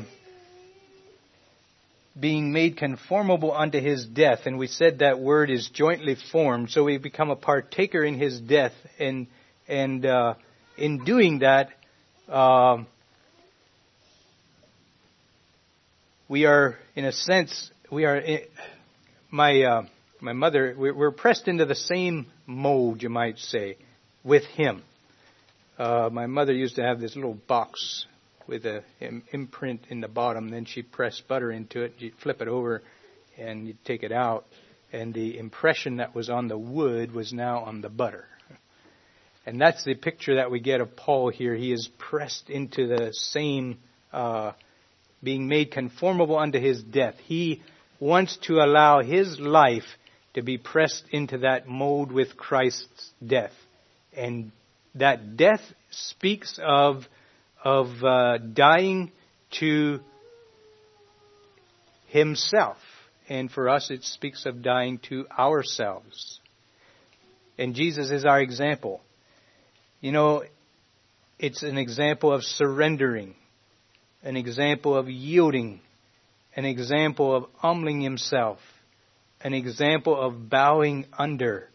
being 2.18 2.54
made 2.54 2.78
conformable 2.78 3.52
unto 3.52 3.82
his 3.82 4.06
death, 4.06 4.46
and 4.46 4.58
we 4.58 4.68
said 4.68 5.00
that 5.00 5.20
word 5.20 5.50
is 5.50 5.70
jointly 5.74 6.16
formed, 6.32 6.70
so 6.70 6.86
we 6.86 6.98
become 6.98 7.30
a 7.30 7.36
partaker 7.36 8.06
in 8.06 8.18
his 8.18 8.40
death, 8.40 8.72
and 8.98 9.28
and 9.68 10.06
uh, 10.06 10.36
in 10.78 11.04
doing 11.04 11.40
that, 11.40 11.72
um, 12.30 12.88
we 16.28 16.46
are, 16.46 16.76
in 16.96 17.06
a 17.06 17.12
sense, 17.12 17.72
we 17.92 18.06
are. 18.06 18.18
In, 18.18 18.40
my 19.32 19.62
uh, 19.62 19.86
my 20.22 20.34
mother, 20.34 20.74
we're 20.78 21.12
pressed 21.12 21.48
into 21.48 21.66
the 21.66 21.76
same 21.76 22.28
mold, 22.48 23.04
you 23.04 23.10
might 23.10 23.38
say, 23.38 23.78
with 24.24 24.44
him. 24.46 24.82
Uh, 25.78 26.10
my 26.12 26.26
mother 26.26 26.54
used 26.54 26.78
to 26.78 26.84
have 26.84 27.00
this 27.00 27.16
little 27.16 27.34
box 27.34 28.06
with 28.48 28.66
a 28.66 28.84
imprint 29.32 29.82
in 29.90 30.02
the 30.02 30.08
bottom. 30.08 30.50
Then 30.50 30.66
she 30.66 30.82
pressed 30.82 31.28
butter 31.28 31.52
into 31.52 31.82
it. 31.82 31.96
You'd 32.00 32.16
flip 32.16 32.42
it 32.42 32.48
over, 32.48 32.82
and 33.38 33.68
you'd 33.68 33.84
take 33.84 34.04
it 34.04 34.12
out, 34.12 34.46
and 34.92 35.14
the 35.14 35.38
impression 35.38 35.98
that 35.98 36.16
was 36.16 36.30
on 36.30 36.48
the 36.48 36.58
wood 36.58 37.14
was 37.14 37.34
now 37.34 37.60
on 37.60 37.82
the 37.82 37.90
butter. 37.90 38.26
And 39.46 39.62
that's 39.62 39.84
the 39.84 39.94
picture 39.94 40.36
that 40.36 40.50
we 40.50 40.60
get 40.60 40.82
of 40.82 40.96
Paul 40.96 41.30
here. 41.30 41.54
He 41.54 41.72
is 41.72 41.88
pressed 42.00 42.50
into 42.50 42.88
the 42.88 43.14
same, 43.14 43.78
uh, 44.12 44.54
being 45.22 45.48
made 45.48 45.72
conformable 45.72 46.38
unto 46.38 46.60
his 46.60 46.82
death. 46.84 47.16
He 47.24 47.62
wants 48.00 48.38
to 48.44 48.56
allow 48.56 49.02
his 49.02 49.40
life 49.40 49.86
to 50.34 50.42
be 50.42 50.58
pressed 50.58 51.06
into 51.12 51.40
that 51.40 51.68
mold 51.68 52.12
with 52.12 52.36
Christ's 52.36 53.12
death. 53.26 53.54
And 54.16 54.52
that 54.96 55.38
death 55.38 55.62
speaks 55.92 56.60
of, 56.62 57.04
of 57.64 57.88
uh, 58.04 58.38
dying 58.40 59.12
to 59.60 60.00
himself. 62.08 62.78
And 63.30 63.52
for 63.52 63.70
us, 63.70 63.92
it 63.92 64.04
speaks 64.04 64.46
of 64.46 64.62
dying 64.62 65.00
to 65.10 65.26
ourselves. 65.38 66.40
And 67.58 67.76
Jesus 67.76 68.10
is 68.12 68.26
our 68.26 68.42
example. 68.42 69.02
You 70.02 70.12
know, 70.12 70.44
it's 71.40 71.64
an 71.64 71.78
example 71.78 72.32
of 72.32 72.44
surrendering, 72.44 73.36
an 74.24 74.38
example 74.38 74.96
of 74.96 75.10
yielding, 75.10 75.82
an 76.56 76.66
example 76.66 77.36
of 77.36 77.46
humbling 77.58 78.02
himself, 78.02 78.60
an 79.42 79.54
example 79.54 80.20
of 80.20 80.50
bowing 80.50 81.06
under 81.18 81.70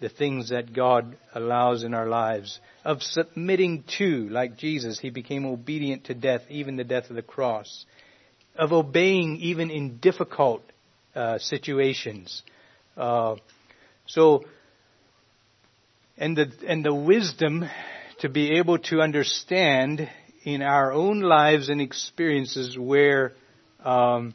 the 0.00 0.08
things 0.08 0.50
that 0.50 0.72
God 0.72 1.16
allows 1.34 1.82
in 1.82 1.92
our 1.94 2.06
lives, 2.08 2.58
of 2.84 3.02
submitting 3.02 3.84
to, 3.98 4.28
like 4.30 4.56
Jesus, 4.56 4.98
he 4.98 5.10
became 5.10 5.44
obedient 5.44 6.04
to 6.04 6.14
death, 6.14 6.42
even 6.48 6.76
the 6.76 6.84
death 6.84 7.10
of 7.10 7.16
the 7.16 7.22
cross, 7.22 7.84
of 8.56 8.72
obeying 8.72 9.36
even 9.36 9.70
in 9.70 9.98
difficult 9.98 10.62
uh, 11.14 11.38
situations. 11.38 12.42
Uh, 12.96 13.36
so 14.06 14.44
and 16.20 16.36
the, 16.36 16.52
and 16.68 16.84
the 16.84 16.94
wisdom 16.94 17.64
to 18.18 18.28
be 18.28 18.58
able 18.58 18.78
to 18.78 19.00
understand 19.00 20.08
in 20.44 20.60
our 20.60 20.92
own 20.92 21.20
lives 21.20 21.70
and 21.70 21.80
experiences 21.80 22.78
where 22.78 23.32
um, 23.82 24.34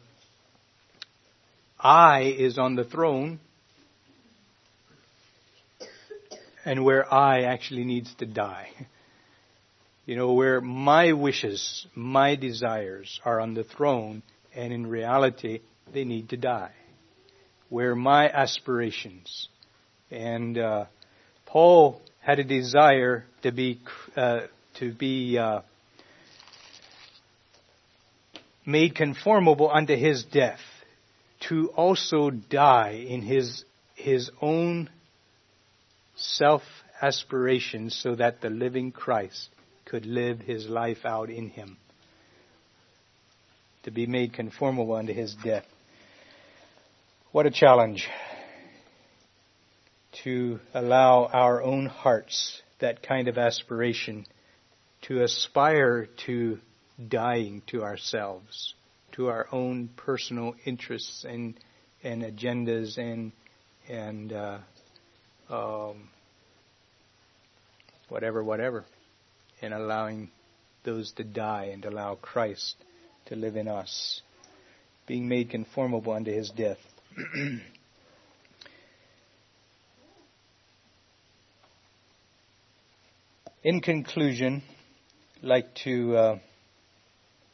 I 1.79 2.35
is 2.37 2.57
on 2.57 2.75
the 2.75 2.83
throne 2.83 3.39
and 6.65 6.83
where 6.83 7.11
I 7.13 7.43
actually 7.43 7.83
needs 7.83 8.13
to 8.15 8.25
die. 8.25 8.69
You 10.07 10.15
know, 10.15 10.33
where 10.33 10.61
my 10.61 11.13
wishes, 11.13 11.85
my 11.93 12.35
desires 12.35 13.19
are 13.23 13.39
on 13.39 13.53
the 13.53 13.63
throne 13.63 14.23
and 14.55 14.73
in 14.73 14.87
reality 14.87 15.59
they 15.93 16.03
need 16.03 16.29
to 16.29 16.37
die. 16.37 16.71
Where 17.69 17.95
my 17.95 18.27
aspirations 18.27 19.49
and 20.09 20.57
uh, 20.57 20.85
Paul 21.45 22.01
had 22.19 22.39
a 22.39 22.43
desire 22.43 23.25
to 23.43 23.51
be 23.51 23.79
uh, 24.15 24.41
to 24.79 24.91
be 24.91 25.37
uh, 25.37 25.61
made 28.65 28.95
conformable 28.95 29.69
unto 29.71 29.95
his 29.95 30.23
death, 30.23 30.59
to 31.47 31.69
also 31.69 32.29
die 32.31 33.05
in 33.07 33.21
his 33.21 33.63
his 33.93 34.31
own 34.41 34.89
self 36.15 36.63
aspirations, 37.01 37.95
so 37.95 38.15
that 38.15 38.41
the 38.41 38.49
living 38.49 38.91
Christ 38.91 39.49
could 39.85 40.05
live 40.05 40.39
his 40.39 40.67
life 40.67 41.05
out 41.05 41.29
in 41.29 41.49
him, 41.49 41.77
to 43.83 43.91
be 43.91 44.07
made 44.07 44.33
conformable 44.33 44.95
unto 44.95 45.13
his 45.13 45.35
death. 45.43 45.65
What 47.31 47.45
a 47.45 47.51
challenge! 47.51 48.07
To 50.23 50.59
allow 50.73 51.25
our 51.25 51.61
own 51.61 51.85
hearts 51.85 52.61
that 52.79 53.03
kind 53.03 53.27
of 53.27 53.37
aspiration 53.37 54.25
to 55.03 55.23
aspire 55.23 56.07
to 56.25 56.59
dying 57.07 57.61
to 57.67 57.83
ourselves, 57.83 58.73
to 59.13 59.27
our 59.27 59.47
own 59.51 59.89
personal 59.95 60.55
interests 60.65 61.25
and 61.27 61.55
and 62.03 62.23
agendas 62.23 62.97
and 62.97 63.31
and 63.87 64.33
uh, 64.33 64.57
um, 65.49 66.09
whatever, 68.09 68.43
whatever, 68.43 68.85
and 69.61 69.73
allowing 69.73 70.29
those 70.83 71.11
to 71.13 71.23
die 71.23 71.65
and 71.73 71.85
allow 71.85 72.15
Christ 72.15 72.75
to 73.27 73.35
live 73.35 73.55
in 73.55 73.67
us, 73.67 74.21
being 75.07 75.27
made 75.27 75.49
conformable 75.49 76.13
unto 76.13 76.31
His 76.31 76.49
death. 76.51 76.79
in 83.65 83.81
conclusion, 83.81 84.61
I'd 85.41 85.47
like 85.47 85.73
to 85.85 86.15
uh, 86.15 86.39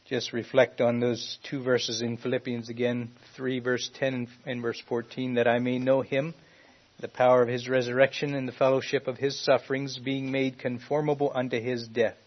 just 0.09 0.33
reflect 0.33 0.81
on 0.81 0.99
those 0.99 1.37
two 1.49 1.63
verses 1.63 2.01
in 2.01 2.17
Philippians 2.17 2.67
again, 2.67 3.11
3 3.37 3.61
verse 3.61 3.89
10 3.97 4.27
and 4.45 4.61
verse 4.61 4.83
14, 4.89 5.35
that 5.35 5.47
I 5.47 5.59
may 5.59 5.79
know 5.79 6.01
him, 6.01 6.33
the 6.99 7.07
power 7.07 7.41
of 7.41 7.47
his 7.47 7.69
resurrection 7.69 8.33
and 8.33 8.45
the 8.45 8.51
fellowship 8.51 9.07
of 9.07 9.19
his 9.19 9.39
sufferings, 9.39 9.99
being 9.99 10.33
made 10.33 10.59
conformable 10.59 11.31
unto 11.33 11.61
his 11.61 11.87
death. 11.87 12.17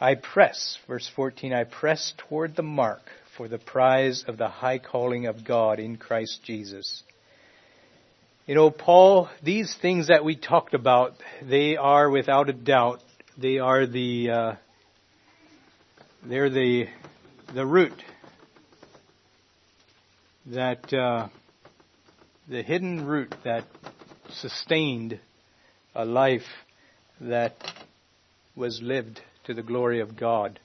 I 0.00 0.14
press, 0.14 0.78
verse 0.86 1.10
14, 1.16 1.52
I 1.52 1.64
press 1.64 2.14
toward 2.16 2.54
the 2.54 2.62
mark 2.62 3.02
for 3.36 3.48
the 3.48 3.58
prize 3.58 4.24
of 4.28 4.38
the 4.38 4.48
high 4.48 4.78
calling 4.78 5.26
of 5.26 5.44
God 5.44 5.80
in 5.80 5.96
Christ 5.96 6.44
Jesus. 6.44 7.02
You 8.50 8.56
know, 8.56 8.72
Paul, 8.72 9.28
these 9.44 9.76
things 9.80 10.08
that 10.08 10.24
we 10.24 10.34
talked 10.34 10.74
about, 10.74 11.14
they 11.40 11.76
are 11.76 12.10
without 12.10 12.50
a 12.50 12.52
doubt, 12.52 13.00
they 13.38 13.60
are 13.60 13.86
the 13.86 14.28
uh, 14.28 14.54
they're 16.24 16.50
the 16.50 16.88
the 17.54 17.64
root 17.64 17.92
that 20.46 20.92
uh, 20.92 21.28
the 22.48 22.64
hidden 22.64 23.06
root 23.06 23.32
that 23.44 23.66
sustained 24.30 25.20
a 25.94 26.04
life 26.04 26.48
that 27.20 27.54
was 28.56 28.82
lived 28.82 29.20
to 29.44 29.54
the 29.54 29.62
glory 29.62 30.00
of 30.00 30.16
God. 30.16 30.58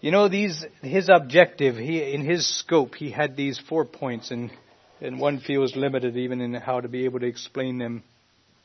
You 0.00 0.12
know, 0.12 0.28
these 0.28 0.64
his 0.82 1.08
objective, 1.12 1.74
he 1.74 2.12
in 2.14 2.24
his 2.24 2.46
scope, 2.60 2.94
he 2.94 3.10
had 3.10 3.34
these 3.34 3.58
four 3.58 3.84
points, 3.84 4.30
and 4.30 4.52
and 5.00 5.20
one 5.20 5.38
feels 5.40 5.76
limited 5.76 6.16
even 6.16 6.40
in 6.40 6.54
how 6.54 6.80
to 6.80 6.88
be 6.88 7.04
able 7.04 7.20
to 7.20 7.26
explain 7.26 7.78
them 7.78 8.02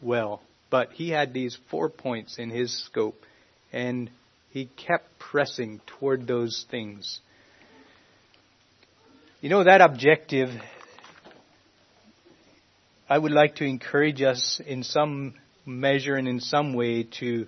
well. 0.01 0.41
But 0.69 0.91
he 0.93 1.09
had 1.09 1.33
these 1.33 1.57
four 1.69 1.89
points 1.89 2.39
in 2.39 2.49
his 2.49 2.85
scope, 2.85 3.21
and 3.71 4.09
he 4.49 4.65
kept 4.65 5.19
pressing 5.19 5.81
toward 5.85 6.27
those 6.27 6.65
things. 6.69 7.19
You 9.41 9.49
know, 9.49 9.63
that 9.63 9.81
objective, 9.81 10.49
I 13.09 13.17
would 13.17 13.31
like 13.31 13.55
to 13.57 13.65
encourage 13.65 14.21
us 14.21 14.61
in 14.65 14.83
some 14.83 15.35
measure 15.65 16.15
and 16.15 16.27
in 16.27 16.39
some 16.39 16.73
way 16.73 17.03
to 17.19 17.47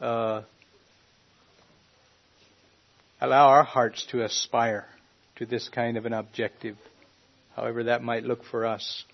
uh, 0.00 0.42
allow 3.20 3.48
our 3.48 3.64
hearts 3.64 4.06
to 4.10 4.24
aspire 4.24 4.86
to 5.36 5.46
this 5.46 5.68
kind 5.68 5.96
of 5.96 6.06
an 6.06 6.12
objective, 6.12 6.76
however 7.60 7.84
that 7.84 8.02
might 8.02 8.24
look 8.24 8.44
for 8.44 8.66
us. 8.66 9.04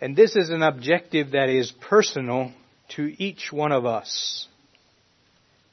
And 0.00 0.16
this 0.16 0.34
is 0.34 0.50
an 0.50 0.62
objective 0.62 1.32
that 1.32 1.48
is 1.48 1.72
personal 1.88 2.52
to 2.96 3.14
each 3.22 3.52
one 3.52 3.72
of 3.72 3.86
us 3.86 4.48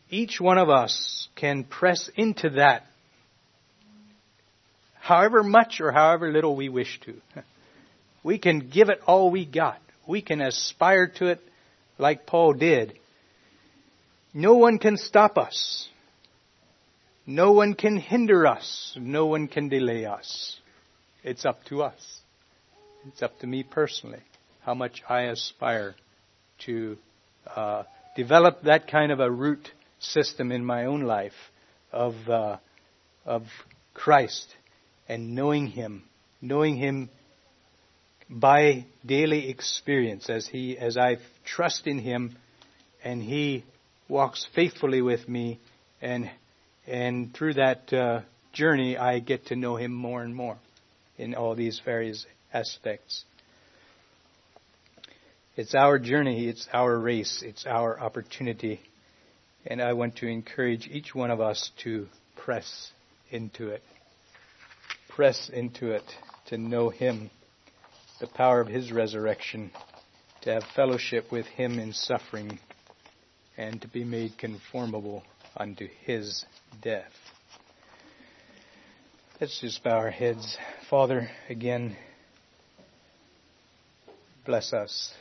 each 0.10 0.42
one 0.42 0.58
of 0.58 0.70
us 0.70 1.28
can 1.36 1.64
press 1.64 2.10
into 2.16 2.52
that 2.52 2.84
however 5.00 5.44
much 5.44 5.80
or 5.82 5.92
however 5.92 6.32
little 6.32 6.56
we 6.56 6.70
wish 6.70 7.00
to. 7.06 7.16
We 8.22 8.38
can 8.38 8.70
give 8.70 8.90
it 8.90 9.00
all 9.08 9.32
we 9.32 9.46
got. 9.46 9.80
We 10.06 10.22
can 10.22 10.42
aspire 10.42 11.08
to 11.20 11.28
it 11.28 11.40
like 11.98 12.26
Paul 12.26 12.52
did. 12.52 13.00
No 14.34 14.56
one 14.56 14.78
can 14.78 14.98
stop 14.98 15.38
us. 15.38 15.88
No 17.26 17.52
one 17.52 17.74
can 17.74 17.98
hinder 17.98 18.48
us. 18.48 18.96
No 19.00 19.28
one 19.28 19.48
can 19.48 19.70
delay 19.70 20.06
us. 20.06 20.58
It's 21.24 21.46
up 21.46 21.64
to 21.66 21.84
us. 21.84 22.22
It's 23.08 23.22
up 23.22 23.40
to 23.40 23.48
me 23.48 23.64
personally 23.64 24.22
how 24.62 24.74
much 24.74 25.02
I 25.08 25.22
aspire 25.24 25.96
to 26.66 26.98
uh, 27.56 27.84
develop 28.16 28.64
that 28.64 28.88
kind 28.88 29.12
of 29.12 29.20
a 29.20 29.32
root 29.32 29.72
system 30.00 30.52
in 30.52 30.64
my 30.64 30.86
own 30.86 31.02
life 31.02 31.34
of 31.92 32.14
uh, 32.28 32.58
of 33.26 33.44
Christ 33.94 34.54
and 35.08 35.36
knowing 35.36 35.68
Him, 35.68 36.04
knowing 36.42 36.78
Him 36.78 37.10
by 38.30 38.86
daily 39.06 39.50
experience 39.50 40.30
as 40.30 40.48
He 40.48 40.78
as 40.78 40.98
I 40.98 41.18
trust 41.46 41.88
in 41.88 42.00
Him, 42.00 42.36
and 43.04 43.22
He 43.22 43.64
walks 44.08 44.48
faithfully 44.54 45.02
with 45.02 45.28
me, 45.28 45.60
and 46.02 46.30
and 46.90 47.34
through 47.34 47.54
that 47.56 47.94
uh, 47.94 48.22
journey 48.54 48.98
I 48.98 49.20
get 49.20 49.48
to 49.48 49.56
know 49.56 49.76
Him 49.76 49.94
more 49.94 50.24
and 50.24 50.36
more 50.36 50.58
in 51.18 51.36
all 51.36 51.56
these 51.56 51.82
various 51.84 52.26
aspects. 52.54 53.24
It's 55.56 55.76
our 55.76 56.00
journey, 56.00 56.48
it's 56.48 56.68
our 56.74 56.98
race, 56.98 57.44
it's 57.46 57.66
our 57.66 58.00
opportunity 58.00 58.80
and 59.66 59.82
I 59.82 59.94
want 59.94 60.18
to 60.18 60.28
encourage 60.28 60.88
each 60.88 61.14
one 61.14 61.32
of 61.32 61.42
us 61.42 61.72
to 61.84 62.08
press 62.36 62.92
into 63.30 63.70
it. 63.70 63.84
Press 65.10 65.50
into 65.54 65.92
it 65.92 66.04
to 66.48 66.58
know 66.58 66.90
Him, 66.90 67.30
the 68.20 68.28
power 68.28 68.62
of 68.62 68.68
His 68.68 68.92
resurrection, 68.92 69.72
to 70.42 70.54
have 70.54 70.64
fellowship 70.76 71.32
with 71.32 71.46
Him 71.46 71.78
in 71.78 71.94
suffering, 71.94 72.60
and 73.58 73.82
to 73.82 73.88
be 73.88 74.04
made 74.04 74.38
conformable 74.38 75.24
unto 75.58 75.88
His 76.06 76.46
death. 76.82 77.12
Let's 79.40 79.60
just 79.62 79.84
bow 79.84 79.98
our 79.98 80.10
heads. 80.10 80.58
Father, 80.90 81.30
again, 81.50 81.96
bless 84.46 84.74
us. 84.74 85.14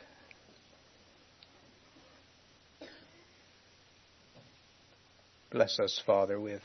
Bless 5.50 5.78
us, 5.78 6.02
Father, 6.04 6.38
with 6.38 6.62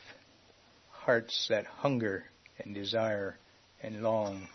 hearts 0.91 1.47
that 1.49 1.65
hunger 1.65 2.25
and 2.59 2.73
desire 2.73 3.37
and 3.81 4.01
long 4.01 4.47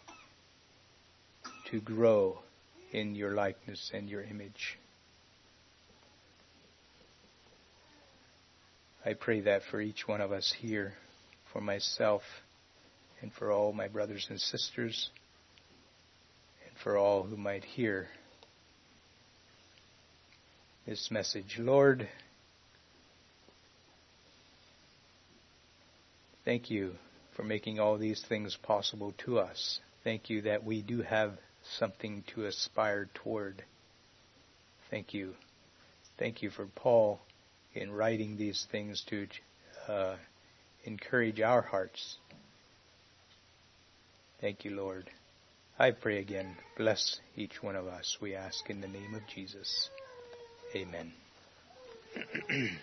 to 1.71 1.81
grow 1.81 2.39
in 2.93 3.15
your 3.15 3.33
likeness 3.33 3.91
and 3.95 4.09
your 4.09 4.23
image. 4.23 4.79
I 9.05 9.15
pray 9.15 9.41
that 9.43 9.63
for 9.71 9.81
each 9.81 10.07
one 10.07 10.21
of 10.21 10.33
us 10.33 10.55
here, 10.59 10.95
for 11.53 11.61
myself, 11.61 12.23
and 13.21 13.33
for 13.33 13.51
all 13.51 13.73
my 13.73 13.89
brothers 13.89 14.27
and 14.29 14.41
sisters, 14.41 15.11
and 16.67 16.77
for 16.83 16.97
all 16.97 17.23
who 17.23 17.37
might 17.37 17.65
hear 17.65 18.09
this 20.87 21.11
message. 21.11 21.57
Lord, 21.59 22.09
Thank 26.49 26.71
you 26.71 26.95
for 27.37 27.43
making 27.43 27.79
all 27.79 27.99
these 27.99 28.25
things 28.27 28.57
possible 28.63 29.13
to 29.27 29.39
us. 29.39 29.81
Thank 30.03 30.31
you 30.31 30.41
that 30.41 30.65
we 30.65 30.81
do 30.81 31.03
have 31.03 31.33
something 31.79 32.25
to 32.35 32.47
aspire 32.47 33.11
toward. 33.13 33.63
Thank 34.91 35.13
you. 35.13 35.35
Thank 36.19 36.41
you 36.41 36.49
for 36.49 36.65
Paul 36.65 37.21
in 37.75 37.93
writing 37.93 38.37
these 38.37 38.67
things 38.71 39.05
to 39.09 39.27
uh, 39.89 40.17
encourage 40.85 41.41
our 41.41 41.63
hearts. 41.63 42.17
Thank 44.41 44.65
you, 44.65 44.73
Lord. 44.73 45.11
I 45.79 45.93
pray 45.93 46.19
again, 46.19 46.57
bless 46.77 47.21
each 47.37 47.63
one 47.63 47.77
of 47.77 47.87
us, 47.87 48.19
we 48.21 48.35
ask 48.35 48.69
in 48.69 48.81
the 48.81 48.89
name 48.89 49.15
of 49.15 49.23
Jesus. 49.33 49.91
Amen. 50.75 51.13